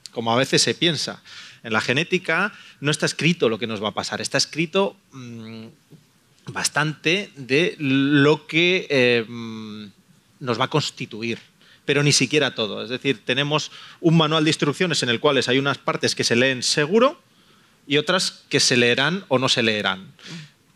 como 0.09 0.33
a 0.33 0.35
veces 0.35 0.63
se 0.63 0.73
piensa. 0.73 1.21
En 1.61 1.71
la 1.71 1.81
genética 1.81 2.51
no 2.81 2.89
está 2.89 3.05
escrito 3.05 3.47
lo 3.47 3.59
que 3.59 3.67
nos 3.67 3.83
va 3.83 3.89
a 3.89 3.93
pasar, 3.93 4.21
está 4.21 4.39
escrito 4.39 4.97
mm, 5.11 5.67
bastante 6.47 7.29
de 7.35 7.75
lo 7.77 8.47
que 8.47 8.87
eh, 8.89 9.23
mm, 9.27 9.85
nos 10.39 10.59
va 10.59 10.65
a 10.65 10.69
constituir 10.69 11.37
pero 11.85 12.03
ni 12.03 12.11
siquiera 12.11 12.53
todo. 12.55 12.83
Es 12.83 12.89
decir, 12.89 13.23
tenemos 13.23 13.71
un 13.99 14.17
manual 14.17 14.43
de 14.43 14.49
instrucciones 14.49 15.01
en 15.01 15.09
el 15.09 15.19
cual 15.19 15.39
hay 15.45 15.57
unas 15.59 15.77
partes 15.77 16.13
que 16.15 16.23
se 16.23 16.35
leen 16.35 16.61
seguro 16.63 17.19
y 17.87 17.97
otras 17.97 18.43
que 18.49 18.59
se 18.59 18.77
leerán 18.77 19.25
o 19.27 19.39
no 19.39 19.49
se 19.49 19.63
leerán. 19.63 20.11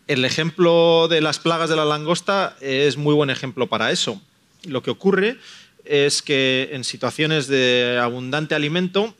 El 0.06 0.24
ejemplo 0.24 1.08
de 1.08 1.22
las 1.22 1.38
plagas 1.38 1.70
de 1.70 1.76
la 1.76 1.86
langosta 1.86 2.56
es 2.60 2.98
muy 2.98 3.14
buen 3.14 3.30
ejemplo 3.30 3.68
para 3.68 3.90
eso. 3.90 4.20
Lo 4.64 4.82
que 4.82 4.90
ocurre 4.90 5.38
es 5.84 6.20
que 6.20 6.70
en 6.72 6.84
situaciones 6.84 7.46
de 7.46 7.98
abundante 8.02 8.54
alimento, 8.54 9.14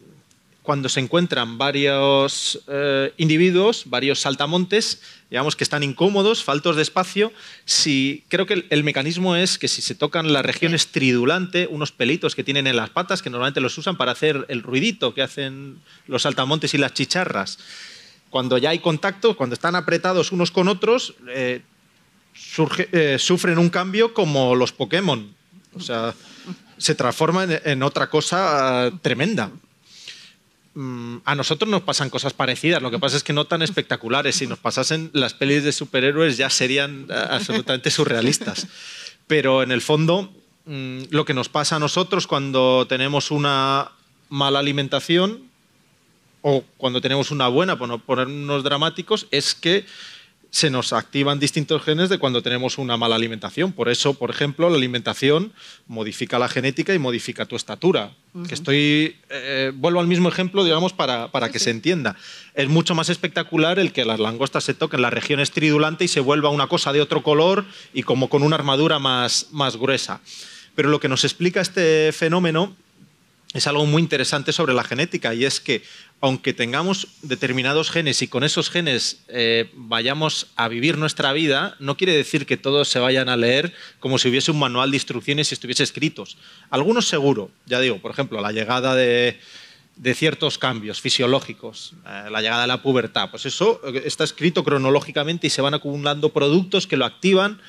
cuando 0.62 0.88
se 0.88 1.00
encuentran 1.00 1.58
varios 1.58 2.60
eh, 2.68 3.12
individuos, 3.16 3.84
varios 3.86 4.20
saltamontes, 4.20 5.00
digamos 5.30 5.56
que 5.56 5.64
están 5.64 5.82
incómodos, 5.82 6.42
faltos 6.42 6.76
de 6.76 6.82
espacio, 6.82 7.32
si, 7.66 8.24
creo 8.28 8.46
que 8.46 8.66
el, 8.68 8.84
mecanismo 8.84 9.36
es 9.36 9.58
que 9.58 9.68
si 9.68 9.82
se 9.82 9.94
tocan 9.94 10.32
la 10.32 10.42
región 10.42 10.74
estridulante, 10.74 11.66
unos 11.70 11.92
pelitos 11.92 12.34
que 12.34 12.44
tienen 12.44 12.66
en 12.66 12.76
las 12.76 12.90
patas, 12.90 13.20
que 13.20 13.30
normalmente 13.30 13.60
los 13.60 13.76
usan 13.76 13.96
para 13.96 14.12
hacer 14.12 14.46
el 14.48 14.62
ruidito 14.62 15.12
que 15.12 15.22
hacen 15.22 15.80
los 16.06 16.22
saltamontes 16.22 16.72
y 16.72 16.78
las 16.78 16.94
chicharras, 16.94 17.58
cuando 18.34 18.58
ya 18.58 18.70
hay 18.70 18.80
contacto, 18.80 19.36
cuando 19.36 19.54
están 19.54 19.76
apretados 19.76 20.32
unos 20.32 20.50
con 20.50 20.66
otros, 20.66 21.14
eh, 21.28 21.62
eh, 22.90 23.16
sufren 23.16 23.60
un 23.60 23.70
cambio 23.70 24.12
como 24.12 24.56
los 24.56 24.72
Pokémon. 24.72 25.32
O 25.76 25.78
sea, 25.78 26.12
se 26.76 26.96
transforman 26.96 27.60
en, 27.64 27.84
otra 27.84 28.10
cosa 28.10 28.90
tremenda. 29.02 29.52
Mm, 30.74 31.18
a 31.24 31.36
nosotros 31.36 31.70
nos 31.70 31.82
pasan 31.82 32.10
cosas 32.10 32.32
parecidas, 32.32 32.82
lo 32.82 32.90
que 32.90 32.98
pasa 32.98 33.16
es 33.16 33.22
que 33.22 33.32
no 33.32 33.44
tan 33.44 33.62
espectaculares. 33.62 34.34
Si 34.34 34.48
nos 34.48 34.58
pasasen 34.58 35.10
las 35.12 35.32
pelis 35.32 35.62
de 35.62 35.70
superhéroes 35.70 36.36
ya 36.36 36.50
serían 36.50 37.06
eh, 37.08 37.14
absolutamente 37.30 37.92
surrealistas. 37.92 38.66
Pero 39.28 39.62
en 39.62 39.70
el 39.70 39.80
fondo, 39.80 40.32
mm, 40.66 41.02
lo 41.10 41.24
que 41.24 41.34
nos 41.34 41.48
pasa 41.48 41.76
a 41.76 41.78
nosotros 41.78 42.26
cuando 42.26 42.84
tenemos 42.88 43.30
una 43.30 43.92
mala 44.28 44.58
alimentación 44.58 45.53
o 46.46 46.62
cuando 46.76 47.00
tenemos 47.00 47.30
una 47.30 47.48
buena, 47.48 47.78
por 47.78 47.88
no 47.88 47.98
ponernos 47.98 48.62
dramáticos, 48.62 49.26
es 49.30 49.54
que 49.54 49.86
se 50.50 50.68
nos 50.68 50.92
activan 50.92 51.40
distintos 51.40 51.82
genes 51.82 52.10
de 52.10 52.18
cuando 52.18 52.42
tenemos 52.42 52.76
una 52.76 52.98
mala 52.98 53.14
alimentación. 53.14 53.72
Por 53.72 53.88
eso, 53.88 54.12
por 54.12 54.28
ejemplo, 54.28 54.68
la 54.68 54.76
alimentación 54.76 55.54
modifica 55.86 56.38
la 56.38 56.50
genética 56.50 56.92
y 56.92 56.98
modifica 56.98 57.46
tu 57.46 57.56
estatura. 57.56 58.12
Que 58.46 58.54
estoy, 58.54 59.16
eh, 59.30 59.72
vuelvo 59.74 60.00
al 60.00 60.06
mismo 60.06 60.28
ejemplo, 60.28 60.64
digamos, 60.64 60.92
para, 60.92 61.28
para 61.32 61.48
que 61.50 61.58
se 61.58 61.70
entienda. 61.70 62.14
Es 62.52 62.68
mucho 62.68 62.94
más 62.94 63.08
espectacular 63.08 63.78
el 63.78 63.92
que 63.92 64.04
las 64.04 64.20
langostas 64.20 64.64
se 64.64 64.74
toquen 64.74 65.00
la 65.00 65.08
región 65.08 65.40
estridulante 65.40 66.04
y 66.04 66.08
se 66.08 66.20
vuelva 66.20 66.50
una 66.50 66.66
cosa 66.66 66.92
de 66.92 67.00
otro 67.00 67.22
color 67.22 67.64
y 67.94 68.02
como 68.02 68.28
con 68.28 68.42
una 68.42 68.56
armadura 68.56 68.98
más, 68.98 69.48
más 69.50 69.78
gruesa. 69.78 70.20
Pero 70.74 70.90
lo 70.90 71.00
que 71.00 71.08
nos 71.08 71.24
explica 71.24 71.62
este 71.62 72.12
fenómeno 72.12 72.76
es 73.54 73.68
algo 73.68 73.86
muy 73.86 74.02
interesante 74.02 74.52
sobre 74.52 74.74
la 74.74 74.82
genética 74.82 75.32
y 75.32 75.44
es 75.44 75.60
que 75.60 75.82
aunque 76.20 76.52
tengamos 76.52 77.06
determinados 77.22 77.90
genes 77.90 78.20
y 78.20 78.28
con 78.28 78.42
esos 78.42 78.68
genes 78.68 79.22
eh, 79.28 79.70
vayamos 79.74 80.48
a 80.56 80.68
vivir 80.68 80.98
nuestra 80.98 81.32
vida, 81.32 81.76
no 81.78 81.96
quiere 81.96 82.16
decir 82.16 82.46
que 82.46 82.56
todos 82.56 82.88
se 82.88 82.98
vayan 82.98 83.28
a 83.28 83.36
leer 83.36 83.72
como 84.00 84.18
si 84.18 84.28
hubiese 84.28 84.50
un 84.50 84.58
manual 84.58 84.90
de 84.90 84.96
instrucciones 84.96 85.50
y 85.50 85.54
estuviese 85.54 85.84
escritos. 85.84 86.36
Algunos 86.68 87.08
seguro, 87.08 87.50
ya 87.64 87.78
digo, 87.78 87.98
por 88.00 88.10
ejemplo, 88.10 88.40
la 88.40 88.50
llegada 88.50 88.94
de, 88.96 89.38
ciertos 90.14 90.58
cambios 90.58 91.00
fisiológicos, 91.00 91.94
eh, 92.08 92.30
la 92.30 92.42
llegada 92.42 92.62
de 92.62 92.68
la 92.68 92.82
pubertad, 92.82 93.30
pues 93.30 93.46
eso 93.46 93.80
está 94.04 94.24
escrito 94.24 94.64
cronológicamente 94.64 95.46
y 95.46 95.50
se 95.50 95.62
van 95.62 95.74
acumulando 95.74 96.32
productos 96.32 96.88
que 96.88 96.96
lo 96.96 97.04
activan 97.04 97.60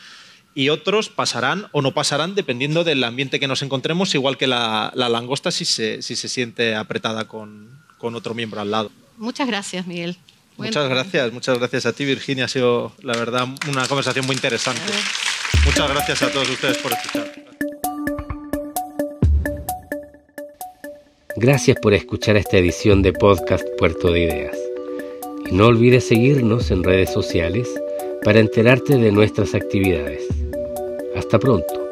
y 0.56 0.70
otros 0.70 1.10
pasarán 1.10 1.68
o 1.74 1.82
no 1.82 1.94
pasarán 1.94 2.34
dependiendo 2.34 2.86
del 2.86 3.04
ambiente 3.04 3.40
que 3.42 3.48
nos 3.48 3.62
encontremos, 3.62 4.16
igual 4.16 4.38
que 4.38 4.48
la, 4.48 4.92
langosta 4.96 5.52
si 5.52 5.66
se, 5.66 6.02
si 6.02 6.16
se 6.16 6.30
siente 6.30 6.76
apretada 6.76 7.28
con, 7.28 7.78
con, 7.98 8.16
otro 8.16 8.34
miembro 8.34 8.62
al 8.62 8.72
lado. 8.72 8.92
Muchas 9.18 9.48
gracias, 9.48 9.86
Miguel. 9.86 10.18
Muchas 10.58 10.88
gracias, 10.88 11.34
muchas 11.34 11.60
gracias 11.60 11.86
a 11.86 11.92
ti, 11.92 12.06
Virginia. 12.06 12.46
Ha 12.46 12.48
sido, 12.48 12.94
la 13.02 13.18
verdad, 13.18 13.48
una 13.70 13.86
conversación 13.88 14.26
muy 14.26 14.36
interesante. 14.36 14.82
Muchas 15.66 15.90
gracias 15.90 16.24
a 16.24 16.32
todos 16.32 16.50
ustedes 16.50 16.78
por 16.78 16.94
escuchar. 16.94 17.34
Gracias 21.36 21.78
por 21.82 21.94
escuchar 21.94 22.38
esta 22.38 22.58
edición 22.58 23.02
de 23.02 23.12
Podcast 23.12 23.68
Puerto 23.78 24.10
de 24.10 24.22
Ideas. 24.22 24.58
Y 25.50 25.54
no 25.54 25.66
olvides 25.66 26.08
seguirnos 26.08 26.72
en 26.72 26.82
redes 26.82 27.12
sociales 27.12 27.68
para 28.24 28.40
enterarte 28.40 28.96
de 28.96 29.12
nuestras 29.12 29.54
actividades. 29.54 30.24
Hasta 31.16 31.40
pronto. 31.40 31.85